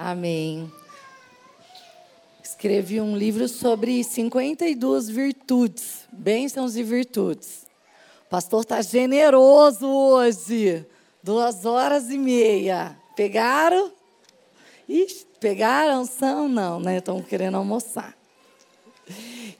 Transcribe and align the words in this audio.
Amém. 0.00 0.72
Escrevi 2.40 3.00
um 3.00 3.16
livro 3.16 3.48
sobre 3.48 4.04
52 4.04 5.08
virtudes, 5.08 6.06
bênçãos 6.12 6.76
e 6.76 6.84
virtudes. 6.84 7.66
O 8.24 8.28
pastor 8.30 8.62
está 8.62 8.80
generoso 8.80 9.88
hoje. 9.88 10.86
Duas 11.20 11.64
horas 11.64 12.10
e 12.10 12.16
meia. 12.16 12.96
Pegaram? 13.16 13.90
Ixi, 14.88 15.26
pegaram? 15.40 16.04
São? 16.06 16.48
Não, 16.48 16.78
né? 16.78 16.98
Estão 16.98 17.20
querendo 17.20 17.56
almoçar. 17.56 18.16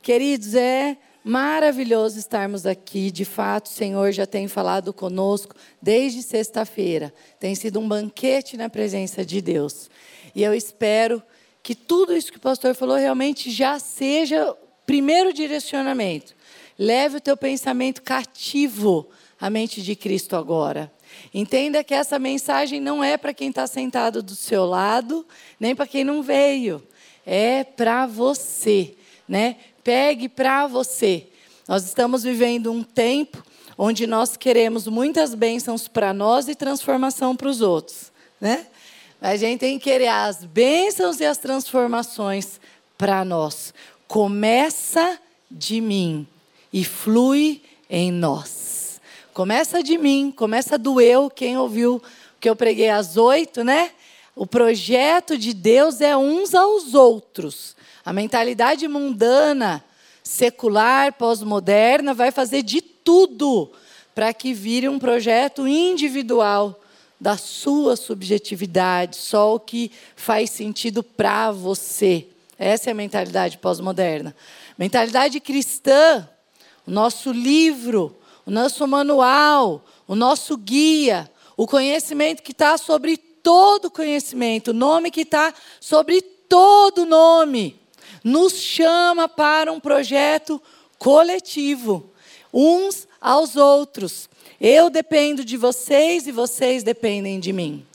Queridos, 0.00 0.55
é 0.55 0.96
maravilhoso 1.25 2.16
estarmos 2.16 2.64
aqui. 2.64 3.11
De 3.11 3.25
fato, 3.25 3.66
o 3.66 3.70
Senhor 3.70 4.12
já 4.12 4.25
tem 4.25 4.46
falado 4.46 4.93
conosco 4.93 5.57
desde 5.82 6.23
sexta-feira. 6.23 7.12
Tem 7.41 7.57
sido 7.57 7.80
um 7.80 7.89
banquete 7.89 8.57
na 8.57 8.70
presença 8.70 9.25
de 9.25 9.41
Deus. 9.41 9.91
E 10.35 10.43
eu 10.43 10.55
espero 10.55 11.23
que 11.63 11.75
tudo 11.75 12.15
isso 12.15 12.33
que 12.33 12.39
o 12.39 12.41
pastor 12.41 12.75
falou 12.75 12.97
realmente 12.97 13.51
já 13.51 13.79
seja 13.79 14.57
primeiro 14.87 15.33
direcionamento. 15.33 16.35
Leve 16.79 17.16
o 17.16 17.21
teu 17.21 17.37
pensamento 17.37 18.02
cativo 18.02 19.09
à 19.41 19.51
mente 19.51 19.83
de 19.83 19.95
Cristo 19.95 20.37
agora. 20.37 20.91
Entenda 21.33 21.85
que 21.85 21.95
essa 21.95 22.19
mensagem 22.19 22.80
não 22.80 23.02
é 23.02 23.16
para 23.16 23.35
quem 23.35 23.51
está 23.51 23.66
sentado 23.66 24.23
do 24.23 24.35
seu 24.35 24.65
lado, 24.65 25.27
nem 25.59 25.75
para 25.75 25.87
quem 25.87 26.05
não 26.05 26.23
veio. 26.23 26.83
É 27.27 27.65
para 27.65 28.07
você, 28.07 28.95
né? 29.29 29.57
Pegue 29.85 30.29
para 30.29 30.66
você. 30.66 31.27
Nós 31.66 31.85
estamos 31.85 32.23
vivendo 32.23 32.73
um 32.73 32.83
tempo 32.83 33.45
onde 33.77 34.07
nós 34.07 34.37
queremos 34.37 34.87
muitas 34.87 35.35
bênçãos 35.35 35.87
para 35.87 36.13
nós 36.13 36.49
e 36.49 36.55
transformação 36.55 37.37
para 37.37 37.49
os 37.49 37.60
outros, 37.60 38.10
né? 38.41 38.66
A 39.21 39.35
gente 39.35 39.61
tem 39.61 39.79
que 39.79 39.91
querer 39.91 40.09
as 40.09 40.45
bênçãos 40.45 41.19
e 41.19 41.25
as 41.25 41.39
transformações 41.39 42.61
para 42.97 43.25
nós. 43.25 43.75
Começa 44.07 45.19
de 45.51 45.80
mim 45.80 46.27
e 46.73 46.85
flui 46.85 47.60
em 47.91 48.13
nós. 48.13 49.01
Começa 49.35 49.83
de 49.83 49.99
mim, 49.99 50.33
começa 50.35 50.79
do 50.79 51.01
eu, 51.01 51.29
quem 51.29 51.57
ouviu 51.57 52.01
que 52.41 52.49
eu 52.49 52.55
preguei 52.55 52.91
às 52.91 53.16
oito, 53.16 53.65
né? 53.65 53.91
O 54.37 54.47
projeto 54.47 55.37
de 55.37 55.53
Deus 55.53 56.01
é 56.01 56.16
uns 56.16 56.55
aos 56.55 56.95
outros. 56.95 57.77
A 58.05 58.13
mentalidade 58.13 58.87
mundana, 58.87 59.85
secular, 60.23 61.13
pós-moderna, 61.13 62.15
vai 62.15 62.30
fazer 62.30 62.63
de 62.63 62.80
tudo 62.80 63.73
para 64.15 64.32
que 64.32 64.53
vire 64.53 64.88
um 64.88 64.99
projeto 64.99 65.66
individual 65.66 66.81
da 67.21 67.37
sua 67.37 67.97
subjetividade, 67.97 69.16
só 69.16 69.55
o 69.55 69.61
que 69.61 69.91
faz 70.15 70.50
sentido 70.50 71.03
para 71.03 71.50
você. 71.50 72.28
Essa 72.59 72.91
é 72.91 72.93
a 72.93 72.94
mentalidade 72.94 73.59
pós-moderna. 73.59 74.34
Mentalidade 74.77 75.41
cristã, 75.41 76.28
o 76.87 76.91
nosso 76.91 77.33
livro, 77.33 78.16
o 78.47 78.50
nosso 78.50 78.87
manual, 78.87 79.84
o 80.06 80.15
nosso 80.15 80.56
guia, 80.56 81.31
o 81.56 81.66
conhecimento 81.66 82.43
que 82.43 82.53
está 82.53 82.78
sobre 82.78 83.16
todo 83.16 83.91
conhecimento, 83.91 84.69
o 84.69 84.75
nome 84.75 85.10
que 85.10 85.22
está 85.22 85.53
sobre 85.81 86.21
todo 86.21 87.05
nome, 87.05 87.78
nos 88.25 88.55
chama 88.55 89.28
para 89.28 89.72
um 89.72 89.81
projeto 89.81 90.60
coletivo, 90.99 92.10
uns 92.53 93.06
aos 93.21 93.56
outros. 93.56 94.28
Eu 94.60 94.91
dependo 94.91 95.44
de 95.44 95.56
vocês 95.56 96.26
e 96.26 96.32
vocês 96.32 96.82
dependem 96.82 97.38
de 97.38 97.53
mim. 97.53 97.87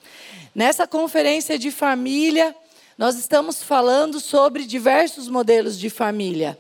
Nessa 0.56 0.88
conferência 0.88 1.60
de 1.60 1.72
família, 1.72 2.56
nós 2.98 3.18
estamos 3.18 3.62
falando 3.62 4.20
sobre 4.20 4.66
diversos 4.66 5.28
modelos 5.28 5.78
de 5.78 5.90
família. 5.90 6.58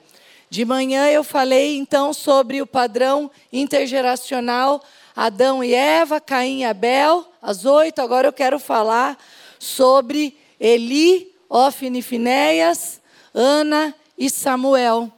De 0.49 0.65
manhã 0.65 1.07
eu 1.07 1.23
falei 1.23 1.77
então 1.77 2.11
sobre 2.11 2.61
o 2.61 2.67
padrão 2.67 3.31
intergeracional 3.51 4.83
Adão 5.15 5.63
e 5.63 5.73
Eva, 5.73 6.19
Caim 6.19 6.61
e 6.61 6.65
Abel, 6.65 7.25
às 7.41 7.65
oito. 7.65 8.01
Agora 8.01 8.27
eu 8.27 8.33
quero 8.33 8.59
falar 8.59 9.17
sobre 9.59 10.35
Eli, 10.59 11.31
Ofne 11.47 11.99
e 11.99 12.01
Finéias, 12.01 12.99
Ana 13.33 13.95
e 14.17 14.29
Samuel. 14.29 15.11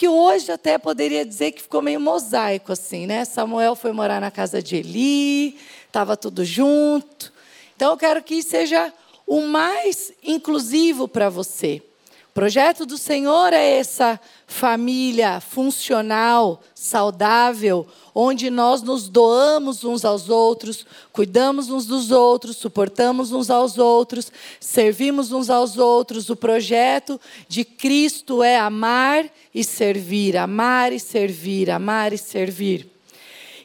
Que 0.00 0.08
hoje 0.08 0.50
até 0.50 0.78
poderia 0.78 1.26
dizer 1.26 1.52
que 1.52 1.60
ficou 1.60 1.82
meio 1.82 2.00
mosaico 2.00 2.72
assim, 2.72 3.06
né? 3.06 3.22
Samuel 3.26 3.76
foi 3.76 3.92
morar 3.92 4.18
na 4.18 4.30
casa 4.30 4.62
de 4.62 4.76
Eli, 4.76 5.58
estava 5.86 6.16
tudo 6.16 6.42
junto. 6.42 7.30
Então 7.76 7.90
eu 7.90 7.98
quero 7.98 8.22
que 8.22 8.42
seja 8.42 8.90
o 9.26 9.42
mais 9.42 10.10
inclusivo 10.24 11.06
para 11.06 11.28
você. 11.28 11.82
O 12.30 12.32
projeto 12.32 12.86
do 12.86 12.96
Senhor 12.96 13.52
é 13.52 13.72
essa 13.72 14.18
família 14.50 15.40
funcional, 15.40 16.60
saudável, 16.74 17.86
onde 18.12 18.50
nós 18.50 18.82
nos 18.82 19.08
doamos 19.08 19.84
uns 19.84 20.04
aos 20.04 20.28
outros, 20.28 20.84
cuidamos 21.12 21.70
uns 21.70 21.86
dos 21.86 22.10
outros, 22.10 22.56
suportamos 22.56 23.30
uns 23.30 23.48
aos 23.48 23.78
outros, 23.78 24.32
servimos 24.58 25.30
uns 25.30 25.48
aos 25.48 25.78
outros. 25.78 26.28
O 26.30 26.36
projeto 26.36 27.18
de 27.48 27.64
Cristo 27.64 28.42
é 28.42 28.58
amar 28.58 29.30
e 29.54 29.62
servir, 29.62 30.36
amar 30.36 30.92
e 30.92 30.98
servir, 30.98 31.70
amar 31.70 32.12
e 32.12 32.18
servir. 32.18 32.90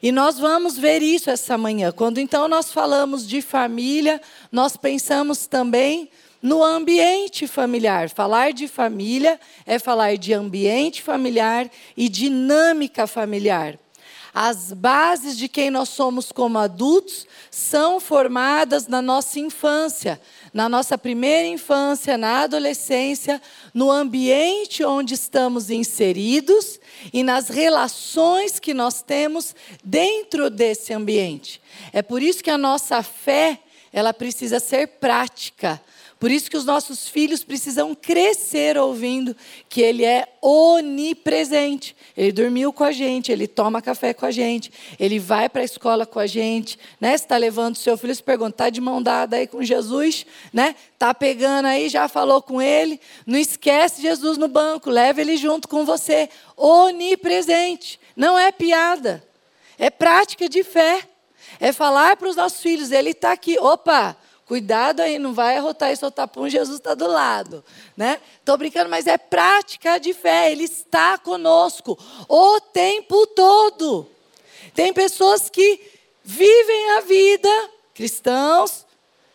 E 0.04 0.12
nós 0.12 0.38
vamos 0.38 0.78
ver 0.78 1.02
isso 1.02 1.32
essa 1.32 1.58
manhã. 1.58 1.92
Quando 1.92 2.20
então 2.20 2.48
nós 2.48 2.72
falamos 2.72 3.28
de 3.28 3.42
família, 3.42 4.22
nós 4.52 4.78
pensamos 4.78 5.48
também 5.48 6.12
no 6.46 6.64
ambiente 6.64 7.48
familiar. 7.48 8.08
Falar 8.08 8.54
de 8.54 8.68
família 8.68 9.40
é 9.66 9.80
falar 9.80 10.16
de 10.16 10.32
ambiente 10.32 11.02
familiar 11.02 11.68
e 11.98 12.08
dinâmica 12.08 13.08
familiar. 13.08 13.80
As 14.32 14.72
bases 14.72 15.36
de 15.40 15.48
quem 15.48 15.72
nós 15.72 15.90
somos 15.90 16.32
como 16.32 16.60
adultos 16.60 17.26
são 17.50 18.00
formadas 18.00 18.86
na 18.86 19.02
nossa 19.02 19.40
infância, 19.40 20.22
na 20.54 20.70
nossa 20.70 21.00
primeira 21.00 21.48
infância, 21.48 22.16
na 22.16 22.42
adolescência, 22.42 23.42
no 23.74 23.90
ambiente 23.90 24.84
onde 24.84 25.16
estamos 25.16 25.72
inseridos 25.72 26.80
e 27.12 27.24
nas 27.24 27.50
relações 27.50 28.60
que 28.60 28.74
nós 28.74 29.02
temos 29.02 29.56
dentro 29.84 30.52
desse 30.52 30.94
ambiente. 30.94 31.60
É 31.92 32.04
por 32.04 32.22
isso 32.22 32.44
que 32.44 32.52
a 32.52 32.58
nossa 32.58 33.02
fé, 33.02 33.62
ela 33.92 34.14
precisa 34.14 34.60
ser 34.60 34.86
prática. 35.00 35.82
Por 36.20 36.32
isso 36.32 36.50
que 36.50 36.56
os 36.56 36.64
nossos 36.64 37.10
filhos 37.10 37.44
precisam 37.44 37.94
crescer 37.94 38.78
ouvindo 38.78 39.36
que 39.68 39.82
Ele 39.82 40.06
é 40.06 40.26
onipresente. 40.42 41.96
Ele 42.16 42.32
dormiu 42.32 42.72
com 42.72 42.86
a 42.86 42.92
gente, 42.92 43.32
Ele 43.32 43.48
toma 43.48 43.82
café 43.82 44.14
com 44.14 44.26
a 44.26 44.32
gente, 44.32 44.72
Ele 44.98 45.20
vai 45.20 45.50
para 45.50 45.62
a 45.62 45.66
escola 45.66 46.06
com 46.06 46.18
a 46.18 46.26
gente. 46.26 46.80
Né? 47.02 47.14
Está 47.14 47.36
levando 47.36 47.76
o 47.76 47.78
seu 47.78 47.98
filho, 47.98 48.16
você 48.16 48.24
pergunta, 48.24 48.52
está 48.52 48.70
de 48.70 48.80
mão 48.80 49.04
dada 49.04 49.36
aí 49.36 49.46
com 49.46 49.62
Jesus? 49.62 50.26
Né? 50.54 50.76
Está 50.94 51.14
pegando 51.14 51.66
aí, 51.66 51.90
já 51.90 52.08
falou 52.08 52.42
com 52.42 52.62
Ele? 52.62 53.00
Não 53.26 53.38
esquece 53.38 54.02
Jesus 54.02 54.38
no 54.38 54.48
banco, 54.48 54.90
leva 54.90 55.20
Ele 55.20 55.36
junto 55.36 55.68
com 55.68 55.84
você. 55.84 56.30
Onipresente. 56.56 58.00
Não 58.16 58.40
é 58.40 58.54
piada, 58.54 59.22
é 59.78 59.90
prática 59.90 60.48
de 60.48 60.64
fé. 60.64 61.02
É 61.60 61.72
falar 61.72 62.18
para 62.18 62.28
os 62.30 62.36
nossos 62.36 62.62
filhos, 62.62 62.92
Ele 62.92 63.12
está 63.12 63.32
aqui. 63.32 63.58
Opa! 63.60 64.18
Cuidado 64.46 65.00
aí, 65.00 65.18
não 65.18 65.34
vai 65.34 65.58
arrotar 65.58 65.92
e 65.92 65.96
soltar 65.96 66.28
pum, 66.28 66.48
Jesus 66.48 66.78
está 66.78 66.94
do 66.94 67.08
lado. 67.08 67.64
Né? 67.98 68.20
Estou 68.40 68.56
brincando, 68.58 68.90
mas 68.90 69.08
é 69.08 69.18
prática 69.18 69.98
de 69.98 70.14
fé, 70.14 70.52
Ele 70.52 70.66
está 70.66 71.18
conosco 71.18 71.98
o 72.30 72.62
tempo 72.62 73.26
todo. 73.28 74.08
Tem 74.76 74.94
pessoas 74.94 75.50
que 75.50 75.80
vivem 76.24 76.92
a 76.92 77.02
vida, 77.02 77.50
cristãos, 77.96 78.86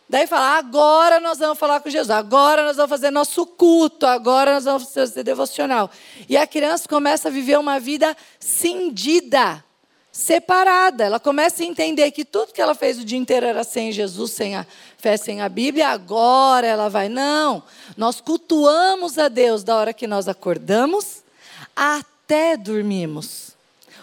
daí 0.07 0.27
falam, 0.27 0.47
agora 0.47 1.19
nós 1.19 1.39
vamos 1.39 1.59
falar 1.59 1.81
com 1.81 1.89
Jesus, 1.89 2.09
agora 2.09 2.63
nós 2.63 2.77
vamos 2.77 2.89
fazer 2.89 3.11
nosso 3.11 3.45
culto, 3.45 4.05
agora 4.05 4.53
nós 4.53 4.63
vamos 4.63 4.93
fazer 4.93 5.23
devocional. 5.23 5.91
E 6.29 6.37
a 6.37 6.47
criança 6.47 6.87
começa 6.87 7.27
a 7.27 7.31
viver 7.31 7.59
uma 7.59 7.81
vida 7.81 8.15
cindida 8.39 9.61
separada. 10.11 11.05
Ela 11.05 11.19
começa 11.19 11.63
a 11.63 11.65
entender 11.65 12.11
que 12.11 12.25
tudo 12.25 12.53
que 12.53 12.61
ela 12.61 12.75
fez 12.75 12.99
o 12.99 13.05
dia 13.05 13.17
inteiro 13.17 13.45
era 13.45 13.63
sem 13.63 13.91
Jesus, 13.91 14.31
sem 14.31 14.55
a 14.55 14.65
fé, 14.97 15.17
sem 15.17 15.41
a 15.41 15.49
Bíblia, 15.49 15.87
agora 15.87 16.67
ela 16.67 16.89
vai. 16.89 17.07
Não, 17.09 17.63
nós 17.95 18.19
cultuamos 18.19 19.17
a 19.17 19.27
Deus 19.27 19.63
da 19.63 19.75
hora 19.75 19.93
que 19.93 20.07
nós 20.07 20.27
acordamos 20.27 21.23
até 21.75 22.57
dormimos. 22.57 23.51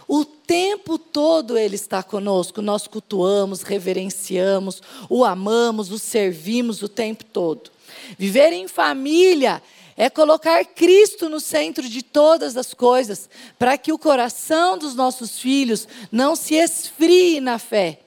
O 0.06 0.24
tempo 0.24 0.98
todo 0.98 1.58
Ele 1.58 1.76
está 1.76 2.02
conosco, 2.02 2.62
nós 2.62 2.86
cultuamos, 2.86 3.62
reverenciamos, 3.62 4.82
o 5.08 5.22
amamos, 5.22 5.92
o 5.92 5.98
servimos 5.98 6.82
o 6.82 6.88
tempo 6.88 7.24
todo. 7.24 7.70
Viver 8.18 8.54
em 8.54 8.66
família 8.66 9.62
é 10.00 10.08
colocar 10.08 10.64
Cristo 10.64 11.28
no 11.28 11.40
centro 11.40 11.88
de 11.88 12.04
todas 12.04 12.56
as 12.56 12.72
coisas, 12.72 13.28
para 13.58 13.76
que 13.76 13.92
o 13.92 13.98
coração 13.98 14.78
dos 14.78 14.94
nossos 14.94 15.40
filhos 15.40 15.88
não 16.12 16.36
se 16.36 16.54
esfrie 16.54 17.40
na 17.40 17.58
fé. 17.58 17.98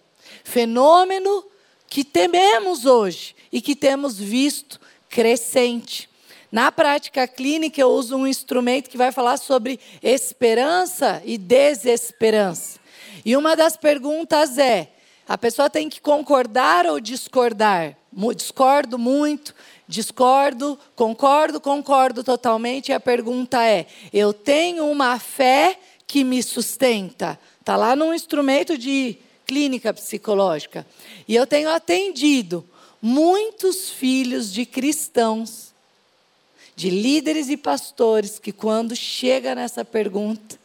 Fenômeno 0.46 1.44
que 1.90 2.06
tememos 2.06 2.86
hoje 2.86 3.36
e 3.52 3.60
que 3.60 3.76
temos 3.76 4.18
visto 4.18 4.80
crescente. 5.10 6.10
Na 6.50 6.72
prática 6.72 7.28
clínica, 7.28 7.82
eu 7.82 7.90
uso 7.90 8.16
um 8.16 8.26
instrumento 8.26 8.90
que 8.90 8.98
vai 8.98 9.12
falar 9.12 9.36
sobre 9.36 9.78
esperança 10.02 11.22
e 11.26 11.38
desesperança. 11.38 12.80
E 13.26 13.36
uma 13.36 13.54
das 13.54 13.76
perguntas 13.76 14.58
é: 14.58 14.94
a 15.28 15.38
pessoa 15.38 15.70
tem 15.70 15.90
que 15.90 16.00
concordar 16.00 16.86
ou 16.86 17.02
discordar? 17.02 17.98
Discordo 18.36 18.98
muito, 18.98 19.56
discordo, 19.92 20.80
concordo, 20.96 21.60
concordo 21.60 22.24
totalmente. 22.24 22.90
E 22.90 22.94
a 22.94 23.00
pergunta 23.00 23.62
é: 23.64 23.86
eu 24.14 24.32
tenho 24.32 24.90
uma 24.90 25.20
fé 25.20 25.78
que 26.08 26.24
me 26.24 26.42
sustenta? 26.42 27.38
Está 27.60 27.76
lá 27.76 27.96
num 27.96 28.14
instrumento 28.14 28.78
de 28.78 29.18
clínica 29.46 29.94
psicológica. 29.94 30.88
E 31.28 31.36
eu 31.36 31.46
tenho 31.46 31.70
atendido 31.70 32.66
muitos 33.02 33.90
filhos 33.90 34.52
de 34.52 34.66
cristãos, 34.66 35.72
de 36.74 36.90
líderes 36.90 37.50
e 37.50 37.58
pastores, 37.58 38.40
que 38.40 38.54
quando 38.54 38.96
chega 38.96 39.54
nessa 39.54 39.84
pergunta, 39.84 40.58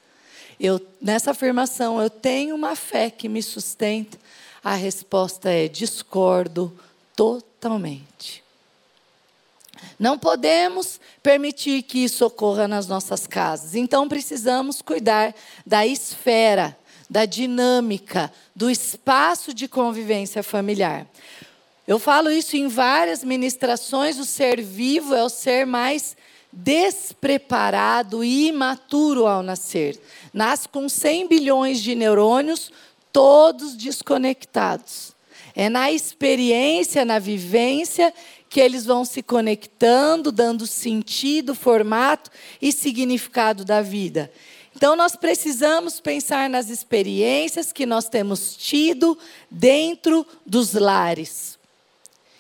eu, 0.59 0.81
nessa 1.03 1.33
afirmação, 1.33 2.01
eu 2.01 2.09
tenho 2.09 2.55
uma 2.55 2.77
fé 2.77 3.11
que 3.11 3.29
me 3.29 3.43
sustenta, 3.43 4.17
a 4.63 4.75
resposta 4.75 5.51
é: 5.51 5.67
discordo 5.67 6.73
totalmente. 7.17 8.46
Não 9.99 10.19
podemos 10.19 11.01
permitir 11.23 11.83
que 11.83 12.05
isso 12.05 12.25
ocorra 12.25 12.69
nas 12.69 12.87
nossas 12.87 13.27
casas. 13.27 13.75
Então 13.75 14.09
precisamos 14.09 14.83
cuidar 14.83 15.35
da 15.65 15.87
esfera, 15.87 16.77
da 17.09 17.25
dinâmica, 17.25 18.33
do 18.55 18.71
espaço 18.71 19.55
de 19.55 19.69
convivência 19.69 20.43
familiar. 20.43 21.07
Eu 21.87 21.99
falo 21.99 22.31
isso 22.31 22.57
em 22.57 22.67
várias 22.67 23.23
ministrações: 23.23 24.19
o 24.19 24.25
ser 24.25 24.61
vivo 24.61 25.15
é 25.15 25.23
o 25.23 25.29
ser 25.29 25.65
mais 25.67 26.17
despreparado 26.53 28.25
e 28.25 28.49
imaturo 28.49 29.27
ao 29.27 29.43
nascer. 29.43 30.01
Nasce 30.33 30.69
com 30.69 30.89
100 30.89 31.29
bilhões 31.29 31.83
de 31.83 31.95
neurônios, 31.95 32.73
todos 33.13 33.77
desconectados. 33.77 35.15
É 35.55 35.71
na 35.71 35.91
experiência, 35.91 37.05
na 37.05 37.19
vivência, 37.19 38.13
que 38.57 38.61
eles 38.63 38.87
vão 38.87 39.05
se 39.05 39.23
conectando, 39.23 40.33
dando 40.33 40.67
sentido, 40.67 41.55
formato 41.55 42.31
e 42.59 42.73
significado 42.73 43.67
da 43.67 43.83
vida. 43.83 44.33
Então, 44.75 44.97
nós 44.97 45.15
precisamos 45.15 46.01
pensar 46.01 46.49
nas 46.49 46.71
experiências 46.71 47.71
que 47.71 47.85
nós 47.85 48.09
temos 48.09 48.57
tido 48.57 49.19
dentro 49.51 50.27
dos 50.47 50.73
lares. 50.73 51.59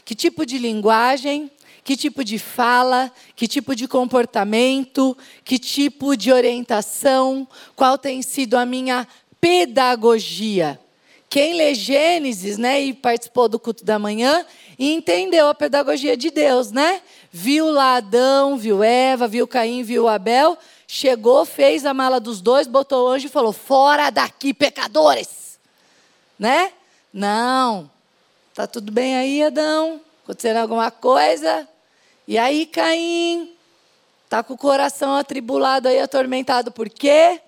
Que 0.07 0.15
tipo 0.15 0.47
de 0.47 0.57
linguagem, 0.57 1.51
que 1.85 1.95
tipo 1.95 2.25
de 2.25 2.39
fala, 2.39 3.13
que 3.35 3.47
tipo 3.47 3.77
de 3.77 3.87
comportamento, 3.87 5.15
que 5.45 5.59
tipo 5.59 6.17
de 6.17 6.33
orientação, 6.33 7.47
qual 7.75 7.99
tem 7.99 8.23
sido 8.23 8.57
a 8.57 8.65
minha 8.65 9.07
pedagogia. 9.39 10.81
Quem 11.28 11.55
lê 11.55 11.75
Gênesis, 11.75 12.56
né, 12.56 12.81
e 12.81 12.94
participou 12.94 13.49
do 13.49 13.58
culto 13.58 13.84
da 13.84 13.99
manhã, 13.99 14.46
entendeu 14.78 15.49
a 15.49 15.55
pedagogia 15.55 16.17
de 16.17 16.31
Deus, 16.31 16.70
né? 16.70 17.02
Viu 17.32 17.70
lá 17.70 17.96
Adão, 17.96 18.56
viu 18.56 18.82
Eva, 18.82 19.26
viu 19.26 19.46
Caim, 19.46 19.82
viu 19.82 20.08
Abel, 20.08 20.56
chegou, 20.87 21.44
fez 21.44 21.84
a 21.84 21.93
mala 21.93 22.20
dos 22.20 22.40
dois, 22.40 22.67
botou 22.67 23.06
o 23.06 23.08
anjo 23.08 23.26
e 23.26 23.31
falou: 23.31 23.52
"Fora 23.52 24.11
daqui, 24.11 24.55
pecadores". 24.55 25.58
Né? 26.38 26.73
Não. 27.12 27.90
Tá 28.55 28.67
tudo 28.67 28.93
bem 28.93 29.17
aí, 29.17 29.43
Adão? 29.43 30.00
Acontecendo 30.22 30.58
alguma 30.58 30.90
coisa? 30.90 31.69
E 32.29 32.38
aí, 32.38 32.67
Caim? 32.67 33.55
Tá 34.29 34.43
com 34.43 34.55
o 34.55 34.58
coração 34.58 35.14
atribulado 35.14 35.88
aí, 35.88 36.00
atormentado 36.00 36.70
por 36.70 36.88
quê? 36.88 37.40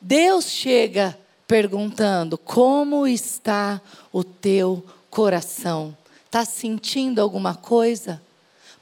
Deus 0.00 0.46
chega 0.46 1.18
perguntando: 1.46 2.36
como 2.36 3.06
está 3.06 3.80
o 4.12 4.24
teu 4.24 4.84
coração? 5.10 5.96
Está 6.24 6.44
sentindo 6.44 7.20
alguma 7.20 7.54
coisa? 7.54 8.20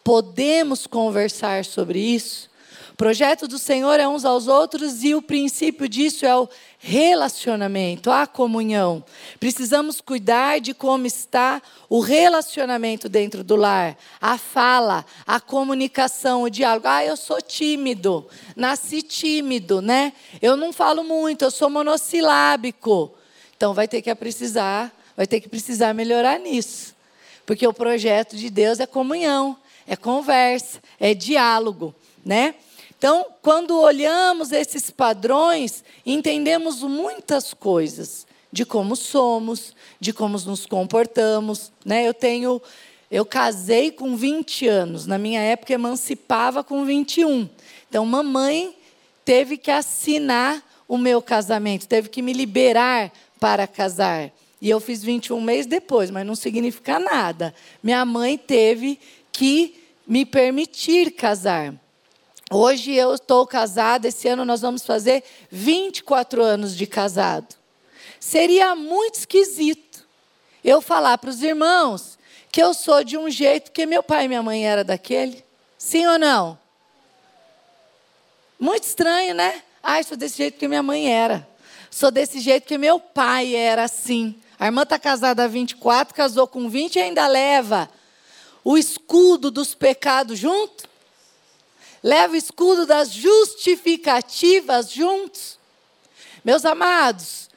Podemos 0.02 0.86
conversar 0.86 1.64
sobre 1.64 1.98
isso? 1.98 2.50
O 2.92 2.96
projeto 2.96 3.48
do 3.48 3.58
Senhor 3.58 3.98
é 3.98 4.06
uns 4.06 4.24
aos 4.24 4.46
outros 4.46 5.02
e 5.02 5.14
o 5.14 5.22
princípio 5.22 5.88
disso 5.88 6.24
é 6.24 6.36
o 6.36 6.48
relacionamento, 6.86 8.10
a 8.10 8.26
comunhão. 8.26 9.02
Precisamos 9.40 10.02
cuidar 10.02 10.60
de 10.60 10.74
como 10.74 11.06
está 11.06 11.62
o 11.88 11.98
relacionamento 11.98 13.08
dentro 13.08 13.42
do 13.42 13.56
lar, 13.56 13.96
a 14.20 14.36
fala, 14.36 15.02
a 15.26 15.40
comunicação, 15.40 16.42
o 16.42 16.50
diálogo. 16.50 16.86
Ah, 16.86 17.02
eu 17.02 17.16
sou 17.16 17.40
tímido, 17.40 18.26
nasci 18.54 19.00
tímido, 19.00 19.80
né? 19.80 20.12
Eu 20.42 20.58
não 20.58 20.74
falo 20.74 21.02
muito, 21.02 21.46
eu 21.46 21.50
sou 21.50 21.70
monossilábico. 21.70 23.14
Então 23.56 23.72
vai 23.72 23.88
ter 23.88 24.02
que 24.02 24.14
precisar, 24.14 24.94
vai 25.16 25.26
ter 25.26 25.40
que 25.40 25.48
precisar 25.48 25.94
melhorar 25.94 26.38
nisso. 26.38 26.94
Porque 27.46 27.66
o 27.66 27.72
projeto 27.72 28.36
de 28.36 28.50
Deus 28.50 28.78
é 28.78 28.86
comunhão, 28.86 29.56
é 29.86 29.96
conversa, 29.96 30.82
é 31.00 31.14
diálogo, 31.14 31.94
né? 32.22 32.54
Então, 33.04 33.26
quando 33.42 33.78
olhamos 33.78 34.50
esses 34.50 34.90
padrões, 34.90 35.84
entendemos 36.06 36.80
muitas 36.80 37.52
coisas 37.52 38.26
de 38.50 38.64
como 38.64 38.96
somos, 38.96 39.74
de 40.00 40.10
como 40.10 40.38
nos 40.38 40.64
comportamos. 40.64 41.70
Né? 41.84 42.08
Eu 42.08 42.14
tenho, 42.14 42.62
eu 43.10 43.26
casei 43.26 43.92
com 43.92 44.16
20 44.16 44.66
anos, 44.68 45.04
na 45.04 45.18
minha 45.18 45.42
época 45.42 45.74
emancipava 45.74 46.64
com 46.64 46.82
21. 46.86 47.46
Então, 47.90 48.06
mamãe 48.06 48.74
teve 49.22 49.58
que 49.58 49.70
assinar 49.70 50.64
o 50.88 50.96
meu 50.96 51.20
casamento, 51.20 51.86
teve 51.86 52.08
que 52.08 52.22
me 52.22 52.32
liberar 52.32 53.12
para 53.38 53.66
casar. 53.66 54.32
E 54.62 54.70
eu 54.70 54.80
fiz 54.80 55.04
21 55.04 55.42
meses 55.42 55.66
depois, 55.66 56.10
mas 56.10 56.26
não 56.26 56.34
significa 56.34 56.98
nada. 56.98 57.54
Minha 57.82 58.02
mãe 58.06 58.38
teve 58.38 58.98
que 59.30 59.74
me 60.06 60.24
permitir 60.24 61.10
casar. 61.10 61.83
Hoje 62.56 62.92
eu 62.92 63.12
estou 63.16 63.44
casada, 63.44 64.06
esse 64.06 64.28
ano 64.28 64.44
nós 64.44 64.60
vamos 64.60 64.86
fazer 64.86 65.24
24 65.50 66.40
anos 66.40 66.76
de 66.76 66.86
casado. 66.86 67.52
Seria 68.20 68.76
muito 68.76 69.16
esquisito 69.16 70.06
eu 70.62 70.80
falar 70.80 71.18
para 71.18 71.30
os 71.30 71.42
irmãos 71.42 72.16
que 72.52 72.62
eu 72.62 72.72
sou 72.72 73.02
de 73.02 73.18
um 73.18 73.28
jeito 73.28 73.72
que 73.72 73.84
meu 73.86 74.04
pai 74.04 74.26
e 74.26 74.28
minha 74.28 74.40
mãe 74.40 74.64
era 74.64 74.84
daquele. 74.84 75.44
Sim 75.76 76.06
ou 76.06 76.16
não? 76.16 76.56
Muito 78.56 78.84
estranho, 78.84 79.34
né? 79.34 79.60
Ah, 79.82 80.00
sou 80.04 80.16
desse 80.16 80.36
jeito 80.36 80.56
que 80.56 80.68
minha 80.68 80.82
mãe 80.82 81.12
era. 81.12 81.44
Sou 81.90 82.12
desse 82.12 82.38
jeito 82.38 82.68
que 82.68 82.78
meu 82.78 83.00
pai 83.00 83.56
era 83.56 83.82
assim. 83.82 84.40
A 84.60 84.66
irmã 84.66 84.82
está 84.82 84.96
casada 84.96 85.42
há 85.42 85.48
24, 85.48 86.14
casou 86.14 86.46
com 86.46 86.68
20 86.68 86.94
e 86.94 87.00
ainda 87.00 87.26
leva 87.26 87.90
o 88.62 88.78
escudo 88.78 89.50
dos 89.50 89.74
pecados 89.74 90.38
junto 90.38 90.93
leva 92.04 92.34
o 92.34 92.36
escudo 92.36 92.84
das 92.84 93.10
justificativas 93.10 94.92
juntos. 94.92 95.58
Meus 96.44 96.66
amados, 96.66 97.48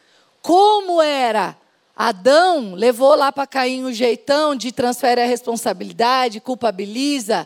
como 0.42 1.02
era? 1.02 1.58
Adão 1.94 2.74
levou 2.74 3.14
lá 3.14 3.30
para 3.30 3.46
Caim 3.46 3.84
o 3.84 3.92
jeitão 3.92 4.56
de 4.56 4.72
transfere 4.72 5.20
a 5.20 5.26
responsabilidade, 5.26 6.40
culpabiliza. 6.40 7.46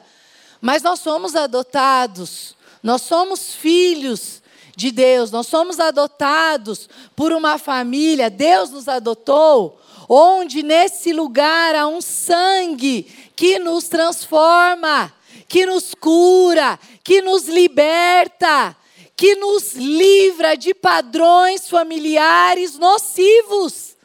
Mas 0.61 0.83
nós 0.83 0.99
somos 0.99 1.35
adotados, 1.35 2.55
nós 2.83 3.01
somos 3.01 3.55
filhos 3.55 4.39
de 4.75 4.91
Deus, 4.91 5.31
nós 5.31 5.47
somos 5.47 5.79
adotados 5.79 6.87
por 7.15 7.31
uma 7.33 7.57
família, 7.57 8.29
Deus 8.29 8.69
nos 8.69 8.87
adotou, 8.87 9.81
onde 10.07 10.61
nesse 10.61 11.13
lugar 11.13 11.73
há 11.73 11.87
um 11.87 11.99
sangue 11.99 13.11
que 13.35 13.57
nos 13.57 13.87
transforma 13.87 15.11
que 15.51 15.65
nos 15.65 15.93
cura, 15.93 16.79
que 17.03 17.21
nos 17.21 17.49
liberta, 17.49 18.73
que 19.17 19.35
nos 19.35 19.73
livra 19.73 20.55
de 20.55 20.73
padrões 20.73 21.69
familiares 21.69 22.79
nocivos. 22.79 23.97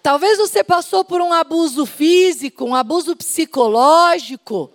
Talvez 0.00 0.38
você 0.38 0.62
passou 0.62 1.04
por 1.04 1.20
um 1.20 1.32
abuso 1.32 1.84
físico, 1.84 2.64
um 2.64 2.76
abuso 2.76 3.16
psicológico, 3.16 4.70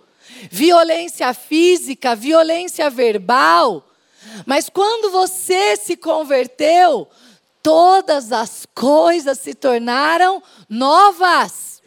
violência 0.50 1.32
física, 1.32 2.14
violência 2.14 2.90
verbal. 2.90 3.88
Mas 4.44 4.68
quando 4.68 5.10
você 5.10 5.74
se 5.78 5.96
converteu, 5.96 7.08
todas 7.62 8.30
as 8.30 8.66
coisas 8.74 9.38
se 9.38 9.54
tornaram 9.54 10.42
novas. 10.68 11.77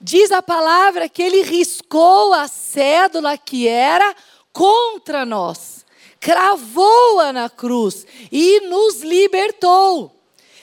Diz 0.00 0.30
a 0.30 0.40
palavra 0.40 1.08
que 1.08 1.22
ele 1.22 1.42
riscou 1.42 2.32
a 2.32 2.46
cédula 2.46 3.36
que 3.36 3.66
era 3.66 4.14
contra 4.52 5.26
nós, 5.26 5.84
cravou-a 6.20 7.32
na 7.32 7.50
cruz 7.50 8.06
e 8.30 8.60
nos 8.60 9.02
libertou. 9.02 10.14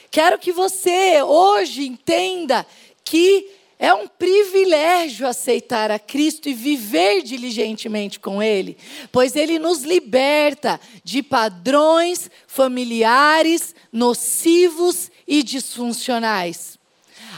Quero 0.10 0.40
que 0.40 0.52
você 0.52 1.22
hoje 1.22 1.86
entenda 1.86 2.66
que 3.04 3.52
é 3.78 3.94
um 3.94 4.08
privilégio 4.08 5.28
aceitar 5.28 5.92
a 5.92 6.00
Cristo 6.00 6.48
e 6.48 6.54
viver 6.54 7.22
diligentemente 7.22 8.20
com 8.20 8.42
Ele, 8.42 8.78
pois 9.12 9.36
Ele 9.36 9.60
nos 9.60 9.84
liberta 9.84 10.80
de 11.04 11.22
padrões 11.22 12.32
familiares 12.48 13.76
nocivos 13.92 15.12
e 15.28 15.44
disfuncionais. 15.44 16.80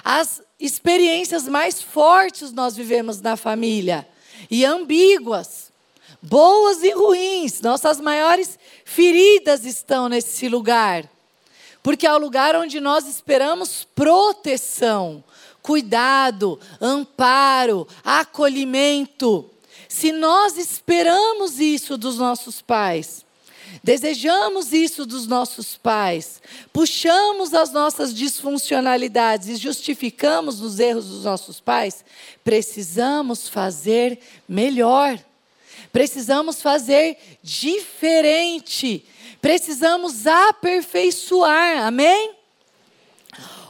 As 0.03 0.41
experiências 0.59 1.47
mais 1.47 1.81
fortes 1.81 2.51
nós 2.51 2.75
vivemos 2.75 3.21
na 3.21 3.35
família 3.37 4.07
e 4.49 4.65
ambíguas, 4.65 5.71
boas 6.21 6.83
e 6.83 6.91
ruins. 6.91 7.61
Nossas 7.61 7.99
maiores 7.99 8.57
feridas 8.85 9.65
estão 9.65 10.09
nesse 10.09 10.47
lugar, 10.47 11.09
porque 11.83 12.07
é 12.07 12.13
o 12.13 12.17
lugar 12.17 12.55
onde 12.55 12.79
nós 12.79 13.07
esperamos 13.07 13.87
proteção 13.95 15.23
cuidado, 15.67 16.57
amparo, 16.79 17.85
acolhimento. 18.01 19.49
Se 19.89 20.13
nós 20.13 20.57
esperamos 20.57 21.59
isso 21.59 21.97
dos 21.97 22.17
nossos 22.17 22.61
pais, 22.61 23.25
desejamos 23.87 24.73
isso 24.73 25.05
dos 25.05 25.27
nossos 25.27 25.77
pais, 25.77 26.41
puxamos 26.73 27.53
as 27.53 27.71
nossas 27.71 28.13
disfuncionalidades 28.13 29.47
e 29.47 29.55
justificamos 29.55 30.59
os 30.59 30.77
erros 30.77 31.05
dos 31.05 31.23
nossos 31.23 31.61
pais, 31.61 32.03
precisamos 32.43 33.47
fazer 33.47 34.19
melhor. 34.47 35.17
Precisamos 35.93 36.61
fazer 36.61 37.17
diferente. 37.41 39.05
Precisamos 39.41 40.27
aperfeiçoar. 40.27 41.85
Amém? 41.85 42.33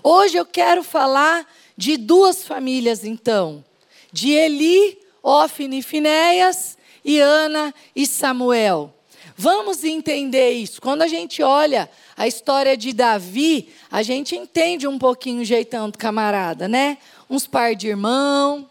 Hoje 0.02 0.36
eu 0.36 0.46
quero 0.48 0.84
falar 0.84 1.46
de 1.78 1.96
duas 1.96 2.44
famílias, 2.44 3.04
então, 3.04 3.64
de 4.12 4.32
Eli, 4.32 4.98
Ofne 5.22 5.78
e 5.78 5.84
Finéias, 5.84 6.76
e 7.06 7.20
Ana 7.20 7.72
e 7.96 8.08
Samuel. 8.08 8.97
Vamos 9.40 9.84
entender 9.84 10.50
isso. 10.50 10.82
Quando 10.82 11.04
a 11.04 11.08
gente 11.08 11.44
olha 11.44 11.88
a 12.18 12.28
história 12.28 12.76
de 12.76 12.92
Davi, 12.92 13.72
a 13.92 14.02
gente 14.02 14.36
entende 14.36 14.88
um 14.88 14.98
pouquinho 14.98 15.42
o 15.42 15.46
jeitão 15.46 15.92
do 15.92 15.98
camarada, 15.98 16.68
né? 16.68 16.98
Uns 17.30 17.46
par 17.46 17.76
de 17.76 17.88
irmão. 17.88 18.68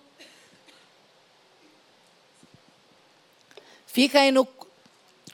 Fica 3.86 4.18
aí 4.20 4.32
no, 4.32 4.46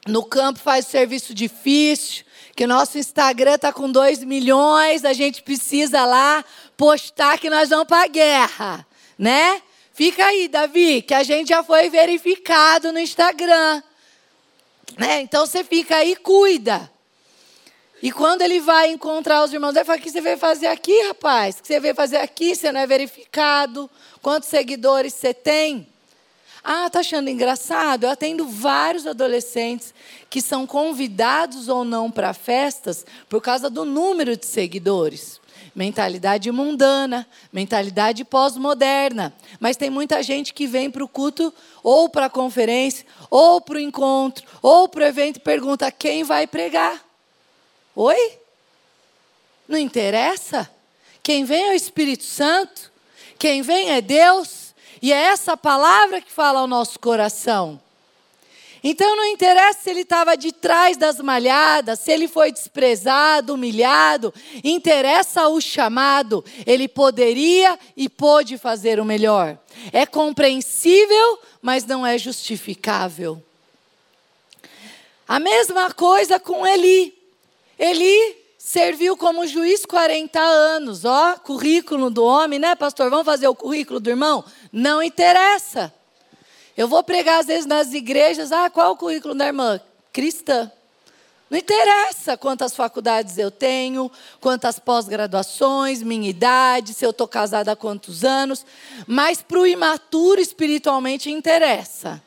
no 0.05 0.23
campo, 0.23 0.59
faz 0.59 0.85
serviço 0.85 1.33
difícil, 1.33 2.23
que 2.55 2.65
o 2.65 2.67
nosso 2.67 2.99
Instagram 2.99 3.55
está 3.55 3.73
com 3.73 3.91
2 3.91 4.23
milhões, 4.23 5.03
a 5.03 5.13
gente 5.13 5.41
precisa 5.41 6.05
lá 6.05 6.45
postar 6.77 7.39
que 7.39 7.49
nós 7.49 7.69
vamos 7.69 7.87
para 7.87 8.03
a 8.03 8.07
guerra, 8.07 8.87
né? 9.17 9.63
Fica 9.93 10.27
aí, 10.27 10.47
Davi, 10.47 11.01
que 11.01 11.15
a 11.15 11.23
gente 11.23 11.49
já 11.49 11.63
foi 11.63 11.89
verificado 11.89 12.93
no 12.93 12.99
Instagram. 12.99 13.81
Né? 14.97 15.21
Então 15.21 15.45
você 15.45 15.63
fica 15.63 15.97
aí 15.97 16.15
cuida. 16.15 16.91
E 18.01 18.11
quando 18.11 18.41
ele 18.41 18.59
vai 18.59 18.89
encontrar 18.89 19.43
os 19.43 19.53
irmãos, 19.53 19.75
ele 19.75 19.85
fala: 19.85 19.97
O 19.97 20.01
que 20.01 20.11
você 20.11 20.19
veio 20.19 20.37
fazer 20.37 20.67
aqui, 20.67 21.07
rapaz? 21.07 21.55
O 21.55 21.61
que 21.61 21.67
você 21.67 21.79
veio 21.79 21.95
fazer 21.95 22.17
aqui? 22.17 22.53
Você 22.53 22.71
não 22.71 22.81
é 22.81 22.85
verificado? 22.85 23.89
Quantos 24.21 24.49
seguidores 24.49 25.13
você 25.13 25.33
tem? 25.33 25.87
Ah, 26.63 26.89
tá 26.89 26.99
achando 26.99 27.29
engraçado? 27.29 28.05
Eu 28.05 28.09
atendo 28.09 28.47
vários 28.47 29.05
adolescentes 29.05 29.93
que 30.29 30.41
são 30.41 30.65
convidados 30.65 31.67
ou 31.67 31.83
não 31.83 32.09
para 32.09 32.33
festas 32.33 33.05
por 33.27 33.41
causa 33.41 33.69
do 33.69 33.83
número 33.83 34.37
de 34.37 34.45
seguidores. 34.45 35.41
Mentalidade 35.75 36.51
mundana, 36.51 37.27
mentalidade 37.51 38.23
pós-moderna. 38.23 39.33
Mas 39.59 39.75
tem 39.75 39.89
muita 39.89 40.21
gente 40.21 40.53
que 40.53 40.67
vem 40.67 40.91
para 40.91 41.03
o 41.03 41.07
culto, 41.07 41.53
ou 41.81 42.07
para 42.07 42.27
a 42.27 42.29
conferência, 42.29 43.05
ou 43.29 43.59
para 43.59 43.77
o 43.77 43.79
encontro, 43.79 44.45
ou 44.61 44.87
para 44.87 45.03
o 45.03 45.07
evento 45.07 45.37
e 45.37 45.39
pergunta: 45.39 45.91
quem 45.91 46.23
vai 46.23 46.45
pregar? 46.45 47.03
Oi? 47.95 48.37
Não 49.67 49.77
interessa? 49.77 50.69
Quem 51.23 51.43
vem 51.45 51.69
é 51.69 51.71
o 51.71 51.75
Espírito 51.75 52.23
Santo, 52.23 52.91
quem 53.39 53.61
vem 53.61 53.91
é 53.91 54.01
Deus. 54.01 54.73
E 55.01 55.11
é 55.11 55.17
essa 55.17 55.57
palavra 55.57 56.21
que 56.21 56.31
fala 56.31 56.61
ao 56.61 56.67
nosso 56.67 56.97
coração. 56.97 57.82
Então 58.83 59.15
não 59.15 59.25
interessa 59.25 59.79
se 59.81 59.89
ele 59.89 60.01
estava 60.01 60.35
de 60.35 60.51
trás 60.51 60.97
das 60.97 61.19
malhadas, 61.19 61.99
se 61.99 62.11
ele 62.11 62.27
foi 62.27 62.51
desprezado, 62.51 63.53
humilhado, 63.53 64.33
interessa 64.61 65.47
o 65.47 65.61
chamado. 65.61 66.43
Ele 66.65 66.89
poderia 66.89 67.79
e 67.95 68.09
pôde 68.09 68.57
fazer 68.57 68.99
o 68.99 69.05
melhor. 69.05 69.57
É 69.93 70.05
compreensível, 70.05 71.39
mas 71.61 71.85
não 71.85 72.05
é 72.05 72.17
justificável. 72.17 73.41
A 75.25 75.39
mesma 75.39 75.91
coisa 75.93 76.37
com 76.37 76.67
Eli. 76.67 77.13
Eli 77.79 78.35
serviu 78.57 79.15
como 79.15 79.47
juiz 79.47 79.85
40 79.85 80.39
anos. 80.39 81.05
Ó, 81.05 81.35
currículo 81.35 82.09
do 82.09 82.23
homem, 82.23 82.59
né, 82.59 82.75
pastor? 82.75 83.09
Vamos 83.09 83.25
fazer 83.25 83.47
o 83.47 83.55
currículo 83.55 84.01
do 84.01 84.09
irmão? 84.09 84.43
Não 84.71 85.01
interessa. 85.01 85.93
Eu 86.75 86.87
vou 86.87 87.03
pregar 87.03 87.39
às 87.39 87.45
vezes 87.45 87.65
nas 87.65 87.93
igrejas, 87.93 88.51
ah, 88.51 88.69
qual 88.69 88.93
o 88.93 88.97
currículo 88.97 89.35
da 89.35 89.45
irmã? 89.45 89.79
Cristã. 90.11 90.71
Não 91.49 91.59
interessa 91.59 92.35
quantas 92.35 92.75
faculdades 92.75 93.37
eu 93.37 93.51
tenho, 93.51 94.11
quantas 94.41 94.79
pós-graduações, 94.79 96.01
minha 96.01 96.27
idade, 96.27 96.95
se 96.95 97.05
eu 97.05 97.11
estou 97.11 97.27
casada 97.27 97.73
há 97.73 97.75
quantos 97.75 98.23
anos, 98.23 98.65
mas 99.05 99.43
para 99.43 99.59
o 99.59 99.67
imaturo 99.67 100.41
espiritualmente 100.41 101.29
interessa. 101.29 102.19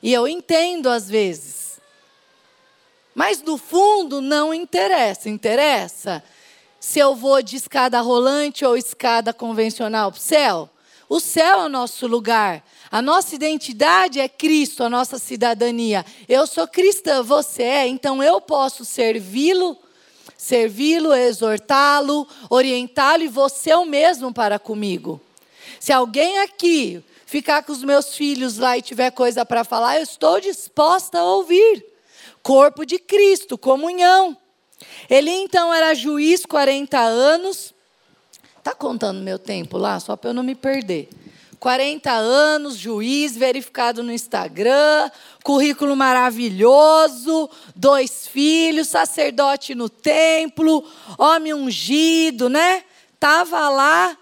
E 0.00 0.12
eu 0.12 0.28
entendo 0.28 0.88
às 0.88 1.08
vezes. 1.08 1.80
Mas 3.14 3.42
no 3.42 3.58
fundo 3.58 4.20
não 4.20 4.54
interessa. 4.54 5.28
Interessa 5.28 6.22
se 6.78 6.98
eu 6.98 7.14
vou 7.14 7.42
de 7.42 7.56
escada 7.56 8.00
rolante 8.00 8.64
ou 8.64 8.76
escada 8.76 9.32
convencional 9.32 10.12
para 10.12 10.18
o 10.18 10.22
céu? 10.22 10.70
O 11.08 11.20
céu 11.20 11.60
é 11.60 11.64
o 11.66 11.68
nosso 11.68 12.06
lugar. 12.06 12.64
A 12.92 13.00
nossa 13.00 13.34
identidade 13.34 14.20
é 14.20 14.28
Cristo, 14.28 14.84
a 14.84 14.90
nossa 14.90 15.18
cidadania. 15.18 16.04
Eu 16.28 16.46
sou 16.46 16.68
cristã, 16.68 17.22
você 17.22 17.62
é, 17.62 17.86
então 17.86 18.22
eu 18.22 18.38
posso 18.38 18.84
servi-lo, 18.84 19.78
servi-lo, 20.36 21.14
exortá-lo, 21.14 22.28
orientá-lo 22.50 23.22
e 23.22 23.28
você 23.28 23.70
é 23.70 23.76
o 23.78 23.86
mesmo 23.86 24.30
para 24.30 24.58
comigo. 24.58 25.18
Se 25.80 25.90
alguém 25.90 26.40
aqui 26.40 27.02
ficar 27.24 27.62
com 27.62 27.72
os 27.72 27.82
meus 27.82 28.14
filhos 28.14 28.58
lá 28.58 28.76
e 28.76 28.82
tiver 28.82 29.10
coisa 29.10 29.46
para 29.46 29.64
falar, 29.64 29.96
eu 29.96 30.02
estou 30.02 30.38
disposta 30.38 31.18
a 31.18 31.24
ouvir. 31.24 31.82
Corpo 32.42 32.84
de 32.84 32.98
Cristo, 32.98 33.56
comunhão. 33.56 34.36
Ele 35.08 35.30
então 35.30 35.72
era 35.72 35.94
juiz 35.94 36.44
40 36.44 36.98
anos, 36.98 37.72
Está 38.62 38.76
contando 38.76 39.20
meu 39.20 39.40
tempo 39.40 39.76
lá, 39.76 39.98
só 39.98 40.16
para 40.16 40.30
eu 40.30 40.34
não 40.34 40.44
me 40.44 40.54
perder. 40.54 41.08
40 41.62 42.10
anos, 42.10 42.76
juiz, 42.76 43.36
verificado 43.36 44.02
no 44.02 44.12
Instagram, 44.12 45.08
currículo 45.44 45.94
maravilhoso, 45.94 47.48
dois 47.76 48.26
filhos, 48.26 48.88
sacerdote 48.88 49.72
no 49.72 49.88
templo, 49.88 50.84
homem 51.16 51.54
ungido, 51.54 52.48
né? 52.50 52.82
Tava 53.20 53.68
lá 53.68 54.18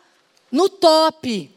no 0.52 0.68
top. 0.68 1.50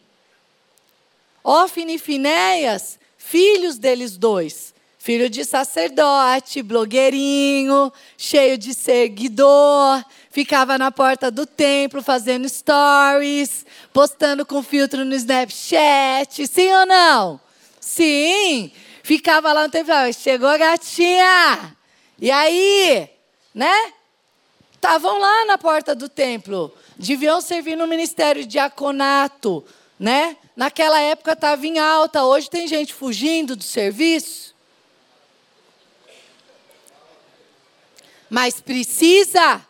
Ofne 1.43 1.95
e 1.95 1.99
Finéias, 1.99 2.97
filhos 3.17 3.77
deles 3.77 4.15
dois. 4.15 4.73
Filho 4.97 5.29
de 5.29 5.43
sacerdote, 5.43 6.63
blogueirinho, 6.63 7.91
cheio 8.17 8.57
de 8.57 8.73
seguidor, 8.73 10.01
ficava 10.33 10.77
na 10.77 10.91
porta 10.91 11.29
do 11.29 11.45
templo 11.45 12.01
fazendo 12.01 12.49
stories, 12.49 13.65
postando 13.93 14.45
com 14.45 14.63
filtro 14.63 15.05
no 15.05 15.13
Snapchat. 15.13 16.47
Sim 16.47 16.73
ou 16.73 16.85
não? 16.85 17.39
Sim. 17.79 18.71
Ficava 19.03 19.53
lá 19.53 19.63
no 19.63 19.69
templo, 19.69 19.93
chegou 20.11 20.49
a 20.49 20.57
gatinha. 20.57 21.77
E 22.19 22.31
aí, 22.31 23.07
né? 23.53 23.93
Estavam 24.73 25.19
lá 25.19 25.45
na 25.45 25.57
porta 25.57 25.93
do 25.93 26.09
templo. 26.09 26.73
Deviam 26.97 27.39
servir 27.39 27.77
no 27.77 27.87
ministério 27.87 28.41
de 28.41 28.47
diaconato, 28.47 29.63
né? 29.99 30.35
Naquela 30.55 30.99
época 30.99 31.33
estava 31.33 31.65
em 31.65 31.77
alta, 31.77 32.23
hoje 32.23 32.49
tem 32.49 32.67
gente 32.67 32.93
fugindo 32.93 33.55
do 33.55 33.63
serviço. 33.63 34.53
mas 38.33 38.59
precisa. 38.59 39.63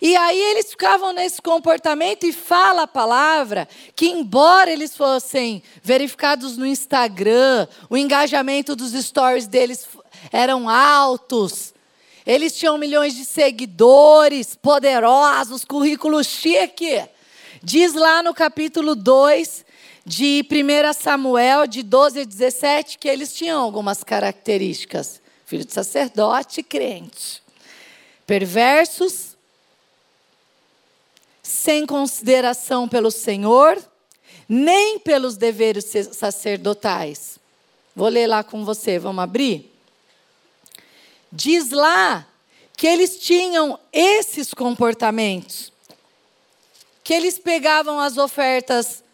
E 0.00 0.14
aí 0.14 0.40
eles 0.40 0.70
ficavam 0.70 1.12
nesse 1.12 1.40
comportamento 1.40 2.24
e 2.24 2.32
fala 2.32 2.82
a 2.82 2.86
palavra 2.86 3.66
que 3.94 4.06
embora 4.06 4.70
eles 4.70 4.96
fossem 4.96 5.62
verificados 5.82 6.56
no 6.56 6.66
Instagram, 6.66 7.66
o 7.88 7.96
engajamento 7.96 8.76
dos 8.76 8.92
stories 8.92 9.46
deles 9.46 9.86
eram 10.32 10.68
altos, 10.68 11.74
Eles 12.26 12.56
tinham 12.56 12.76
milhões 12.76 13.14
de 13.14 13.24
seguidores, 13.24 14.56
poderosos, 14.56 15.64
currículo 15.64 16.24
chique. 16.24 17.04
Diz 17.62 17.94
lá 17.94 18.20
no 18.20 18.34
capítulo 18.34 18.96
2 18.96 19.64
de 20.04 20.44
1 20.50 20.92
Samuel, 20.92 21.68
de 21.68 21.84
12 21.84 22.20
a 22.20 22.24
17, 22.24 22.98
que 22.98 23.08
eles 23.08 23.32
tinham 23.32 23.62
algumas 23.62 24.02
características. 24.02 25.22
Filho 25.44 25.64
de 25.64 25.72
sacerdote 25.72 26.64
crente. 26.64 27.40
Perversos, 28.26 29.35
sem 31.46 31.86
consideração 31.86 32.88
pelo 32.88 33.08
Senhor, 33.08 33.80
nem 34.48 34.98
pelos 34.98 35.36
deveres 35.36 35.84
sacerdotais. 36.12 37.38
Vou 37.94 38.08
ler 38.08 38.26
lá 38.26 38.42
com 38.42 38.64
você, 38.64 38.98
vamos 38.98 39.22
abrir? 39.22 39.72
Diz 41.30 41.70
lá 41.70 42.26
que 42.76 42.86
eles 42.86 43.18
tinham 43.18 43.78
esses 43.92 44.52
comportamentos, 44.52 45.72
que 47.04 47.14
eles 47.14 47.38
pegavam 47.38 48.00
as 48.00 48.18
ofertas 48.18 49.04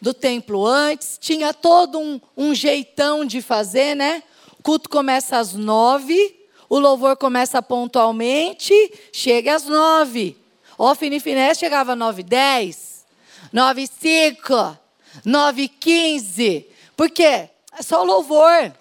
do 0.00 0.14
templo 0.14 0.66
antes, 0.66 1.18
tinha 1.20 1.52
todo 1.52 1.98
um, 1.98 2.20
um 2.36 2.54
jeitão 2.54 3.24
de 3.24 3.42
fazer, 3.42 3.94
né? 3.94 4.22
O 4.58 4.62
culto 4.62 4.88
começa 4.88 5.36
às 5.36 5.52
nove, 5.52 6.40
o 6.70 6.78
louvor 6.78 7.18
começa 7.18 7.60
pontualmente, 7.60 8.72
chega 9.12 9.54
às 9.54 9.66
nove. 9.66 10.41
O 10.84 10.96
Finifinés 10.96 11.58
chegava 11.58 11.92
às 11.92 11.98
nove 11.98 12.22
e 12.22 12.24
dez, 12.24 13.06
nove 13.52 13.82
e 13.82 13.86
cinco, 13.86 14.76
nove 15.24 15.62
e 15.62 15.68
quinze. 15.68 16.68
Por 16.96 17.08
quê? 17.08 17.48
É 17.78 17.82
só 17.82 18.02
louvor, 18.02 18.72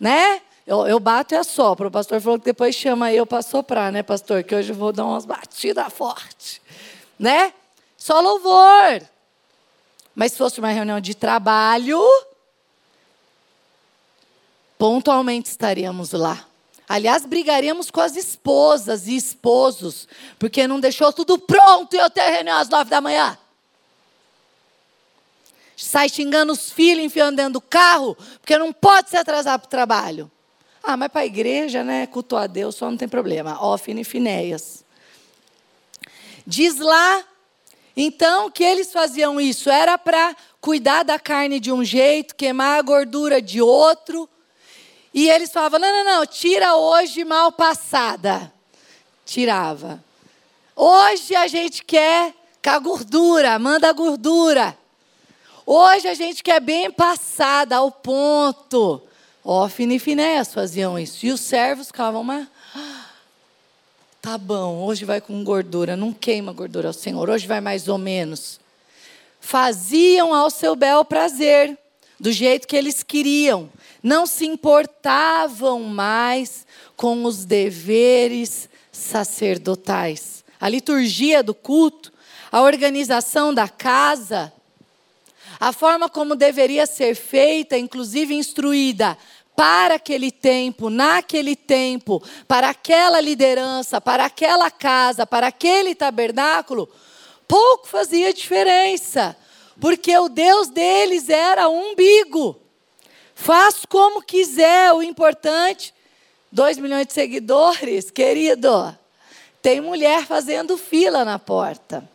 né? 0.00 0.42
Eu, 0.66 0.84
eu 0.88 0.98
bato 0.98 1.32
e 1.32 1.36
assopro. 1.36 1.86
O 1.86 1.90
pastor 1.92 2.20
falou 2.20 2.40
que 2.40 2.46
depois 2.46 2.74
chama 2.74 3.12
eu 3.12 3.24
para 3.24 3.40
soprar, 3.40 3.92
né, 3.92 4.02
pastor? 4.02 4.42
Que 4.42 4.52
hoje 4.52 4.72
eu 4.72 4.74
vou 4.74 4.92
dar 4.92 5.04
umas 5.04 5.24
batidas 5.24 5.92
fortes, 5.92 6.60
né? 7.16 7.54
Só 7.96 8.20
louvor. 8.20 9.00
Mas 10.12 10.32
se 10.32 10.38
fosse 10.38 10.58
uma 10.58 10.70
reunião 10.70 10.98
de 10.98 11.14
trabalho, 11.14 12.02
pontualmente 14.76 15.50
estaríamos 15.50 16.10
lá. 16.10 16.44
Aliás, 16.88 17.24
brigaríamos 17.24 17.90
com 17.90 18.00
as 18.00 18.16
esposas 18.16 19.06
e 19.06 19.16
esposos, 19.16 20.06
porque 20.38 20.66
não 20.68 20.78
deixou 20.78 21.12
tudo 21.12 21.38
pronto 21.38 21.94
e 21.94 21.98
eu 21.98 22.10
ter 22.10 22.28
reunião 22.28 22.58
às 22.58 22.68
nove 22.68 22.90
da 22.90 23.00
manhã. 23.00 23.38
Sai 25.76 26.08
xingando 26.08 26.52
os 26.52 26.70
filhos, 26.70 27.04
enfiando 27.04 27.36
dentro 27.36 27.54
do 27.54 27.60
carro, 27.60 28.16
porque 28.40 28.56
não 28.58 28.72
pode 28.72 29.10
se 29.10 29.16
atrasar 29.16 29.58
para 29.58 29.66
o 29.66 29.70
trabalho. 29.70 30.30
Ah, 30.82 30.96
mas 30.96 31.08
para 31.08 31.22
a 31.22 31.26
igreja, 31.26 31.82
né? 31.82 32.06
Culto 32.06 32.36
a 32.36 32.46
Deus, 32.46 32.74
só 32.74 32.90
não 32.90 32.96
tem 32.96 33.08
problema. 33.08 33.62
Ófine 33.62 34.02
e 34.02 34.04
Finéias. 34.04 34.84
Diz 36.46 36.78
lá, 36.78 37.24
então, 37.96 38.50
que 38.50 38.62
eles 38.62 38.92
faziam 38.92 39.40
isso. 39.40 39.70
Era 39.70 39.96
para 39.96 40.36
cuidar 40.60 41.02
da 41.02 41.18
carne 41.18 41.58
de 41.58 41.72
um 41.72 41.84
jeito, 41.84 42.34
queimar 42.34 42.78
a 42.78 42.82
gordura 42.82 43.40
de 43.40 43.62
outro. 43.62 44.28
E 45.14 45.30
eles 45.30 45.52
falavam: 45.52 45.78
não, 45.78 45.92
não, 45.92 46.04
não, 46.04 46.26
tira 46.26 46.74
hoje 46.74 47.24
mal 47.24 47.52
passada. 47.52 48.52
Tirava. 49.24 50.02
Hoje 50.74 51.36
a 51.36 51.46
gente 51.46 51.84
quer 51.84 52.34
com 52.62 52.70
a 52.70 52.78
gordura, 52.80 53.58
manda 53.58 53.88
a 53.88 53.92
gordura. 53.92 54.76
Hoje 55.64 56.08
a 56.08 56.14
gente 56.14 56.42
quer 56.42 56.60
bem 56.60 56.90
passada, 56.90 57.76
ao 57.76 57.90
ponto. 57.90 59.00
Ofne 59.44 59.96
e 59.96 59.98
Finéas 59.98 60.52
faziam 60.52 60.98
isso. 60.98 61.24
E 61.24 61.30
os 61.30 61.40
servos 61.40 61.86
ficavam, 61.86 62.24
mas. 62.24 62.48
Tá 64.20 64.36
bom, 64.38 64.82
hoje 64.82 65.04
vai 65.04 65.20
com 65.20 65.44
gordura, 65.44 65.96
não 65.96 66.10
queima 66.10 66.50
gordura 66.50 66.88
ao 66.88 66.94
Senhor, 66.94 67.28
hoje 67.28 67.46
vai 67.46 67.60
mais 67.60 67.88
ou 67.88 67.98
menos. 67.98 68.58
Faziam 69.38 70.34
ao 70.34 70.48
seu 70.48 70.74
bel 70.74 71.04
prazer, 71.04 71.76
do 72.18 72.32
jeito 72.32 72.66
que 72.66 72.74
eles 72.74 73.02
queriam. 73.02 73.70
Não 74.04 74.26
se 74.26 74.44
importavam 74.44 75.80
mais 75.80 76.66
com 76.94 77.24
os 77.24 77.46
deveres 77.46 78.68
sacerdotais. 78.92 80.44
A 80.60 80.68
liturgia 80.68 81.42
do 81.42 81.54
culto, 81.54 82.12
a 82.52 82.60
organização 82.60 83.54
da 83.54 83.66
casa, 83.66 84.52
a 85.58 85.72
forma 85.72 86.10
como 86.10 86.36
deveria 86.36 86.84
ser 86.84 87.14
feita, 87.14 87.78
inclusive 87.78 88.34
instruída 88.34 89.16
para 89.56 89.94
aquele 89.94 90.30
tempo, 90.30 90.90
naquele 90.90 91.56
tempo, 91.56 92.22
para 92.46 92.68
aquela 92.68 93.22
liderança, 93.22 94.02
para 94.02 94.26
aquela 94.26 94.70
casa, 94.70 95.26
para 95.26 95.46
aquele 95.46 95.94
tabernáculo, 95.94 96.90
pouco 97.48 97.88
fazia 97.88 98.34
diferença, 98.34 99.34
porque 99.80 100.14
o 100.18 100.28
Deus 100.28 100.68
deles 100.68 101.30
era 101.30 101.70
o 101.70 101.92
umbigo. 101.92 102.63
Faz 103.34 103.84
como 103.84 104.22
quiser, 104.22 104.92
o 104.92 105.02
importante, 105.02 105.92
dois 106.50 106.78
milhões 106.78 107.06
de 107.06 107.12
seguidores, 107.12 108.10
querido, 108.10 108.96
tem 109.60 109.80
mulher 109.80 110.24
fazendo 110.26 110.78
fila 110.78 111.24
na 111.24 111.38
porta. 111.38 112.08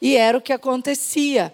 E 0.00 0.16
era 0.16 0.38
o 0.38 0.40
que 0.40 0.52
acontecia 0.52 1.52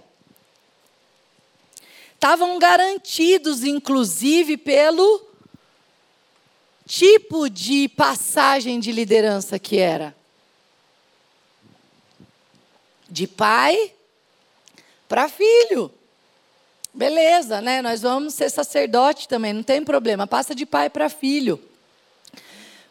estavam 2.24 2.58
garantidos, 2.58 3.64
inclusive, 3.64 4.56
pelo 4.56 5.28
tipo 6.86 7.50
de 7.50 7.86
passagem 7.90 8.80
de 8.80 8.90
liderança 8.92 9.58
que 9.58 9.76
era. 9.76 10.16
De 13.10 13.26
pai 13.26 13.92
para 15.06 15.28
filho. 15.28 15.92
Beleza, 16.94 17.60
né? 17.60 17.82
Nós 17.82 18.02
vamos 18.02 18.34
ser 18.34 18.48
sacerdote 18.50 19.26
também, 19.28 19.52
não 19.52 19.62
tem 19.62 19.82
problema. 19.82 20.26
Passa 20.26 20.54
de 20.54 20.64
pai 20.64 20.88
para 20.88 21.08
filho. 21.08 21.60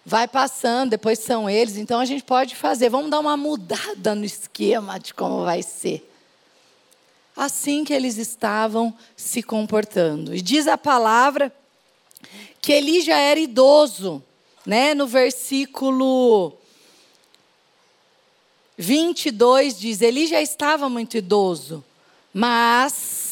Vai 0.05 0.27
passando, 0.27 0.91
depois 0.91 1.19
são 1.19 1.49
eles, 1.49 1.77
então 1.77 2.01
a 2.01 2.05
gente 2.05 2.23
pode 2.23 2.55
fazer. 2.55 2.89
Vamos 2.89 3.09
dar 3.09 3.19
uma 3.19 3.37
mudada 3.37 4.13
no 4.13 4.25
esquema 4.25 4.99
de 4.99 5.13
como 5.13 5.45
vai 5.45 5.63
ser 5.63 6.09
assim 7.35 7.83
que 7.83 7.93
eles 7.93 8.17
estavam 8.17 8.93
se 9.15 9.41
comportando. 9.41 10.35
E 10.35 10.41
diz 10.41 10.67
a 10.67 10.77
palavra 10.77 11.53
que 12.61 12.71
Eli 12.71 13.01
já 13.01 13.17
era 13.17 13.39
idoso, 13.39 14.23
né? 14.65 14.93
No 14.93 15.07
versículo 15.07 16.53
22 18.77 19.79
diz: 19.79 20.01
Eli 20.01 20.27
já 20.27 20.41
estava 20.41 20.87
muito 20.89 21.17
idoso, 21.17 21.83
mas 22.33 23.22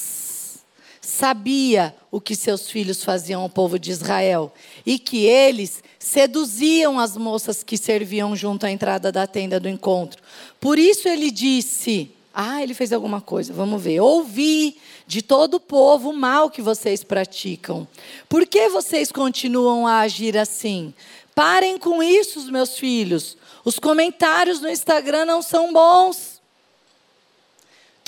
sabia 1.02 1.96
o 2.12 2.22
que 2.22 2.36
seus 2.36 2.70
filhos 2.70 3.04
faziam 3.04 3.42
ao 3.42 3.50
povo 3.50 3.80
de 3.80 3.90
Israel 3.90 4.54
e 4.86 5.00
que 5.00 5.26
eles 5.26 5.84
seduziam 5.98 7.00
as 7.00 7.18
moças 7.18 7.64
que 7.64 7.76
serviam 7.76 8.36
junto 8.36 8.68
à 8.68 8.72
entrada 8.72 9.12
da 9.12 9.26
tenda 9.26 9.60
do 9.60 9.68
encontro. 9.68 10.22
Por 10.60 10.78
isso 10.78 11.08
ele 11.08 11.32
disse: 11.32 12.12
ah, 12.34 12.62
ele 12.62 12.74
fez 12.74 12.94
alguma 12.94 13.20
coisa, 13.20 13.52
vamos 13.52 13.82
ver. 13.82 14.00
Ouvi 14.00 14.78
de 15.08 15.22
todo 15.22 15.56
o 15.56 15.60
povo 15.60 16.12
o 16.12 16.18
mal 16.18 16.50
que 16.50 16.62
vocês 16.62 17.04
praticam. 17.04 17.88
Por 18.30 18.46
que 18.46 18.70
vocês 18.70 19.12
continuam 19.12 19.88
a 19.88 20.02
agir 20.02 20.38
assim? 20.38 20.94
Parem 21.34 21.78
com 21.78 22.04
isso, 22.04 22.52
meus 22.52 22.78
filhos. 22.78 23.38
Os 23.66 23.80
comentários 23.80 24.62
no 24.62 24.70
Instagram 24.70 25.26
não 25.26 25.42
são 25.42 25.74
bons. 25.74 26.41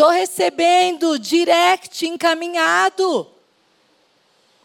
Estou 0.03 0.11
recebendo 0.11 1.17
direct 1.17 2.05
encaminhado. 2.05 3.25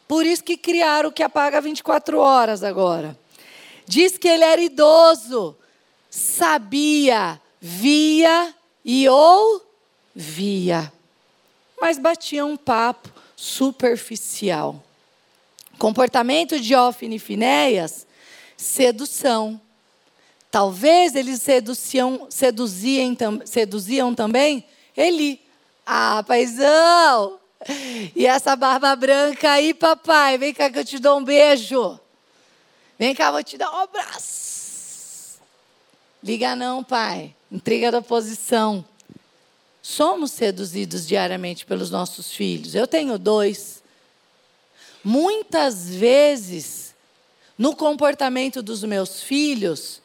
Por 0.08 0.26
isso 0.26 0.42
que 0.42 0.56
criaram 0.56 1.10
o 1.10 1.12
que 1.12 1.22
apaga 1.22 1.60
24 1.60 2.18
horas 2.18 2.64
agora. 2.64 3.16
Diz 3.86 4.18
que 4.18 4.26
ele 4.26 4.42
era 4.42 4.60
idoso, 4.60 5.56
sabia, 6.10 7.40
via 7.60 8.52
e 8.84 9.08
ouvia, 9.08 10.92
mas 11.80 12.00
batia 12.00 12.44
um 12.44 12.56
papo 12.56 13.08
superficial. 13.36 14.82
Comportamento 15.78 16.58
de 16.58 16.74
Ofne 16.74 17.14
e 17.14 17.20
Finéias, 17.20 18.08
sedução. 18.56 19.60
Talvez 20.50 21.14
eles 21.14 21.40
seduziam, 21.40 22.26
seduziam, 22.28 23.16
seduziam 23.44 24.12
também 24.16 24.66
Eli. 24.98 25.40
Ah, 25.86 26.24
paizão! 26.26 27.38
E 28.14 28.26
essa 28.26 28.56
barba 28.56 28.96
branca 28.96 29.52
aí, 29.52 29.72
papai? 29.72 30.36
Vem 30.36 30.52
cá 30.52 30.68
que 30.68 30.80
eu 30.80 30.84
te 30.84 30.98
dou 30.98 31.18
um 31.18 31.24
beijo. 31.24 31.98
Vem 32.98 33.14
cá, 33.14 33.30
vou 33.30 33.42
te 33.42 33.56
dar 33.56 33.70
um 33.70 33.76
abraço. 33.82 35.38
Liga 36.22 36.56
não, 36.56 36.82
pai. 36.82 37.32
Intriga 37.50 37.92
da 37.92 38.02
posição. 38.02 38.84
Somos 39.80 40.32
seduzidos 40.32 41.06
diariamente 41.06 41.64
pelos 41.64 41.90
nossos 41.90 42.32
filhos. 42.32 42.74
Eu 42.74 42.86
tenho 42.86 43.18
dois. 43.18 43.82
Muitas 45.04 45.88
vezes 45.88 46.92
no 47.56 47.74
comportamento 47.74 48.62
dos 48.62 48.82
meus 48.82 49.22
filhos, 49.22 50.02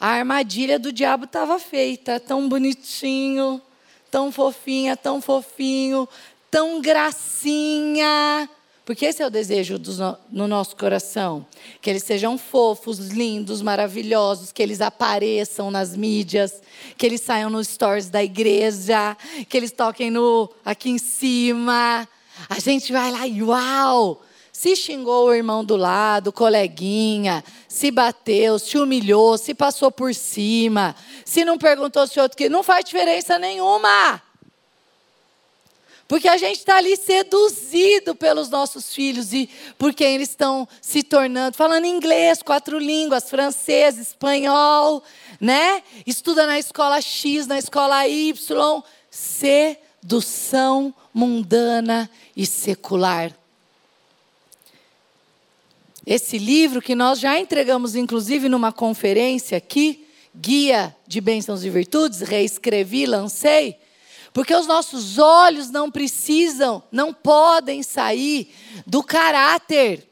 a 0.00 0.08
armadilha 0.08 0.78
do 0.80 0.92
diabo 0.92 1.24
estava 1.24 1.58
feita, 1.60 2.18
tão 2.18 2.48
bonitinho, 2.48 3.62
tão 4.14 4.30
fofinha, 4.30 4.96
tão 4.96 5.20
fofinho, 5.20 6.08
tão 6.48 6.80
gracinha. 6.80 8.48
Porque 8.84 9.06
esse 9.06 9.20
é 9.20 9.26
o 9.26 9.30
desejo 9.30 9.76
do, 9.76 9.90
no 10.30 10.46
nosso 10.46 10.76
coração. 10.76 11.44
Que 11.80 11.90
eles 11.90 12.04
sejam 12.04 12.38
fofos, 12.38 13.08
lindos, 13.08 13.60
maravilhosos, 13.60 14.52
que 14.52 14.62
eles 14.62 14.80
apareçam 14.80 15.68
nas 15.68 15.96
mídias, 15.96 16.62
que 16.96 17.04
eles 17.04 17.22
saiam 17.22 17.50
nos 17.50 17.66
stories 17.66 18.08
da 18.08 18.22
igreja, 18.22 19.16
que 19.48 19.56
eles 19.56 19.72
toquem 19.72 20.12
no 20.12 20.48
aqui 20.64 20.90
em 20.90 20.98
cima. 20.98 22.08
A 22.48 22.60
gente 22.60 22.92
vai 22.92 23.10
lá 23.10 23.26
e 23.26 23.42
uau! 23.42 24.22
Se 24.64 24.74
xingou 24.74 25.26
o 25.26 25.34
irmão 25.34 25.62
do 25.62 25.76
lado, 25.76 26.32
coleguinha, 26.32 27.44
se 27.68 27.90
bateu, 27.90 28.58
se 28.58 28.78
humilhou, 28.78 29.36
se 29.36 29.52
passou 29.52 29.90
por 29.90 30.14
cima, 30.14 30.96
se 31.22 31.44
não 31.44 31.58
perguntou 31.58 32.06
se 32.06 32.18
outro 32.18 32.34
que 32.34 32.48
não 32.48 32.62
faz 32.62 32.82
diferença 32.86 33.38
nenhuma. 33.38 34.22
Porque 36.08 36.26
a 36.26 36.38
gente 36.38 36.60
está 36.60 36.78
ali 36.78 36.96
seduzido 36.96 38.14
pelos 38.14 38.48
nossos 38.48 38.94
filhos 38.94 39.34
e 39.34 39.50
por 39.76 39.92
quem 39.92 40.14
eles 40.14 40.30
estão 40.30 40.66
se 40.80 41.02
tornando, 41.02 41.58
falando 41.58 41.84
inglês, 41.84 42.42
quatro 42.42 42.78
línguas, 42.78 43.28
francês, 43.28 43.98
espanhol, 43.98 45.02
né? 45.38 45.82
Estuda 46.06 46.46
na 46.46 46.58
escola 46.58 47.02
X, 47.02 47.46
na 47.46 47.58
escola 47.58 48.08
Y, 48.08 48.82
sedução 49.10 50.94
mundana 51.12 52.08
e 52.34 52.46
secular. 52.46 53.43
Esse 56.06 56.36
livro 56.36 56.82
que 56.82 56.94
nós 56.94 57.18
já 57.18 57.38
entregamos, 57.38 57.94
inclusive, 57.94 58.48
numa 58.48 58.70
conferência 58.70 59.56
aqui, 59.56 60.06
Guia 60.36 60.94
de 61.06 61.20
Bênçãos 61.20 61.64
e 61.64 61.70
Virtudes, 61.70 62.20
reescrevi, 62.20 63.06
lancei, 63.06 63.78
porque 64.32 64.54
os 64.54 64.66
nossos 64.66 65.18
olhos 65.18 65.70
não 65.70 65.90
precisam, 65.90 66.82
não 66.90 67.14
podem 67.14 67.82
sair 67.82 68.52
do 68.86 69.02
caráter. 69.02 70.06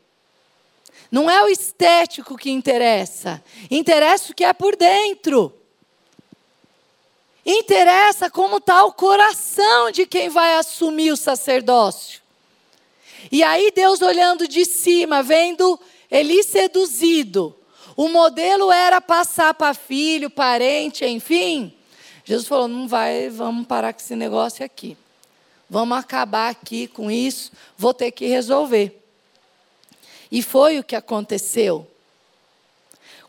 Não 1.11 1.31
é 1.31 1.43
o 1.43 1.49
estético 1.49 2.39
que 2.39 2.51
interessa, 2.51 3.43
interessa 3.71 4.33
o 4.33 4.35
que 4.35 4.45
é 4.45 4.53
por 4.55 4.77
dentro. 4.77 5.53
Interessa 7.45 8.31
como 8.31 8.59
está 8.59 8.85
o 8.85 8.93
coração 8.93 9.91
de 9.91 10.07
quem 10.07 10.31
vai 10.31 10.55
assumir 10.55 11.13
o 11.13 11.17
sacerdócio. 11.17 12.22
E 13.31 13.43
aí 13.43 13.71
Deus 13.75 14.03
olhando 14.03 14.49
de 14.49 14.65
cima, 14.65 15.23
vendo 15.23 15.79
Eli 16.11 16.43
seduzido. 16.43 17.57
O 17.97 18.09
modelo 18.09 18.71
era 18.71 19.01
passar 19.01 19.55
para 19.55 19.73
filho, 19.73 20.29
parente, 20.29 21.07
enfim. 21.07 21.73
Jesus 22.25 22.47
falou: 22.47 22.69
não 22.69 22.87
vai, 22.87 23.31
vamos 23.31 23.67
parar 23.67 23.95
com 23.95 24.01
esse 24.01 24.15
negócio 24.15 24.65
aqui. 24.65 24.97
Vamos 25.71 25.97
acabar 25.97 26.51
aqui 26.51 26.87
com 26.87 27.11
isso, 27.11 27.51
vou 27.79 27.95
ter 27.95 28.11
que 28.11 28.27
resolver. 28.27 29.03
E 30.31 30.43
foi 30.43 30.79
o 30.79 30.85
que 30.85 30.95
aconteceu. 30.95 31.87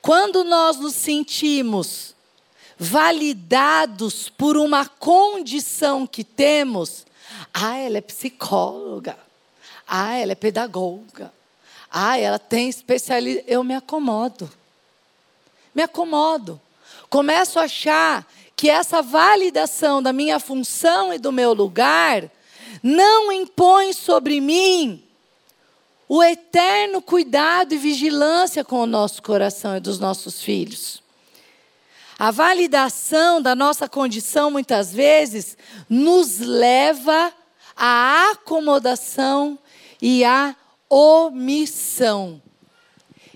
Quando 0.02 0.44
nós 0.44 0.78
nos 0.78 0.94
sentimos 0.96 2.14
validados 2.78 4.28
por 4.28 4.58
uma 4.58 4.86
condição 4.86 6.06
que 6.06 6.26
temos, 6.26 7.06
ah, 7.54 7.78
ela 7.78 8.00
é 8.00 8.02
psicóloga. 8.02 9.18
Ah, 9.88 10.16
ela 10.16 10.32
é 10.32 10.36
pedagoga. 10.36 11.32
Ah, 11.92 12.18
ela 12.18 12.40
tem 12.40 12.70
especialidade. 12.70 13.46
Eu 13.48 13.64
me 13.64 13.76
acomodo. 13.76 14.52
Me 15.74 15.84
acomodo. 15.84 16.60
Começo 17.10 17.60
a 17.60 17.64
achar 17.64 18.26
que 18.56 18.70
essa 18.70 19.02
validação 19.02 20.02
da 20.02 20.14
minha 20.14 20.40
função 20.40 21.14
e 21.14 21.20
do 21.20 21.32
meu 21.32 21.54
lugar 21.54 22.30
não 22.82 23.32
impõe 23.32 23.94
sobre 23.94 24.40
mim 24.40 25.04
o 26.08 26.22
eterno 26.22 27.02
cuidado 27.02 27.74
e 27.74 27.78
vigilância 27.78 28.64
com 28.64 28.82
o 28.82 28.86
nosso 28.86 29.22
coração 29.22 29.78
e 29.78 29.80
dos 29.80 30.00
nossos 30.00 30.42
filhos. 30.42 31.02
A 32.20 32.30
validação 32.30 33.42
da 33.42 33.56
nossa 33.56 33.90
condição, 33.90 34.52
muitas 34.52 34.94
vezes, 34.94 35.58
nos 35.90 36.40
leva 36.40 37.34
à 37.76 38.32
acomodação 38.32 39.58
e 40.06 40.26
a 40.26 40.54
omissão. 40.90 42.42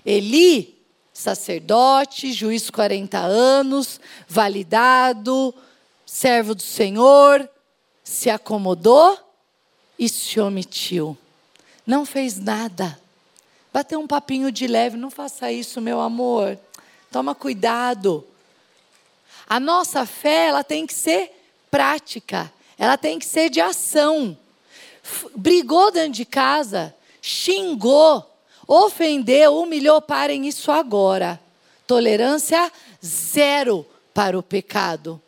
Eli, 0.04 0.78
sacerdote, 1.14 2.30
juiz 2.30 2.68
40 2.68 3.18
anos, 3.18 3.98
validado, 4.28 5.54
servo 6.04 6.54
do 6.54 6.60
Senhor, 6.60 7.48
se 8.04 8.28
acomodou 8.28 9.18
e 9.98 10.10
se 10.10 10.38
omitiu. 10.38 11.16
Não 11.86 12.04
fez 12.04 12.38
nada. 12.38 13.00
Bateu 13.72 13.98
um 13.98 14.06
papinho 14.06 14.52
de 14.52 14.66
leve, 14.66 14.98
não 14.98 15.10
faça 15.10 15.50
isso, 15.50 15.80
meu 15.80 16.02
amor. 16.02 16.58
Toma 17.10 17.34
cuidado. 17.34 18.26
A 19.46 19.58
nossa 19.58 20.04
fé, 20.04 20.48
ela 20.48 20.62
tem 20.62 20.86
que 20.86 20.92
ser 20.92 21.32
prática, 21.70 22.52
ela 22.78 22.98
tem 22.98 23.18
que 23.18 23.24
ser 23.24 23.48
de 23.48 23.58
ação 23.58 24.36
brigou 25.36 25.90
dentro 25.90 26.12
de 26.12 26.24
casa, 26.24 26.94
xingou, 27.20 28.24
ofendeu, 28.66 29.56
humilhou, 29.56 30.00
parem 30.00 30.46
isso 30.46 30.70
agora. 30.70 31.40
Tolerância 31.86 32.70
zero 33.04 33.86
para 34.12 34.38
o 34.38 34.42
pecado. 34.42 35.20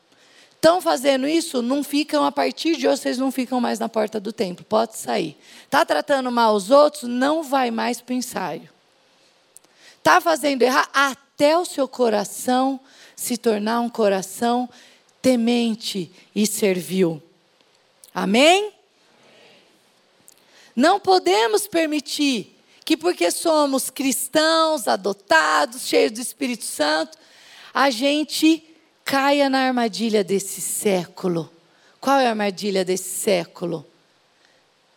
Estão 0.60 0.78
fazendo 0.80 1.26
isso? 1.26 1.62
Não 1.62 1.82
ficam, 1.82 2.22
a 2.22 2.30
partir 2.30 2.76
de 2.76 2.86
hoje, 2.86 3.00
vocês 3.00 3.16
não 3.16 3.32
ficam 3.32 3.58
mais 3.62 3.78
na 3.78 3.88
porta 3.88 4.20
do 4.20 4.30
templo. 4.30 4.62
Pode 4.62 4.98
sair. 4.98 5.34
Está 5.64 5.86
tratando 5.86 6.30
mal 6.30 6.54
os 6.54 6.70
outros? 6.70 7.04
Não 7.04 7.42
vai 7.42 7.70
mais 7.70 8.02
para 8.02 8.12
o 8.12 8.16
ensaio. 8.16 8.68
Está 9.96 10.20
fazendo 10.20 10.60
errar? 10.60 10.88
Até 10.92 11.56
o 11.56 11.64
seu 11.64 11.88
coração 11.88 12.78
se 13.16 13.38
tornar 13.38 13.80
um 13.80 13.88
coração 13.88 14.68
temente 15.22 16.12
e 16.34 16.46
servil. 16.46 17.22
Amém? 18.14 18.72
Não 20.74 21.00
podemos 21.00 21.66
permitir 21.66 22.56
que, 22.84 22.96
porque 22.96 23.30
somos 23.30 23.90
cristãos, 23.90 24.88
adotados, 24.88 25.82
cheios 25.82 26.12
do 26.12 26.20
Espírito 26.20 26.64
Santo, 26.64 27.16
a 27.72 27.90
gente 27.90 28.64
caia 29.04 29.48
na 29.48 29.60
armadilha 29.60 30.24
desse 30.24 30.60
século. 30.60 31.50
Qual 32.00 32.18
é 32.18 32.26
a 32.26 32.30
armadilha 32.30 32.84
desse 32.84 33.10
século? 33.10 33.86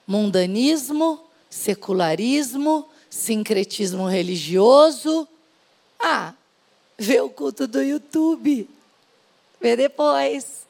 Mundanismo, 0.07 1.19
secularismo, 1.49 2.89
sincretismo 3.09 4.07
religioso. 4.07 5.27
Ah, 5.99 6.33
vê 6.97 7.21
o 7.21 7.29
culto 7.29 7.67
do 7.67 7.81
YouTube. 7.81 8.69
Vê 9.61 9.75
depois 9.75 10.62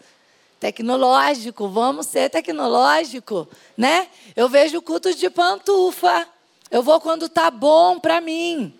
tecnológico, 0.63 1.67
vamos 1.67 2.05
ser 2.05 2.29
tecnológico, 2.29 3.49
né? 3.75 4.07
Eu 4.33 4.47
vejo 4.47 4.81
culto 4.81 5.13
de 5.13 5.29
pantufa. 5.29 6.25
Eu 6.71 6.81
vou 6.81 7.01
quando 7.01 7.27
tá 7.27 7.51
bom 7.51 7.99
para 7.99 8.21
mim. 8.21 8.73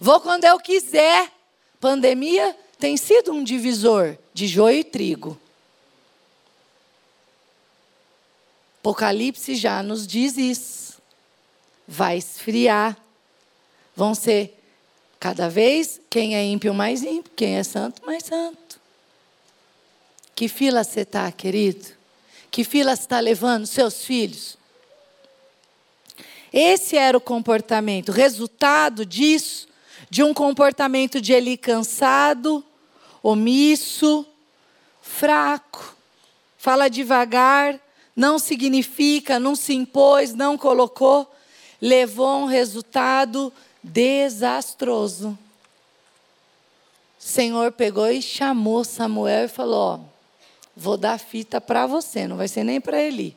Vou 0.00 0.20
quando 0.20 0.44
eu 0.44 0.56
quiser. 0.60 1.32
Pandemia 1.80 2.56
tem 2.78 2.96
sido 2.96 3.32
um 3.32 3.42
divisor 3.42 4.16
de 4.32 4.46
joio 4.46 4.78
e 4.78 4.84
trigo. 4.84 5.36
Apocalipse 8.78 9.56
já 9.56 9.82
nos 9.82 10.06
diz 10.06 10.36
isso. 10.36 11.02
Vai 11.88 12.18
esfriar. 12.18 12.96
Vão 13.96 14.14
ser 14.14 14.56
cada 15.18 15.48
vez 15.48 16.00
quem 16.08 16.36
é 16.36 16.44
ímpio 16.44 16.72
mais 16.72 17.02
ímpio, 17.02 17.32
quem 17.34 17.56
é 17.56 17.64
santo 17.64 18.06
mais 18.06 18.22
santo. 18.22 18.61
Que 20.34 20.48
fila 20.48 20.82
você 20.82 21.00
está, 21.00 21.30
querido? 21.30 21.86
Que 22.50 22.64
fila 22.64 22.92
está 22.92 23.20
levando 23.20 23.66
seus 23.66 24.04
filhos? 24.04 24.56
Esse 26.52 26.96
era 26.96 27.16
o 27.16 27.20
comportamento, 27.20 28.12
resultado 28.12 29.06
disso, 29.06 29.66
de 30.10 30.22
um 30.22 30.34
comportamento 30.34 31.20
de 31.20 31.32
Eli 31.32 31.56
cansado, 31.56 32.62
omisso, 33.22 34.26
fraco, 35.00 35.96
fala 36.58 36.90
devagar, 36.90 37.80
não 38.14 38.38
significa, 38.38 39.40
não 39.40 39.56
se 39.56 39.72
impôs, 39.72 40.34
não 40.34 40.58
colocou, 40.58 41.30
levou 41.80 42.40
um 42.40 42.44
resultado 42.44 43.50
desastroso. 43.82 45.30
O 47.18 47.22
Senhor 47.24 47.72
pegou 47.72 48.10
e 48.10 48.20
chamou 48.20 48.84
Samuel 48.84 49.46
e 49.46 49.48
falou: 49.48 50.11
Vou 50.76 50.96
dar 50.96 51.18
fita 51.18 51.60
para 51.60 51.86
você, 51.86 52.26
não 52.26 52.36
vai 52.36 52.48
ser 52.48 52.64
nem 52.64 52.80
para 52.80 53.00
Eli. 53.00 53.36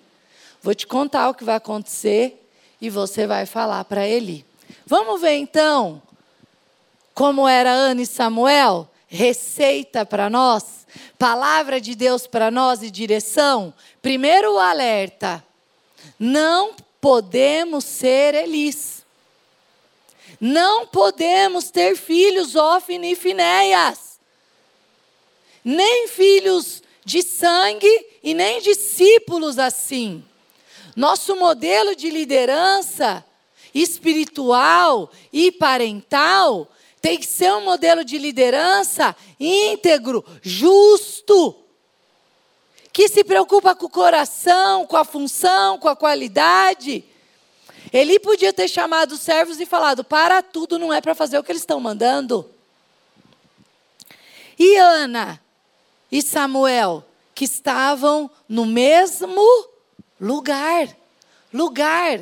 Vou 0.62 0.74
te 0.74 0.88
contar 0.88 1.30
o 1.30 1.34
que 1.34 1.44
vai 1.44 1.56
acontecer 1.56 2.50
e 2.82 2.90
você 2.90 3.28
vai 3.28 3.46
falar 3.46 3.84
para 3.86 4.08
Eli. 4.08 4.46
Vamos 4.86 5.22
ver 5.22 5.36
então 5.36 6.02
como 7.16 7.48
era 7.48 7.72
Ana 7.72 8.02
e 8.02 8.06
Samuel? 8.06 8.90
Receita 9.08 10.06
para 10.06 10.30
nós, 10.30 10.86
palavra 11.18 11.80
de 11.80 11.96
Deus 11.96 12.28
para 12.28 12.52
nós 12.52 12.84
e 12.84 12.92
direção. 12.92 13.74
Primeiro 14.02 14.56
o 14.56 14.60
alerta: 14.60 15.42
não 16.20 16.76
podemos 17.00 17.86
ser 17.86 18.34
Elis. 18.36 19.06
Não 20.42 20.86
podemos 20.86 21.72
ter 21.72 21.96
filhos 21.96 22.56
Ofne 22.56 23.14
e 23.14 23.16
Finéias. 23.16 24.20
Nem 25.64 26.10
filhos 26.10 26.84
de 27.06 27.22
sangue 27.22 28.08
e 28.24 28.34
nem 28.34 28.60
discípulos 28.60 29.60
assim. 29.60 30.26
Nosso 30.96 31.36
modelo 31.36 31.96
de 31.96 32.10
liderança 32.10 33.24
espiritual 33.74 35.12
e 35.32 35.52
parental 35.52 36.68
tem 37.02 37.20
que 37.20 37.28
ser 37.28 37.54
um 37.54 37.64
modelo 37.64 38.04
de 38.04 38.18
liderança 38.18 39.16
íntegro, 39.40 40.26
justo, 40.42 41.56
que 42.92 43.08
se 43.08 43.24
preocupa 43.24 43.76
com 43.76 43.86
o 43.86 43.90
coração, 43.90 44.88
com 44.88 44.98
a 44.98 45.06
função, 45.06 45.78
com 45.78 45.88
a 45.88 45.96
qualidade. 45.96 47.04
Ele 47.94 48.18
podia 48.20 48.52
ter 48.52 48.68
chamado 48.68 49.12
os 49.12 49.20
servos 49.20 49.60
e 49.60 49.66
falado: 49.66 50.04
para 50.04 50.42
tudo, 50.42 50.80
não 50.80 50.92
é 50.92 51.00
para 51.00 51.14
fazer 51.14 51.38
o 51.38 51.44
que 51.44 51.52
eles 51.52 51.62
estão 51.62 51.80
mandando. 51.80 52.50
E 54.58 54.78
Ana 54.78 55.40
e 56.16 56.22
Samuel, 56.22 57.04
que 57.34 57.44
estavam 57.44 58.32
no 58.48 58.66
mesmo 58.66 59.68
lugar. 60.18 60.88
Lugar. 61.54 62.22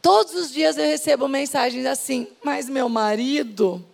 Todos 0.00 0.32
os 0.34 0.52
dias 0.52 0.78
eu 0.78 0.84
recebo 0.84 1.26
mensagens 1.26 1.86
assim, 1.86 2.28
mas 2.44 2.68
meu 2.68 2.88
marido, 2.88 3.84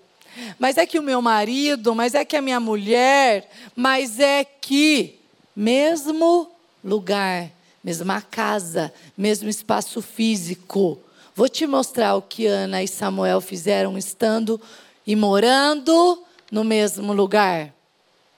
mas 0.58 0.76
é 0.76 0.84
que 0.84 0.98
o 0.98 1.02
meu 1.02 1.22
marido, 1.22 1.94
mas 1.94 2.14
é 2.14 2.26
que 2.26 2.36
a 2.36 2.42
minha 2.42 2.60
mulher, 2.60 3.50
mas 3.74 4.20
é 4.20 4.44
que, 4.44 5.18
mesmo 5.56 6.50
lugar, 6.84 7.50
mesma 7.82 8.20
casa, 8.20 8.92
mesmo 9.16 9.48
espaço 9.48 10.02
físico. 10.02 10.98
Vou 11.34 11.48
te 11.48 11.66
mostrar 11.66 12.16
o 12.16 12.22
que 12.22 12.44
Ana 12.44 12.82
e 12.82 12.88
Samuel 12.88 13.40
fizeram 13.40 13.96
estando 13.96 14.60
e 15.06 15.16
morando 15.16 16.22
no 16.52 16.62
mesmo 16.62 17.14
lugar. 17.14 17.79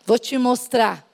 Vou 0.05 0.19
te 0.19 0.37
mostrar. 0.39 1.07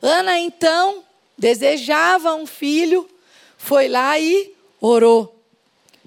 Ana, 0.00 0.38
então, 0.38 1.02
desejava 1.36 2.34
um 2.34 2.46
filho, 2.46 3.08
foi 3.56 3.88
lá 3.88 4.18
e 4.18 4.54
orou. 4.80 5.34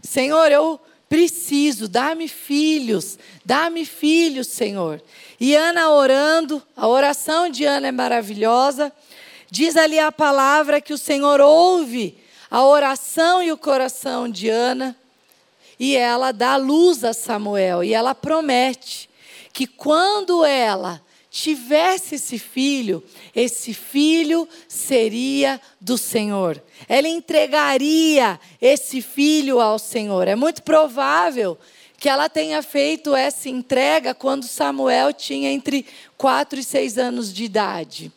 Senhor, 0.01 0.51
eu 0.51 0.79
preciso, 1.07 1.87
dá-me 1.87 2.27
filhos, 2.27 3.19
dá-me 3.45 3.85
filhos, 3.85 4.47
Senhor. 4.47 5.01
E 5.39 5.55
Ana 5.55 5.91
orando, 5.91 6.61
a 6.75 6.87
oração 6.87 7.49
de 7.49 7.65
Ana 7.65 7.87
é 7.87 7.91
maravilhosa. 7.91 8.91
Diz 9.49 9.75
ali 9.75 9.99
a 9.99 10.11
palavra 10.11 10.79
que 10.79 10.93
o 10.93 10.97
Senhor 10.97 11.41
ouve 11.41 12.17
a 12.51 12.65
oração 12.65 13.41
e 13.41 13.49
o 13.49 13.57
coração 13.57 14.27
de 14.27 14.49
Ana, 14.49 14.93
e 15.79 15.95
ela 15.95 16.33
dá 16.33 16.57
luz 16.57 17.01
a 17.05 17.13
Samuel, 17.13 17.81
e 17.81 17.93
ela 17.93 18.13
promete 18.13 19.09
que 19.53 19.65
quando 19.65 20.43
ela 20.43 21.01
tivesse 21.31 22.15
esse 22.15 22.37
filho, 22.37 23.01
esse 23.33 23.73
filho 23.73 24.45
seria 24.67 25.61
do 25.79 25.97
Senhor. 25.97 26.61
Ela 26.89 27.07
entregaria 27.07 28.37
esse 28.61 29.01
filho 29.01 29.61
ao 29.61 29.79
Senhor. 29.79 30.27
É 30.27 30.35
muito 30.35 30.61
provável 30.61 31.57
que 31.97 32.09
ela 32.09 32.27
tenha 32.27 32.61
feito 32.61 33.15
essa 33.15 33.47
entrega 33.47 34.13
quando 34.13 34.43
Samuel 34.43 35.13
tinha 35.13 35.49
entre 35.49 35.85
4 36.17 36.59
e 36.59 36.63
6 36.63 36.97
anos 36.97 37.33
de 37.33 37.45
idade. 37.45 38.11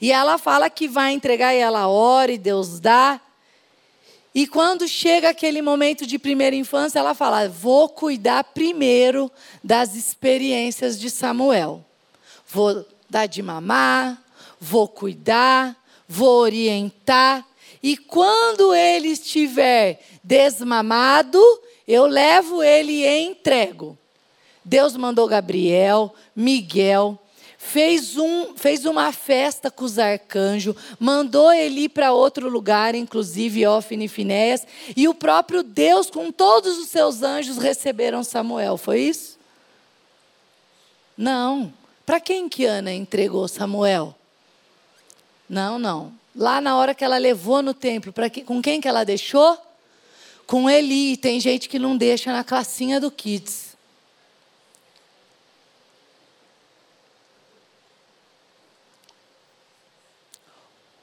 E 0.00 0.12
ela 0.12 0.38
fala 0.38 0.70
que 0.70 0.86
vai 0.86 1.12
entregar 1.12 1.52
e 1.52 1.58
ela 1.58 1.88
ora 1.88 2.30
e 2.30 2.38
Deus 2.38 2.78
dá. 2.78 3.20
E 4.32 4.46
quando 4.46 4.86
chega 4.86 5.30
aquele 5.30 5.60
momento 5.60 6.06
de 6.06 6.16
primeira 6.16 6.54
infância, 6.54 7.00
ela 7.00 7.14
fala: 7.14 7.48
Vou 7.48 7.88
cuidar 7.88 8.44
primeiro 8.44 9.32
das 9.64 9.96
experiências 9.96 10.96
de 11.00 11.10
Samuel. 11.10 11.87
Vou 12.48 12.86
dar 13.08 13.26
de 13.26 13.42
mamar, 13.42 14.22
vou 14.58 14.88
cuidar, 14.88 15.76
vou 16.08 16.40
orientar. 16.40 17.46
E 17.82 17.96
quando 17.96 18.74
ele 18.74 19.08
estiver 19.08 20.00
desmamado, 20.24 21.40
eu 21.86 22.06
levo 22.06 22.62
ele 22.62 23.04
e 23.04 23.20
entrego. 23.20 23.96
Deus 24.64 24.96
mandou 24.96 25.26
Gabriel, 25.26 26.14
Miguel, 26.34 27.18
fez, 27.56 28.16
um, 28.16 28.56
fez 28.56 28.84
uma 28.84 29.12
festa 29.12 29.70
com 29.70 29.84
os 29.84 29.98
arcanjos, 29.98 30.74
mandou 30.98 31.52
ele 31.52 31.88
para 31.88 32.12
outro 32.12 32.48
lugar, 32.48 32.94
inclusive 32.94 33.66
Ofne 33.66 34.06
e 34.06 34.08
Finéias, 34.08 34.66
e 34.96 35.08
o 35.08 35.14
próprio 35.14 35.62
Deus, 35.62 36.10
com 36.10 36.30
todos 36.32 36.78
os 36.78 36.88
seus 36.88 37.22
anjos, 37.22 37.58
receberam 37.58 38.22
Samuel. 38.22 38.76
Foi 38.76 39.00
isso? 39.00 39.38
Não. 41.16 41.72
Para 42.08 42.20
quem 42.20 42.48
que 42.48 42.64
Ana 42.64 42.90
entregou 42.90 43.46
Samuel? 43.46 44.14
Não, 45.46 45.78
não. 45.78 46.10
Lá 46.34 46.58
na 46.58 46.74
hora 46.74 46.94
que 46.94 47.04
ela 47.04 47.18
levou 47.18 47.60
no 47.60 47.74
templo, 47.74 48.14
que, 48.32 48.42
com 48.44 48.62
quem 48.62 48.80
que 48.80 48.88
ela 48.88 49.04
deixou? 49.04 49.58
Com 50.46 50.70
Eli. 50.70 51.18
Tem 51.18 51.38
gente 51.38 51.68
que 51.68 51.78
não 51.78 51.98
deixa 51.98 52.32
na 52.32 52.42
classinha 52.42 52.98
do 52.98 53.10
Kids. 53.10 53.76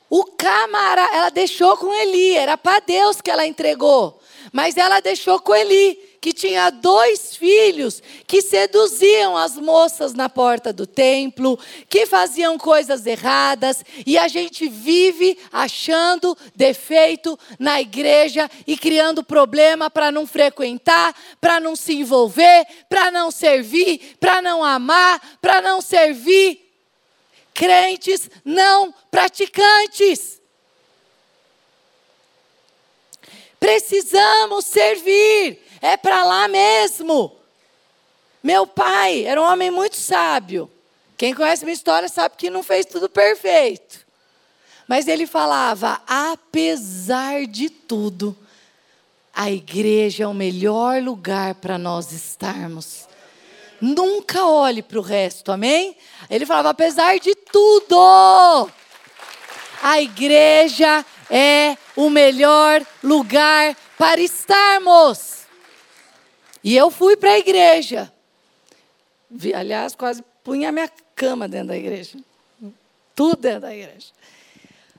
O 0.10 0.24
camarada, 0.24 1.16
ela 1.16 1.30
deixou 1.30 1.78
com 1.78 1.94
Eli, 1.94 2.36
era 2.36 2.58
para 2.58 2.80
Deus 2.80 3.22
que 3.22 3.30
ela 3.30 3.46
entregou. 3.46 4.20
Mas 4.52 4.76
ela 4.76 5.00
deixou 5.02 5.40
com 5.40 5.54
Eli, 5.54 6.00
que 6.26 6.34
tinha 6.34 6.72
dois 6.72 7.36
filhos 7.36 8.02
que 8.26 8.42
seduziam 8.42 9.38
as 9.38 9.58
moças 9.58 10.16
na 10.16 10.28
porta 10.28 10.74
do 10.74 10.88
templo, 10.88 11.60
que 11.88 12.08
faziam 12.08 12.58
coisas 12.58 13.06
erradas, 13.06 13.86
e 14.08 14.18
a 14.18 14.28
gente 14.28 14.68
vive 14.68 15.38
achando 15.54 16.36
defeito 16.56 17.38
na 17.60 17.80
igreja 17.80 18.50
e 18.66 18.76
criando 18.76 19.24
problema 19.24 19.88
para 19.88 20.12
não 20.12 20.26
frequentar, 20.26 21.16
para 21.40 21.60
não 21.60 21.76
se 21.76 21.94
envolver, 21.94 22.66
para 22.90 23.12
não 23.12 23.30
servir, 23.30 24.16
para 24.20 24.42
não 24.42 24.64
amar, 24.64 25.38
para 25.40 25.62
não 25.62 25.80
servir 25.80 26.66
crentes 27.54 28.32
não 28.44 28.92
praticantes. 29.12 30.42
Precisamos 33.60 34.66
servir, 34.66 35.65
é 35.86 35.98
para 35.98 36.24
lá 36.24 36.48
mesmo. 36.48 37.36
Meu 38.44 38.66
pai 38.66 39.24
era 39.24 39.42
um 39.42 39.46
homem 39.46 39.70
muito 39.70 39.98
sábio. 39.98 40.70
Quem 41.18 41.34
conhece 41.34 41.64
minha 41.64 41.74
história 41.74 42.10
sabe 42.10 42.36
que 42.38 42.50
não 42.50 42.64
fez 42.64 42.86
tudo 42.86 43.08
perfeito. 43.08 44.06
Mas 44.88 45.08
ele 45.08 45.28
falava: 45.28 46.02
apesar 46.08 47.46
de 47.46 47.70
tudo, 47.70 48.36
a 49.34 49.52
igreja 49.52 50.24
é 50.24 50.28
o 50.28 50.34
melhor 50.34 51.02
lugar 51.02 51.56
para 51.56 51.78
nós 51.78 52.12
estarmos. 52.12 53.08
Nunca 53.80 54.46
olhe 54.46 54.82
para 54.82 55.00
o 55.00 55.04
resto, 55.04 55.52
amém? 55.52 55.96
Ele 56.30 56.46
falava: 56.46 56.70
apesar 56.70 57.20
de 57.20 57.36
tudo, 57.36 58.72
a 59.84 60.02
igreja 60.02 61.06
é 61.30 61.78
o 61.96 62.10
melhor 62.10 62.86
lugar 63.04 63.76
para 63.98 64.20
estarmos. 64.20 65.45
E 66.66 66.76
eu 66.76 66.92
fui 66.92 67.16
para 67.16 67.32
a 67.32 67.40
igreja. 67.40 68.12
Aliás, 69.56 69.96
quase 69.96 70.22
punha 70.44 70.70
minha 70.70 70.90
cama 71.16 71.48
dentro 71.48 71.68
da 71.68 71.78
igreja. 71.78 72.18
Tudo 73.16 73.38
dentro 73.38 73.62
da 73.62 73.74
igreja. 73.74 74.08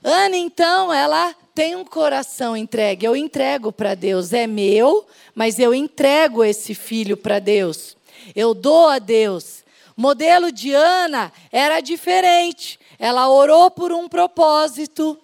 Ana, 0.02 0.36
então, 0.36 0.90
ela 0.90 1.34
tem 1.54 1.76
um 1.76 1.84
coração 1.84 2.56
entregue. 2.56 3.04
Eu 3.04 3.14
entrego 3.14 3.70
para 3.70 3.94
Deus. 3.94 4.32
É 4.32 4.46
meu, 4.46 5.06
mas 5.34 5.58
eu 5.58 5.74
entrego 5.74 6.42
esse 6.42 6.74
filho 6.74 7.18
para 7.18 7.38
Deus 7.38 7.96
eu 8.34 8.54
dou 8.54 8.88
a 8.88 8.98
Deus. 8.98 9.64
Modelo 9.96 10.50
de 10.50 10.72
Ana 10.72 11.32
era 11.52 11.80
diferente. 11.80 12.78
Ela 12.98 13.28
orou 13.28 13.70
por 13.70 13.92
um 13.92 14.08
propósito. 14.08 15.18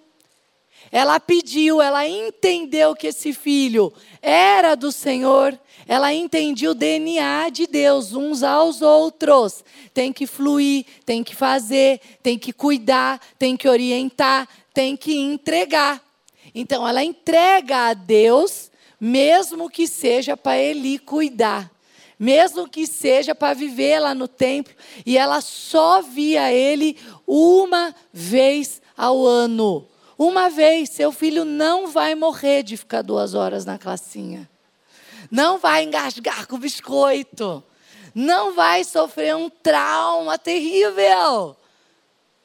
Ela 0.91 1.19
pediu, 1.19 1.81
ela 1.81 2.07
entendeu 2.07 2.95
que 2.95 3.07
esse 3.07 3.33
filho 3.33 3.91
era 4.21 4.75
do 4.75 4.91
Senhor. 4.91 5.57
Ela 5.87 6.13
entendia 6.13 6.71
o 6.71 6.75
DNA 6.75 7.49
de 7.49 7.67
Deus 7.67 8.13
uns 8.13 8.43
aos 8.43 8.81
outros. 8.81 9.63
Tem 9.93 10.13
que 10.13 10.25
fluir, 10.25 10.85
tem 11.05 11.23
que 11.23 11.35
fazer, 11.35 11.99
tem 12.21 12.37
que 12.37 12.53
cuidar, 12.53 13.19
tem 13.37 13.57
que 13.57 13.67
orientar, 13.67 14.47
tem 14.73 14.95
que 14.95 15.15
entregar. 15.15 16.01
Então 16.53 16.87
ela 16.87 17.03
entrega 17.03 17.89
a 17.89 17.93
Deus 17.93 18.71
mesmo 19.03 19.69
que 19.69 19.85
seja 19.85 20.37
para 20.37 20.57
Eli 20.57 20.97
cuidar, 20.97 21.69
mesmo 22.17 22.69
que 22.69 22.87
seja 22.87 23.35
para 23.35 23.53
viver 23.53 23.99
lá 23.99 24.15
no 24.15 24.29
templo, 24.29 24.73
e 25.05 25.17
ela 25.17 25.41
só 25.41 26.01
via 26.01 26.53
ele 26.53 26.97
uma 27.27 27.93
vez 28.13 28.81
ao 28.95 29.25
ano. 29.25 29.85
Uma 30.17 30.49
vez, 30.49 30.89
seu 30.91 31.11
filho 31.11 31.43
não 31.43 31.87
vai 31.87 32.15
morrer 32.15 32.63
de 32.63 32.77
ficar 32.77 33.01
duas 33.01 33.33
horas 33.33 33.65
na 33.65 33.77
classinha. 33.77 34.49
Não 35.33 35.57
vai 35.57 35.81
engasgar 35.83 36.45
com 36.45 36.59
biscoito. 36.59 37.63
Não 38.13 38.53
vai 38.53 38.83
sofrer 38.83 39.35
um 39.35 39.49
trauma 39.49 40.37
terrível. 40.37 41.57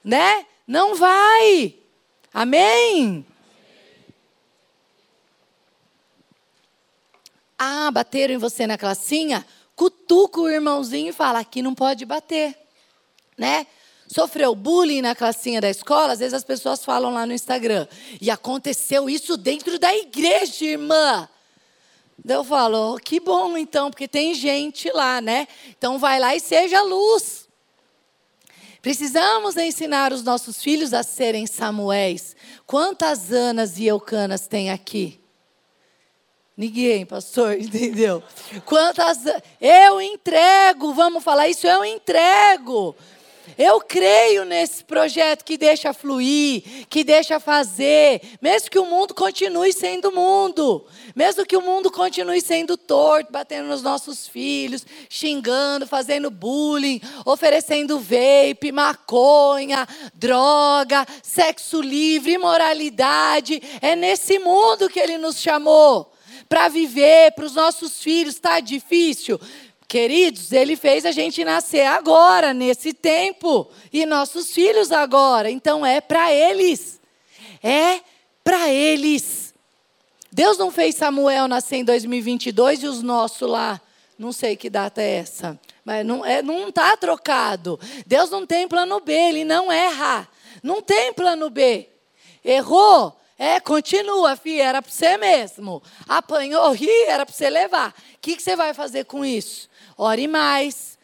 Né? 0.02 0.46
Não 0.66 0.94
vai. 0.94 1.74
Amém? 2.32 3.26
Ah, 7.58 7.90
bateram 7.90 8.32
em 8.32 8.38
você 8.38 8.66
na 8.66 8.78
classinha? 8.78 9.46
Cutuca 9.76 10.40
o 10.40 10.48
irmãozinho 10.48 11.10
e 11.10 11.12
fala: 11.12 11.40
aqui 11.40 11.60
não 11.60 11.74
pode 11.74 12.06
bater. 12.06 12.56
Né? 13.36 13.66
Sofreu 14.06 14.54
bullying 14.54 15.02
na 15.02 15.14
classinha 15.14 15.60
da 15.60 15.68
escola, 15.68 16.14
às 16.14 16.20
vezes 16.20 16.32
as 16.32 16.44
pessoas 16.44 16.82
falam 16.82 17.12
lá 17.12 17.26
no 17.26 17.34
Instagram. 17.34 17.86
E 18.18 18.30
aconteceu 18.30 19.10
isso 19.10 19.36
dentro 19.36 19.78
da 19.78 19.94
igreja, 19.94 20.64
irmã. 20.64 21.28
Eu 22.26 22.44
falo, 22.44 22.94
oh, 22.94 22.96
que 22.98 23.20
bom 23.20 23.56
então, 23.56 23.90
porque 23.90 24.08
tem 24.08 24.34
gente 24.34 24.90
lá, 24.90 25.20
né? 25.20 25.46
Então 25.70 25.98
vai 25.98 26.18
lá 26.18 26.34
e 26.34 26.40
seja 26.40 26.82
luz. 26.82 27.48
Precisamos 28.80 29.56
ensinar 29.56 30.12
os 30.12 30.22
nossos 30.22 30.62
filhos 30.62 30.94
a 30.94 31.02
serem 31.02 31.46
Samuéis. 31.46 32.36
Quantas 32.66 33.32
Anas 33.32 33.78
e 33.78 33.86
Eucanas 33.86 34.46
tem 34.46 34.70
aqui? 34.70 35.20
Ninguém, 36.56 37.06
pastor, 37.06 37.54
entendeu? 37.60 38.22
Quantas. 38.64 39.18
Eu 39.60 40.00
entrego, 40.00 40.92
vamos 40.92 41.22
falar 41.22 41.48
isso, 41.48 41.66
eu 41.66 41.84
entrego. 41.84 42.96
Eu 43.58 43.80
creio 43.80 44.44
nesse 44.44 44.84
projeto 44.84 45.44
que 45.44 45.58
deixa 45.58 45.92
fluir, 45.92 46.86
que 46.88 47.02
deixa 47.02 47.40
fazer, 47.40 48.22
mesmo 48.40 48.70
que 48.70 48.78
o 48.78 48.86
mundo 48.86 49.12
continue 49.12 49.72
sendo 49.72 50.12
mundo, 50.12 50.86
mesmo 51.12 51.44
que 51.44 51.56
o 51.56 51.60
mundo 51.60 51.90
continue 51.90 52.40
sendo 52.40 52.76
torto, 52.76 53.32
batendo 53.32 53.66
nos 53.66 53.82
nossos 53.82 54.28
filhos, 54.28 54.86
xingando, 55.08 55.88
fazendo 55.88 56.30
bullying, 56.30 57.00
oferecendo 57.24 57.98
vape, 57.98 58.70
maconha, 58.70 59.88
droga, 60.14 61.04
sexo 61.20 61.80
livre, 61.80 62.34
imoralidade. 62.34 63.60
É 63.82 63.96
nesse 63.96 64.38
mundo 64.38 64.88
que 64.88 65.00
ele 65.00 65.18
nos 65.18 65.40
chamou 65.40 66.12
para 66.48 66.68
viver, 66.68 67.32
para 67.32 67.44
os 67.44 67.54
nossos 67.54 68.00
filhos. 68.00 68.34
Está 68.34 68.60
difícil? 68.60 69.40
Queridos, 69.88 70.52
ele 70.52 70.76
fez 70.76 71.06
a 71.06 71.10
gente 71.10 71.42
nascer 71.42 71.86
agora, 71.86 72.52
nesse 72.52 72.92
tempo, 72.92 73.70
e 73.90 74.04
nossos 74.04 74.52
filhos 74.52 74.92
agora. 74.92 75.50
Então 75.50 75.84
é 75.84 75.98
para 75.98 76.30
eles. 76.30 77.00
É 77.62 78.00
para 78.44 78.68
eles. 78.68 79.54
Deus 80.30 80.58
não 80.58 80.70
fez 80.70 80.94
Samuel 80.94 81.48
nascer 81.48 81.76
em 81.76 81.84
2022 81.84 82.82
e 82.82 82.86
os 82.86 83.02
nossos 83.02 83.48
lá, 83.48 83.80
não 84.18 84.30
sei 84.30 84.56
que 84.56 84.68
data 84.68 85.00
é 85.00 85.20
essa, 85.20 85.58
mas 85.82 86.04
não 86.04 86.22
é, 86.22 86.42
não 86.42 86.68
está 86.68 86.94
trocado. 86.94 87.80
Deus 88.06 88.28
não 88.28 88.46
tem 88.46 88.68
plano 88.68 89.00
B, 89.00 89.10
ele 89.12 89.44
não 89.44 89.72
erra. 89.72 90.28
Não 90.62 90.82
tem 90.82 91.14
plano 91.14 91.48
B. 91.48 91.88
Errou? 92.44 93.18
É, 93.38 93.60
continua, 93.60 94.36
filha, 94.36 94.64
era 94.64 94.82
para 94.82 94.90
você 94.90 95.16
mesmo. 95.16 95.80
Apanhou, 96.08 96.72
ri, 96.72 96.90
era 97.06 97.24
para 97.24 97.34
você 97.34 97.48
levar. 97.48 97.90
O 97.90 98.18
que, 98.20 98.36
que 98.36 98.42
você 98.42 98.56
vai 98.56 98.74
fazer 98.74 99.04
com 99.04 99.24
isso? 99.24 99.68
Ore 99.98 100.28
mais, 100.28 100.96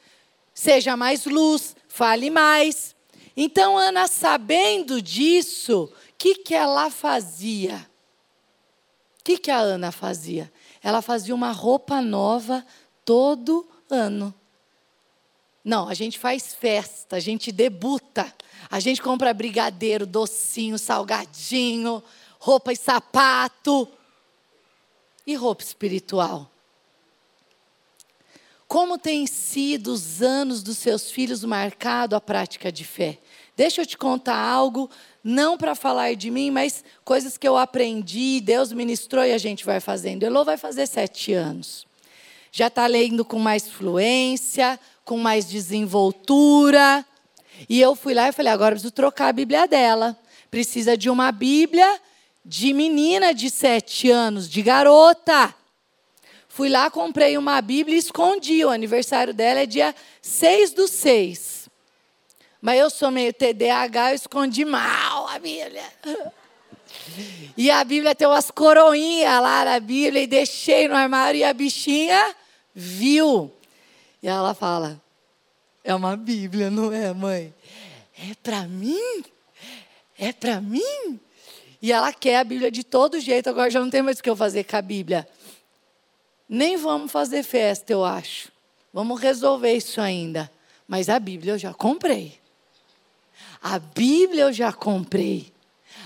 seja 0.54 0.96
mais 0.96 1.26
luz, 1.26 1.74
fale 1.88 2.30
mais. 2.30 2.94
Então, 3.37 3.76
Ana, 3.76 4.07
sabendo 4.07 5.02
disso, 5.02 5.92
o 5.92 6.14
que, 6.16 6.37
que 6.37 6.54
ela 6.54 6.88
fazia? 6.88 7.87
O 9.20 9.24
que, 9.24 9.37
que 9.37 9.50
a 9.50 9.59
Ana 9.59 9.90
fazia? 9.90 10.52
Ela 10.80 11.02
fazia 11.02 11.35
uma 11.35 11.50
roupa 11.50 12.00
nova 12.00 12.64
todo 13.04 13.66
ano. 13.90 14.33
Não, 15.64 15.88
a 15.88 15.94
gente 15.94 16.18
faz 16.18 16.54
festa, 16.54 17.16
a 17.16 17.20
gente 17.20 17.50
debuta, 17.50 18.33
a 18.70 18.78
gente 18.78 19.02
compra 19.02 19.35
brigadeiro, 19.35 20.07
docinho, 20.07 20.78
salgadinho, 20.78 22.02
roupa 22.38 22.72
e 22.72 22.76
sapato. 22.76 23.88
E 25.26 25.35
roupa 25.35 25.62
espiritual? 25.62 26.50
Como 28.74 28.98
tem 28.98 29.24
sido 29.24 29.92
os 29.92 30.20
anos 30.20 30.60
dos 30.60 30.78
seus 30.78 31.08
filhos 31.08 31.44
marcado 31.44 32.16
a 32.16 32.20
prática 32.20 32.72
de 32.72 32.82
fé? 32.82 33.18
Deixa 33.56 33.82
eu 33.82 33.87
te 33.87 33.96
contar 33.96 34.37
algo, 34.37 34.90
não 35.22 35.56
para 35.56 35.76
falar 35.76 36.16
de 36.16 36.28
mim, 36.28 36.50
mas 36.50 36.82
coisas 37.04 37.38
que 37.38 37.46
eu 37.46 37.56
aprendi, 37.56 38.40
Deus 38.40 38.72
ministrou 38.72 39.24
e 39.24 39.30
a 39.30 39.38
gente 39.38 39.64
vai 39.64 39.78
fazendo. 39.78 40.24
Elô 40.24 40.44
vai 40.44 40.56
fazer 40.56 40.88
sete 40.88 41.32
anos. 41.32 41.87
Já 42.50 42.66
está 42.66 42.84
lendo 42.88 43.24
com 43.24 43.38
mais 43.38 43.68
fluência, 43.68 44.76
com 45.04 45.18
mais 45.18 45.48
desenvoltura. 45.48 47.06
E 47.68 47.80
eu 47.80 47.94
fui 47.94 48.12
lá 48.12 48.28
e 48.28 48.32
falei: 48.32 48.52
agora 48.52 48.72
preciso 48.74 48.92
trocar 48.92 49.28
a 49.28 49.32
Bíblia 49.32 49.68
dela. 49.68 50.18
Precisa 50.50 50.96
de 50.96 51.08
uma 51.08 51.30
Bíblia 51.30 52.00
de 52.44 52.72
menina 52.72 53.32
de 53.32 53.50
sete 53.50 54.10
anos, 54.10 54.50
de 54.50 54.62
garota. 54.62 55.54
Fui 56.54 56.68
lá, 56.68 56.88
comprei 56.88 57.36
uma 57.36 57.60
Bíblia 57.60 57.96
e 57.96 57.98
escondi. 57.98 58.64
O 58.64 58.70
aniversário 58.70 59.34
dela 59.34 59.58
é 59.58 59.66
dia 59.66 59.92
6 60.22 60.70
do 60.70 60.86
6. 60.86 61.68
Mas 62.62 62.78
eu 62.78 62.88
sou 62.88 63.10
meio 63.10 63.32
TDAH, 63.32 64.12
eu 64.12 64.14
escondi 64.14 64.64
mal 64.64 65.26
a 65.26 65.38
Bíblia. 65.40 65.82
E 67.56 67.70
a 67.72 67.82
Bíblia 67.82 68.14
tem 68.14 68.26
umas 68.26 68.52
coroinhas 68.52 69.42
lá 69.42 69.64
na 69.64 69.80
Bíblia 69.80 70.22
e 70.22 70.26
deixei 70.28 70.86
no 70.86 70.94
armário 70.94 71.38
e 71.38 71.44
a 71.44 71.52
bichinha 71.52 72.34
viu. 72.72 73.52
E 74.22 74.28
ela 74.28 74.54
fala: 74.54 75.00
É 75.82 75.92
uma 75.92 76.16
Bíblia, 76.16 76.70
não 76.70 76.92
é, 76.92 77.12
mãe? 77.12 77.52
É 78.16 78.34
para 78.42 78.62
mim? 78.62 79.24
É 80.16 80.32
para 80.32 80.60
mim? 80.60 81.20
E 81.82 81.92
ela 81.92 82.12
quer 82.12 82.36
a 82.36 82.44
Bíblia 82.44 82.70
de 82.70 82.84
todo 82.84 83.20
jeito, 83.20 83.50
agora 83.50 83.70
já 83.70 83.80
não 83.80 83.90
tem 83.90 84.02
mais 84.02 84.20
o 84.20 84.22
que 84.22 84.30
eu 84.30 84.36
fazer 84.36 84.62
com 84.64 84.76
a 84.76 84.82
Bíblia. 84.82 85.28
Nem 86.48 86.76
vamos 86.76 87.11
fazer 87.11 87.42
festa, 87.42 87.92
eu 87.92 88.04
acho. 88.04 88.52
Vamos 88.92 89.20
resolver 89.20 89.74
isso 89.74 90.00
ainda. 90.00 90.50
Mas 90.87 91.09
a 91.09 91.18
Bíblia 91.18 91.54
eu 91.54 91.59
já 91.59 91.72
comprei. 91.72 92.38
A 93.62 93.78
Bíblia 93.78 94.44
eu 94.44 94.52
já 94.52 94.72
comprei. 94.72 95.52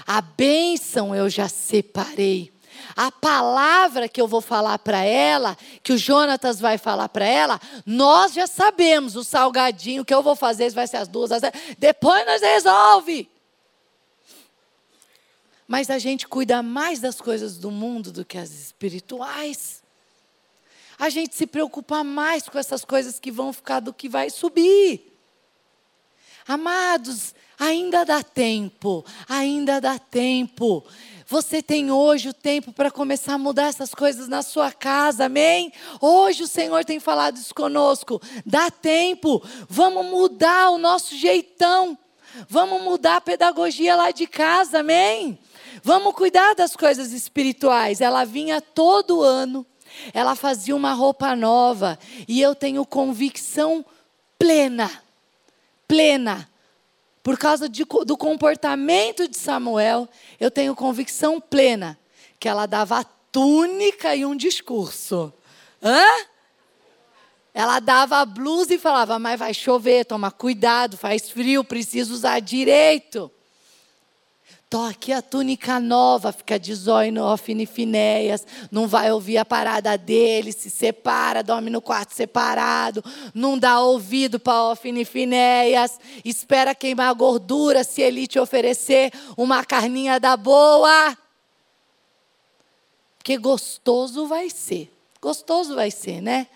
A 0.06 0.20
bênção 0.20 1.14
eu 1.14 1.28
já 1.28 1.48
separei. 1.48 2.52
A 2.94 3.10
palavra 3.10 4.08
que 4.08 4.20
eu 4.20 4.28
vou 4.28 4.40
falar 4.40 4.78
para 4.78 5.02
ela, 5.02 5.58
que 5.82 5.92
o 5.92 5.98
Jonatas 5.98 6.60
vai 6.60 6.78
falar 6.78 7.08
para 7.08 7.26
ela, 7.26 7.60
nós 7.84 8.32
já 8.32 8.46
sabemos. 8.46 9.16
O 9.16 9.24
salgadinho 9.24 10.04
que 10.04 10.14
eu 10.14 10.22
vou 10.22 10.36
fazer 10.36 10.70
vai 10.70 10.86
ser 10.86 10.98
as 10.98 11.08
duas. 11.08 11.32
As... 11.32 11.42
Depois 11.76 12.24
nós 12.24 12.40
resolve. 12.40 13.28
Mas 15.66 15.90
a 15.90 15.98
gente 15.98 16.26
cuida 16.26 16.62
mais 16.62 17.00
das 17.00 17.20
coisas 17.20 17.58
do 17.58 17.70
mundo 17.70 18.10
do 18.10 18.24
que 18.24 18.38
as 18.38 18.50
espirituais 18.50 19.82
a 20.98 21.08
gente 21.08 21.36
se 21.36 21.46
preocupa 21.46 22.02
mais 22.02 22.48
com 22.48 22.58
essas 22.58 22.84
coisas 22.84 23.18
que 23.18 23.30
vão 23.30 23.52
ficar 23.52 23.80
do 23.80 23.92
que 23.92 24.08
vai 24.08 24.30
subir. 24.30 25.16
Amados, 26.46 27.34
ainda 27.58 28.04
dá 28.04 28.22
tempo, 28.22 29.04
ainda 29.28 29.80
dá 29.80 29.98
tempo. 29.98 30.84
Você 31.26 31.62
tem 31.62 31.92
hoje 31.92 32.30
o 32.30 32.34
tempo 32.34 32.72
para 32.72 32.90
começar 32.90 33.34
a 33.34 33.38
mudar 33.38 33.66
essas 33.66 33.94
coisas 33.94 34.28
na 34.28 34.42
sua 34.42 34.72
casa, 34.72 35.26
amém? 35.26 35.70
Hoje 36.00 36.42
o 36.42 36.48
Senhor 36.48 36.84
tem 36.86 36.98
falado 36.98 37.36
isso 37.36 37.54
conosco. 37.54 38.20
Dá 38.46 38.70
tempo, 38.70 39.42
vamos 39.68 40.06
mudar 40.06 40.70
o 40.70 40.78
nosso 40.78 41.14
jeitão, 41.14 41.98
vamos 42.48 42.82
mudar 42.82 43.16
a 43.16 43.20
pedagogia 43.20 43.94
lá 43.94 44.10
de 44.10 44.26
casa, 44.26 44.80
amém? 44.80 45.38
Vamos 45.82 46.14
cuidar 46.14 46.54
das 46.54 46.74
coisas 46.74 47.12
espirituais. 47.12 48.00
Ela 48.00 48.24
vinha 48.24 48.60
todo 48.60 49.22
ano 49.22 49.66
ela 50.12 50.34
fazia 50.34 50.74
uma 50.74 50.92
roupa 50.92 51.34
nova. 51.36 51.98
E 52.26 52.40
eu 52.40 52.54
tenho 52.54 52.84
convicção 52.84 53.84
plena, 54.38 54.90
plena, 55.86 56.48
por 57.22 57.36
causa 57.36 57.68
de, 57.68 57.84
do 57.84 58.16
comportamento 58.16 59.28
de 59.28 59.36
Samuel, 59.36 60.08
eu 60.40 60.50
tenho 60.50 60.74
convicção 60.74 61.40
plena 61.40 61.98
que 62.40 62.48
ela 62.48 62.64
dava 62.64 63.04
túnica 63.30 64.14
e 64.14 64.24
um 64.24 64.34
discurso. 64.34 65.32
Hã? 65.82 66.26
Ela 67.52 67.80
dava 67.80 68.18
a 68.18 68.24
blusa 68.24 68.74
e 68.74 68.78
falava, 68.78 69.18
mas 69.18 69.38
vai 69.38 69.52
chover, 69.52 70.06
toma 70.06 70.30
cuidado, 70.30 70.96
faz 70.96 71.28
frio, 71.28 71.64
precisa 71.64 72.12
usar 72.14 72.40
direito. 72.40 73.30
Toque 74.70 75.14
a 75.14 75.22
túnica 75.22 75.80
nova, 75.80 76.30
fica 76.30 76.58
de 76.58 76.74
zóio 76.74 77.10
no 77.10 77.36
Finéias, 77.38 78.46
não 78.70 78.86
vai 78.86 79.10
ouvir 79.10 79.38
a 79.38 79.44
parada 79.44 79.96
dele, 79.96 80.52
se 80.52 80.68
separa, 80.68 81.42
dorme 81.42 81.70
no 81.70 81.80
quarto 81.80 82.12
separado, 82.12 83.02
não 83.32 83.58
dá 83.58 83.80
ouvido 83.80 84.38
para 84.38 84.76
Finéias, 84.76 85.98
espera 86.22 86.74
queimar 86.74 87.08
a 87.08 87.14
gordura 87.14 87.82
se 87.82 88.02
ele 88.02 88.26
te 88.26 88.38
oferecer 88.38 89.10
uma 89.38 89.64
carninha 89.64 90.20
da 90.20 90.36
boa. 90.36 91.16
Porque 93.16 93.38
gostoso 93.38 94.26
vai 94.26 94.50
ser, 94.50 94.92
gostoso 95.18 95.74
vai 95.74 95.90
ser, 95.90 96.20
né? 96.20 96.46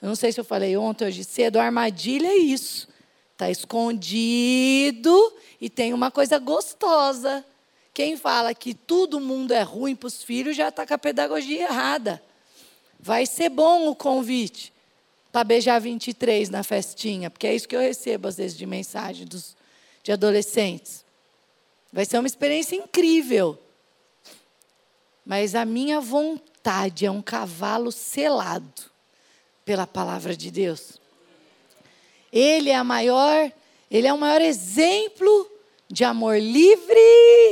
Eu 0.00 0.08
não 0.08 0.16
sei 0.16 0.32
se 0.32 0.40
eu 0.40 0.44
falei 0.44 0.74
ontem, 0.74 1.06
hoje 1.06 1.22
cedo, 1.22 1.58
armadilha 1.58 2.28
é 2.28 2.36
isso. 2.36 2.88
Está 3.36 3.50
escondido 3.50 5.36
e 5.60 5.68
tem 5.68 5.92
uma 5.92 6.10
coisa 6.10 6.38
gostosa. 6.38 7.44
Quem 7.92 8.16
fala 8.16 8.54
que 8.54 8.72
todo 8.72 9.20
mundo 9.20 9.52
é 9.52 9.60
ruim 9.60 9.94
para 9.94 10.06
os 10.06 10.22
filhos 10.22 10.56
já 10.56 10.70
está 10.70 10.86
com 10.86 10.94
a 10.94 10.98
pedagogia 10.98 11.64
errada. 11.64 12.22
Vai 12.98 13.26
ser 13.26 13.50
bom 13.50 13.90
o 13.90 13.94
convite 13.94 14.72
para 15.30 15.44
beijar 15.44 15.78
23 15.78 16.48
na 16.48 16.62
festinha, 16.62 17.28
porque 17.28 17.46
é 17.46 17.54
isso 17.54 17.68
que 17.68 17.76
eu 17.76 17.80
recebo 17.80 18.26
às 18.26 18.38
vezes 18.38 18.56
de 18.56 18.64
mensagem 18.64 19.26
dos, 19.26 19.54
de 20.02 20.12
adolescentes. 20.12 21.04
Vai 21.92 22.06
ser 22.06 22.18
uma 22.18 22.26
experiência 22.26 22.74
incrível. 22.74 23.58
Mas 25.26 25.54
a 25.54 25.66
minha 25.66 26.00
vontade 26.00 27.04
é 27.04 27.10
um 27.10 27.20
cavalo 27.20 27.92
selado 27.92 28.90
pela 29.62 29.86
palavra 29.86 30.34
de 30.34 30.50
Deus. 30.50 30.98
Ele 32.32 32.70
é 32.70 32.76
a 32.76 32.84
maior, 32.84 33.50
ele 33.90 34.06
é 34.06 34.12
o 34.12 34.18
maior 34.18 34.40
exemplo 34.40 35.50
de 35.88 36.04
amor 36.04 36.38
livre 36.40 36.98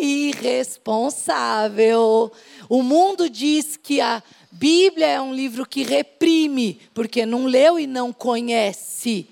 e 0.01 0.33
responsável. 0.41 2.33
O 2.69 2.83
mundo 2.83 3.31
diz 3.31 3.77
que 3.77 4.01
a 4.01 4.23
Bíblia 4.51 5.07
é 5.07 5.21
um 5.21 5.35
livro 5.35 5.67
que 5.67 5.83
reprime, 5.83 6.81
porque 6.93 7.25
não 7.25 7.47
leu 7.47 7.79
e 7.79 7.87
não 7.87 8.13
conhece. 8.13 9.29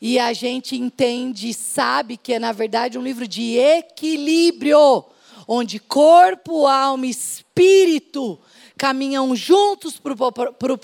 E 0.00 0.18
a 0.18 0.32
gente 0.32 0.76
entende 0.76 1.52
sabe 1.52 2.16
que 2.16 2.32
é, 2.32 2.38
na 2.38 2.52
verdade, 2.52 2.98
um 2.98 3.02
livro 3.02 3.28
de 3.28 3.58
equilíbrio, 3.58 5.04
onde 5.46 5.78
corpo, 5.78 6.66
alma 6.66 7.06
e 7.06 7.10
espírito 7.10 8.38
caminham 8.78 9.36
juntos 9.36 9.98
para 9.98 10.14
o 10.14 10.80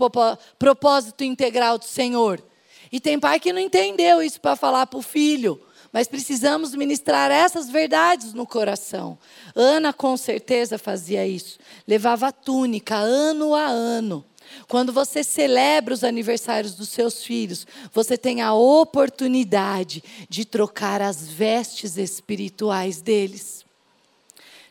propósito 0.59 1.25
integral 1.25 1.79
do 1.79 1.87
Senhor. 1.87 2.43
E 2.91 3.01
tem 3.01 3.19
pai 3.19 3.41
que 3.41 3.53
não 3.53 3.61
entendeu 3.61 4.23
isso 4.23 4.41
para 4.41 4.57
falar 4.57 4.87
para 4.87 4.99
o 4.99 5.03
filho. 5.03 5.61
Mas 5.93 6.09
precisamos 6.09 6.75
ministrar 6.75 7.31
essas 7.31 7.71
verdades 7.71 8.35
no 8.35 8.47
coração. 8.47 9.19
Ana, 9.55 9.93
com 9.93 10.17
certeza, 10.17 10.79
fazia 10.79 11.27
isso. 11.27 11.59
Levava 11.87 12.33
túnica 12.33 12.97
ano 12.97 13.55
a 13.55 13.65
ano. 13.65 14.25
Quando 14.69 14.93
você 14.93 15.25
celebra 15.25 15.95
os 15.95 16.05
aniversários 16.05 16.75
dos 16.75 16.89
seus 16.89 17.25
filhos, 17.25 17.67
você 17.93 18.17
tem 18.17 18.43
a 18.43 18.53
oportunidade 18.55 20.03
de 20.29 20.45
trocar 20.45 21.01
as 21.03 21.27
vestes 21.27 21.97
espirituais 21.97 23.01
deles. 23.01 23.65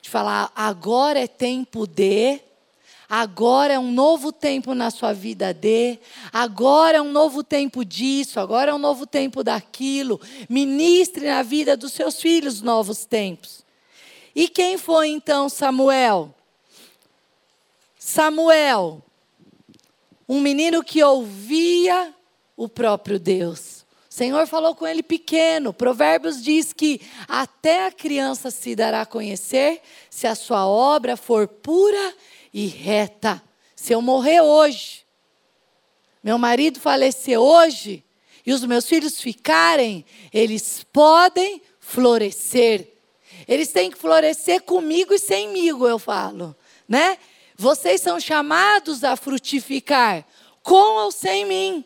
De 0.01 0.09
falar, 0.09 0.51
agora 0.55 1.20
é 1.20 1.28
tempo 1.28 1.88
de 1.88 2.39
Agora 3.10 3.74
é 3.74 3.80
um 3.80 3.91
novo 3.91 4.32
tempo 4.32 4.74
na 4.74 4.89
sua 4.89 5.14
vida 5.14 5.53
de, 5.53 5.99
agora 6.34 6.97
é 6.97 7.01
um 7.01 7.12
novo 7.12 7.43
tempo 7.43 7.86
disso, 7.86 8.39
agora 8.39 8.72
é 8.72 8.74
um 8.74 8.80
novo 8.80 9.06
tempo 9.06 9.43
daquilo. 9.43 10.20
Ministre 10.49 11.28
na 11.28 11.43
vida 11.43 11.78
dos 11.78 11.93
seus 11.93 12.20
filhos 12.20 12.62
novos 12.62 13.06
tempos. 13.06 13.64
E 14.36 14.47
quem 14.47 14.78
foi 14.78 15.10
então 15.10 15.47
Samuel? 15.47 16.34
Samuel, 17.97 19.01
um 20.28 20.41
menino 20.41 20.84
que 20.84 21.03
ouvia 21.03 22.14
o 22.58 22.68
próprio 22.68 23.20
Deus. 23.20 23.86
O 24.10 24.14
Senhor 24.16 24.47
falou 24.47 24.74
com 24.74 24.88
ele 24.88 25.03
pequeno. 25.03 25.74
Provérbios 25.74 26.41
diz 26.41 26.72
que 26.72 27.01
até 27.28 27.86
a 27.86 27.91
criança 27.91 28.49
se 28.49 28.76
dará 28.76 29.01
a 29.01 29.06
conhecer 29.06 29.82
se 30.10 30.26
a 30.26 30.36
sua 30.36 30.66
obra 30.68 31.18
for 31.18 31.47
pura 31.47 32.14
e 32.34 32.34
reta. 32.68 33.41
Se 33.76 33.93
eu 33.93 34.01
morrer 34.01 34.41
hoje, 34.41 35.06
meu 36.24 36.38
marido 36.38 36.80
falecer 36.80 37.39
hoje 37.39 38.03
e 38.45 38.53
os 38.53 38.64
meus 38.64 38.88
filhos 38.88 39.20
ficarem, 39.20 40.06
eles 40.32 40.86
podem 40.93 41.62
florescer. 41.80 42.93
Eles 43.47 43.72
têm 43.72 43.91
que 43.91 43.97
florescer 43.97 44.64
comigo 44.64 45.14
e 45.14 45.20
semigo, 45.20 45.88
eu 45.88 45.99
falo, 45.99 46.56
né? 46.88 47.18
Vocês 47.58 48.01
são 48.01 48.20
chamados 48.20 49.03
a 49.03 49.16
frutificar 49.16 50.26
com 50.64 51.03
ou 51.03 51.12
sem 51.12 51.45
mim. 51.45 51.86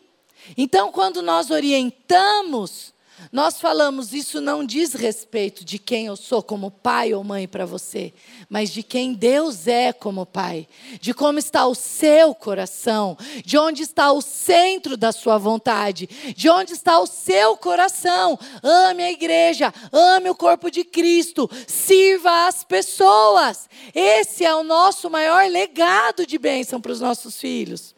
Então, 0.56 0.90
quando 0.90 1.22
nós 1.22 1.50
orientamos 1.50 2.94
nós 3.32 3.60
falamos, 3.60 4.12
isso 4.12 4.40
não 4.40 4.64
diz 4.64 4.92
respeito 4.92 5.64
de 5.64 5.78
quem 5.78 6.06
eu 6.06 6.16
sou 6.16 6.42
como 6.42 6.70
pai 6.70 7.14
ou 7.14 7.22
mãe 7.22 7.46
para 7.46 7.64
você, 7.64 8.12
mas 8.48 8.70
de 8.70 8.82
quem 8.82 9.12
Deus 9.12 9.66
é 9.66 9.92
como 9.92 10.26
pai, 10.26 10.66
de 11.00 11.14
como 11.14 11.38
está 11.38 11.66
o 11.66 11.74
seu 11.74 12.34
coração, 12.34 13.16
de 13.44 13.56
onde 13.56 13.82
está 13.82 14.10
o 14.10 14.20
centro 14.20 14.96
da 14.96 15.12
sua 15.12 15.38
vontade, 15.38 16.08
de 16.34 16.48
onde 16.48 16.72
está 16.72 16.98
o 16.98 17.06
seu 17.06 17.56
coração. 17.56 18.38
Ame 18.62 19.02
a 19.02 19.12
igreja, 19.12 19.72
ame 19.92 20.28
o 20.28 20.34
corpo 20.34 20.70
de 20.70 20.82
Cristo, 20.82 21.48
sirva 21.66 22.48
as 22.48 22.64
pessoas. 22.64 23.68
Esse 23.94 24.44
é 24.44 24.54
o 24.54 24.64
nosso 24.64 25.08
maior 25.08 25.48
legado 25.48 26.26
de 26.26 26.38
bênção 26.38 26.80
para 26.80 26.92
os 26.92 27.00
nossos 27.00 27.40
filhos. 27.40 27.94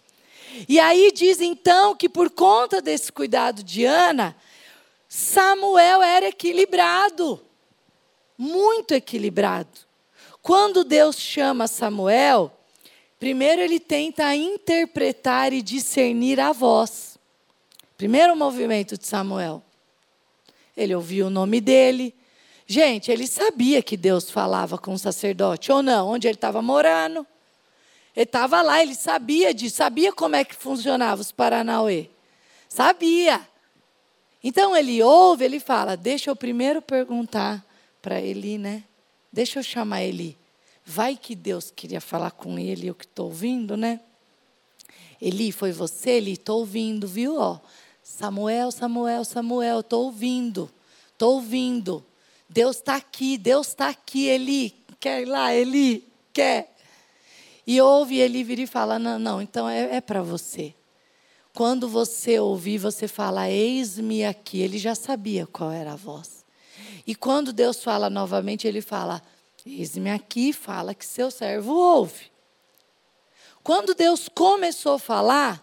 E 0.68 0.78
aí 0.78 1.10
diz 1.12 1.40
então 1.40 1.94
que 1.94 2.08
por 2.08 2.30
conta 2.30 2.82
desse 2.82 3.10
cuidado 3.10 3.62
de 3.62 3.84
Ana, 3.84 4.36
Samuel 5.14 6.02
era 6.02 6.28
equilibrado, 6.28 7.38
muito 8.38 8.94
equilibrado. 8.94 9.68
Quando 10.40 10.84
Deus 10.84 11.18
chama 11.18 11.68
Samuel, 11.68 12.50
primeiro 13.20 13.60
ele 13.60 13.78
tenta 13.78 14.34
interpretar 14.34 15.52
e 15.52 15.60
discernir 15.60 16.40
a 16.40 16.50
voz. 16.50 17.18
Primeiro 17.98 18.34
movimento 18.34 18.96
de 18.96 19.06
Samuel. 19.06 19.62
Ele 20.74 20.94
ouviu 20.94 21.26
o 21.26 21.30
nome 21.30 21.60
dele. 21.60 22.14
Gente, 22.66 23.10
ele 23.10 23.26
sabia 23.26 23.82
que 23.82 23.98
Deus 23.98 24.30
falava 24.30 24.78
com 24.78 24.94
o 24.94 24.98
sacerdote, 24.98 25.70
ou 25.70 25.82
não, 25.82 26.08
onde 26.08 26.26
ele 26.26 26.36
estava 26.36 26.62
morando. 26.62 27.26
Ele 28.16 28.24
estava 28.24 28.62
lá, 28.62 28.80
ele 28.80 28.94
sabia 28.94 29.52
disso, 29.52 29.76
sabia 29.76 30.10
como 30.10 30.36
é 30.36 30.42
que 30.42 30.54
funcionava 30.54 31.20
os 31.20 31.30
Paranauê. 31.30 32.08
Sabia. 32.66 33.51
Então 34.42 34.76
ele 34.76 35.02
ouve, 35.02 35.44
ele 35.44 35.60
fala: 35.60 35.96
Deixa 35.96 36.30
eu 36.30 36.36
primeiro 36.36 36.82
perguntar 36.82 37.64
para 38.00 38.20
Eli, 38.20 38.58
né? 38.58 38.84
Deixa 39.32 39.58
eu 39.58 39.62
chamar 39.62 40.02
Eli. 40.02 40.36
Vai 40.84 41.16
que 41.16 41.34
Deus 41.34 41.70
queria 41.70 42.00
falar 42.00 42.32
com 42.32 42.58
ele, 42.58 42.88
eu 42.88 42.94
que 42.94 43.04
estou 43.04 43.26
ouvindo, 43.26 43.76
né? 43.76 44.00
Eli, 45.20 45.52
foi 45.52 45.70
você, 45.70 46.12
Eli? 46.12 46.32
Estou 46.32 46.58
ouvindo, 46.58 47.06
viu? 47.06 47.38
Ó, 47.38 47.60
Samuel, 48.02 48.72
Samuel, 48.72 49.24
Samuel, 49.24 49.80
estou 49.80 50.06
ouvindo, 50.06 50.68
estou 51.12 51.34
ouvindo. 51.34 52.04
Deus 52.48 52.76
está 52.76 52.96
aqui, 52.96 53.38
Deus 53.38 53.68
está 53.68 53.88
aqui, 53.88 54.26
Eli. 54.26 54.74
Quer 54.98 55.22
ir 55.22 55.26
lá, 55.26 55.54
Eli? 55.54 56.06
Quer? 56.32 56.74
E 57.64 57.80
ouve 57.80 58.18
Eli 58.18 58.42
vir 58.42 58.58
e 58.58 58.66
fala: 58.66 58.98
Não, 58.98 59.18
não, 59.18 59.40
então 59.40 59.68
é, 59.68 59.96
é 59.96 60.00
para 60.00 60.20
você. 60.20 60.74
Quando 61.54 61.88
você 61.88 62.38
ouvir, 62.38 62.78
você 62.78 63.06
fala: 63.06 63.48
Eis-me 63.50 64.24
aqui. 64.24 64.60
Ele 64.60 64.78
já 64.78 64.94
sabia 64.94 65.46
qual 65.46 65.70
era 65.70 65.92
a 65.92 65.96
voz. 65.96 66.44
E 67.06 67.14
quando 67.14 67.52
Deus 67.52 67.82
fala 67.82 68.08
novamente, 68.08 68.66
ele 68.66 68.80
fala: 68.80 69.22
Eis-me 69.64 70.10
aqui, 70.10 70.52
fala 70.52 70.94
que 70.94 71.04
seu 71.04 71.30
servo 71.30 71.74
ouve. 71.74 72.32
Quando 73.62 73.94
Deus 73.94 74.28
começou 74.28 74.94
a 74.94 74.98
falar, 74.98 75.62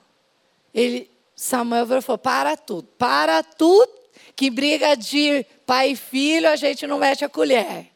ele, 0.74 1.10
Samuel 1.36 2.02
falou: 2.02 2.18
Para 2.18 2.56
tudo, 2.56 2.88
para 2.98 3.42
tudo, 3.42 3.92
que 4.36 4.50
briga 4.50 4.96
de 4.96 5.46
pai 5.66 5.92
e 5.92 5.96
filho, 5.96 6.50
a 6.50 6.56
gente 6.56 6.86
não 6.86 7.00
mete 7.00 7.26
a 7.26 7.30
colher. 7.30 7.88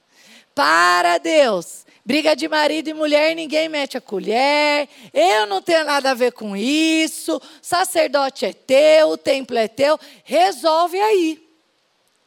Para 0.56 1.20
Deus. 1.20 1.83
Briga 2.06 2.36
de 2.36 2.50
marido 2.50 2.90
e 2.90 2.94
mulher, 2.94 3.34
ninguém 3.34 3.70
mete 3.70 3.98
a 3.98 4.02
colher. 4.02 4.90
Eu 5.14 5.46
não 5.46 5.62
tenho 5.62 5.86
nada 5.86 6.12
a 6.12 6.14
ver 6.14 6.34
com 6.34 6.56
isso. 6.56 7.42
Sacerdote 7.62 8.46
é 8.46 8.52
teu, 8.52 9.10
o 9.10 9.18
templo 9.18 9.58
é 9.58 9.70
teu. 9.70 9.98
Resolve 10.26 11.00
aí. 11.00 11.42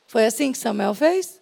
Foi 0.07 0.25
assim 0.25 0.51
que 0.51 0.59
Samuel 0.59 0.95
fez? 0.95 1.39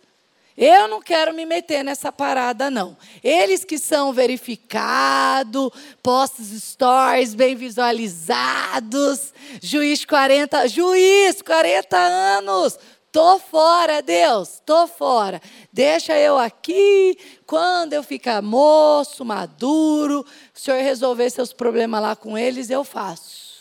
Eu 0.57 0.87
não 0.87 1.03
quero 1.03 1.35
me 1.35 1.45
meter 1.45 1.82
nessa 1.82 2.12
parada, 2.12 2.70
não. 2.70 2.97
Eles 3.24 3.64
que 3.64 3.76
são 3.76 4.12
verificados, 4.12 5.70
posts 6.01 6.62
stories 6.62 7.35
bem 7.35 7.57
visualizados, 7.57 9.32
juiz 9.61 10.05
40, 10.05 10.68
juiz 10.68 11.43
40 11.43 11.97
anos, 11.97 12.78
Tô 13.14 13.38
fora, 13.38 14.02
Deus, 14.02 14.60
tô 14.66 14.88
fora. 14.88 15.40
Deixa 15.72 16.18
eu 16.18 16.36
aqui. 16.36 17.16
Quando 17.46 17.92
eu 17.92 18.02
ficar 18.02 18.42
moço, 18.42 19.24
maduro, 19.24 20.26
o 20.52 20.58
Senhor 20.58 20.82
resolver 20.82 21.30
seus 21.30 21.52
problemas 21.52 22.02
lá 22.02 22.16
com 22.16 22.36
eles, 22.36 22.70
eu 22.70 22.82
faço. 22.82 23.54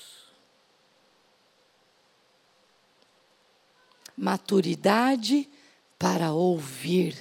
Maturidade 4.18 5.48
para 6.00 6.32
ouvir. 6.32 7.16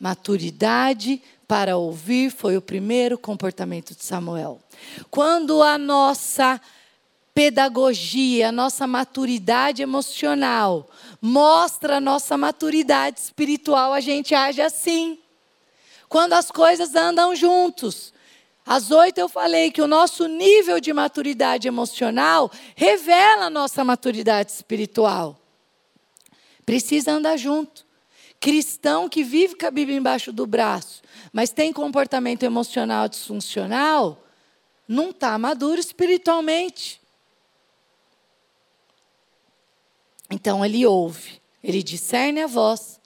Maturidade 0.00 1.20
para 1.46 1.76
ouvir 1.76 2.30
foi 2.30 2.56
o 2.56 2.62
primeiro 2.62 3.18
comportamento 3.18 3.94
de 3.94 4.02
Samuel. 4.02 4.58
Quando 5.10 5.62
a 5.62 5.76
nossa 5.76 6.58
pedagogia, 7.38 8.48
a 8.48 8.52
nossa 8.52 8.84
maturidade 8.84 9.80
emocional 9.80 10.90
mostra 11.22 11.98
a 11.98 12.00
nossa 12.00 12.36
maturidade 12.36 13.20
espiritual, 13.20 13.92
a 13.92 14.00
gente 14.00 14.34
age 14.34 14.60
assim. 14.60 15.16
Quando 16.08 16.32
as 16.32 16.50
coisas 16.50 16.96
andam 16.96 17.36
juntos. 17.36 18.12
Às 18.66 18.90
oito 18.90 19.18
eu 19.18 19.28
falei 19.28 19.70
que 19.70 19.80
o 19.80 19.86
nosso 19.86 20.26
nível 20.26 20.80
de 20.80 20.92
maturidade 20.92 21.68
emocional 21.68 22.50
revela 22.74 23.44
a 23.44 23.50
nossa 23.50 23.84
maturidade 23.84 24.50
espiritual. 24.50 25.38
Precisa 26.66 27.12
andar 27.12 27.36
junto. 27.36 27.86
Cristão 28.40 29.08
que 29.08 29.22
vive 29.22 29.54
com 29.54 29.66
a 29.66 29.70
Bíblia 29.70 29.96
embaixo 29.96 30.32
do 30.32 30.44
braço, 30.44 31.02
mas 31.32 31.50
tem 31.50 31.72
comportamento 31.72 32.42
emocional 32.42 33.08
disfuncional, 33.08 34.24
não 34.88 35.10
está 35.10 35.38
maduro 35.38 35.78
espiritualmente. 35.78 37.00
Então 40.30 40.64
ele 40.64 40.84
ouve, 40.86 41.40
ele 41.62 41.82
discerne 41.82 42.42
a 42.42 42.46
voz, 42.46 43.00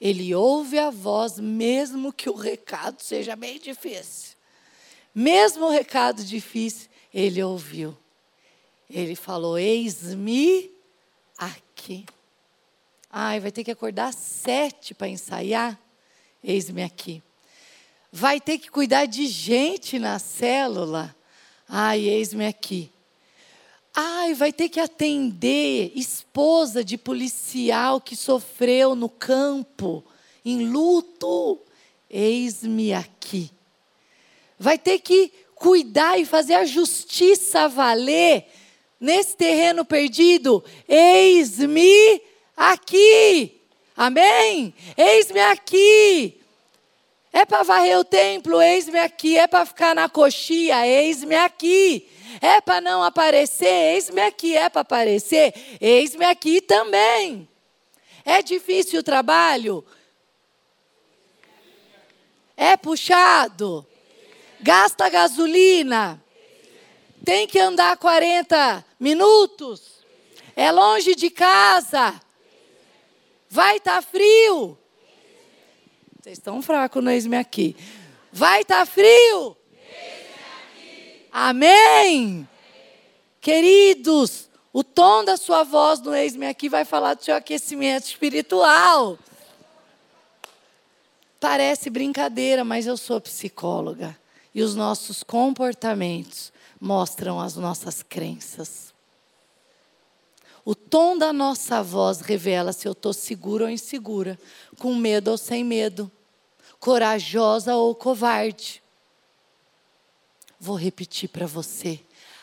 ele 0.00 0.34
ouve 0.34 0.78
a 0.78 0.90
voz, 0.90 1.38
mesmo 1.38 2.12
que 2.12 2.28
o 2.28 2.34
recado 2.34 3.00
seja 3.00 3.34
bem 3.34 3.58
difícil. 3.58 4.36
Mesmo 5.14 5.66
o 5.66 5.70
recado 5.70 6.22
difícil, 6.22 6.90
ele 7.12 7.42
ouviu. 7.42 7.96
Ele 8.90 9.16
falou: 9.16 9.58
Eis-me 9.58 10.70
aqui. 11.38 12.04
Ai, 13.10 13.40
vai 13.40 13.50
ter 13.50 13.64
que 13.64 13.70
acordar 13.70 14.08
às 14.08 14.16
sete 14.16 14.92
para 14.92 15.08
ensaiar? 15.08 15.80
Eis-me 16.44 16.82
aqui. 16.82 17.22
Vai 18.12 18.40
ter 18.40 18.58
que 18.58 18.70
cuidar 18.70 19.06
de 19.06 19.26
gente 19.26 19.98
na 19.98 20.18
célula? 20.18 21.16
Ai, 21.68 22.00
eis-me 22.00 22.46
aqui. 22.46 22.92
Ai, 23.98 24.34
vai 24.34 24.52
ter 24.52 24.68
que 24.68 24.78
atender 24.78 25.90
esposa 25.94 26.84
de 26.84 26.98
policial 26.98 27.98
que 27.98 28.14
sofreu 28.14 28.94
no 28.94 29.08
campo, 29.08 30.04
em 30.44 30.68
luto. 30.68 31.58
Eis-me 32.10 32.92
aqui. 32.92 33.50
Vai 34.58 34.76
ter 34.76 34.98
que 34.98 35.32
cuidar 35.54 36.18
e 36.18 36.26
fazer 36.26 36.56
a 36.56 36.66
justiça 36.66 37.68
valer 37.68 38.46
nesse 39.00 39.34
terreno 39.34 39.82
perdido. 39.82 40.62
Eis-me 40.86 42.20
aqui. 42.54 43.62
Amém? 43.96 44.74
Eis-me 44.94 45.40
aqui. 45.40 46.38
É 47.32 47.46
para 47.46 47.62
varrer 47.62 47.98
o 47.98 48.04
templo, 48.04 48.60
eis-me 48.60 48.98
aqui. 48.98 49.38
É 49.38 49.46
para 49.46 49.64
ficar 49.64 49.94
na 49.94 50.06
coxia, 50.06 50.86
eis-me 50.86 51.34
aqui. 51.34 52.06
É 52.40 52.60
para 52.60 52.80
não 52.80 53.02
aparecer, 53.02 53.94
eis-me 53.94 54.20
aqui. 54.20 54.56
É 54.56 54.68
para 54.68 54.82
aparecer, 54.82 55.54
eis-me 55.80 56.24
aqui 56.24 56.60
também. 56.60 57.48
É 58.24 58.42
difícil 58.42 59.00
o 59.00 59.02
trabalho? 59.02 59.84
É 62.56 62.76
puxado? 62.76 63.86
Gasta 64.60 65.08
gasolina? 65.08 66.22
Tem 67.24 67.46
que 67.46 67.58
andar 67.58 67.96
40 67.96 68.84
minutos? 68.98 70.04
É 70.54 70.72
longe 70.72 71.14
de 71.14 71.28
casa? 71.28 72.20
Vai 73.48 73.76
estar 73.76 73.96
tá 73.96 74.02
frio. 74.02 74.78
Vocês 76.20 76.38
estão 76.38 76.60
fracos 76.62 77.04
no 77.04 77.10
eis-me 77.10 77.36
aqui. 77.36 77.76
Vai 78.32 78.62
estar 78.62 78.80
tá 78.80 78.86
frio. 78.86 79.56
Amém? 81.38 82.48
Queridos, 83.42 84.48
o 84.72 84.82
tom 84.82 85.22
da 85.22 85.36
sua 85.36 85.64
voz 85.64 86.00
no 86.00 86.14
eis-me 86.14 86.46
aqui 86.46 86.66
vai 86.66 86.82
falar 86.82 87.12
do 87.12 87.22
seu 87.22 87.36
aquecimento 87.36 88.06
espiritual. 88.06 89.18
Parece 91.38 91.90
brincadeira, 91.90 92.64
mas 92.64 92.86
eu 92.86 92.96
sou 92.96 93.20
psicóloga. 93.20 94.18
E 94.54 94.62
os 94.62 94.74
nossos 94.74 95.22
comportamentos 95.22 96.50
mostram 96.80 97.38
as 97.38 97.54
nossas 97.54 98.02
crenças. 98.02 98.94
O 100.64 100.74
tom 100.74 101.18
da 101.18 101.34
nossa 101.34 101.82
voz 101.82 102.22
revela 102.22 102.72
se 102.72 102.88
eu 102.88 102.92
estou 102.92 103.12
segura 103.12 103.64
ou 103.64 103.70
insegura, 103.70 104.38
com 104.78 104.94
medo 104.94 105.32
ou 105.32 105.36
sem 105.36 105.62
medo, 105.62 106.10
corajosa 106.80 107.76
ou 107.76 107.94
covarde. 107.94 108.82
Vou 110.58 110.76
repetir 110.76 111.28
para 111.28 111.46
você. 111.46 112.00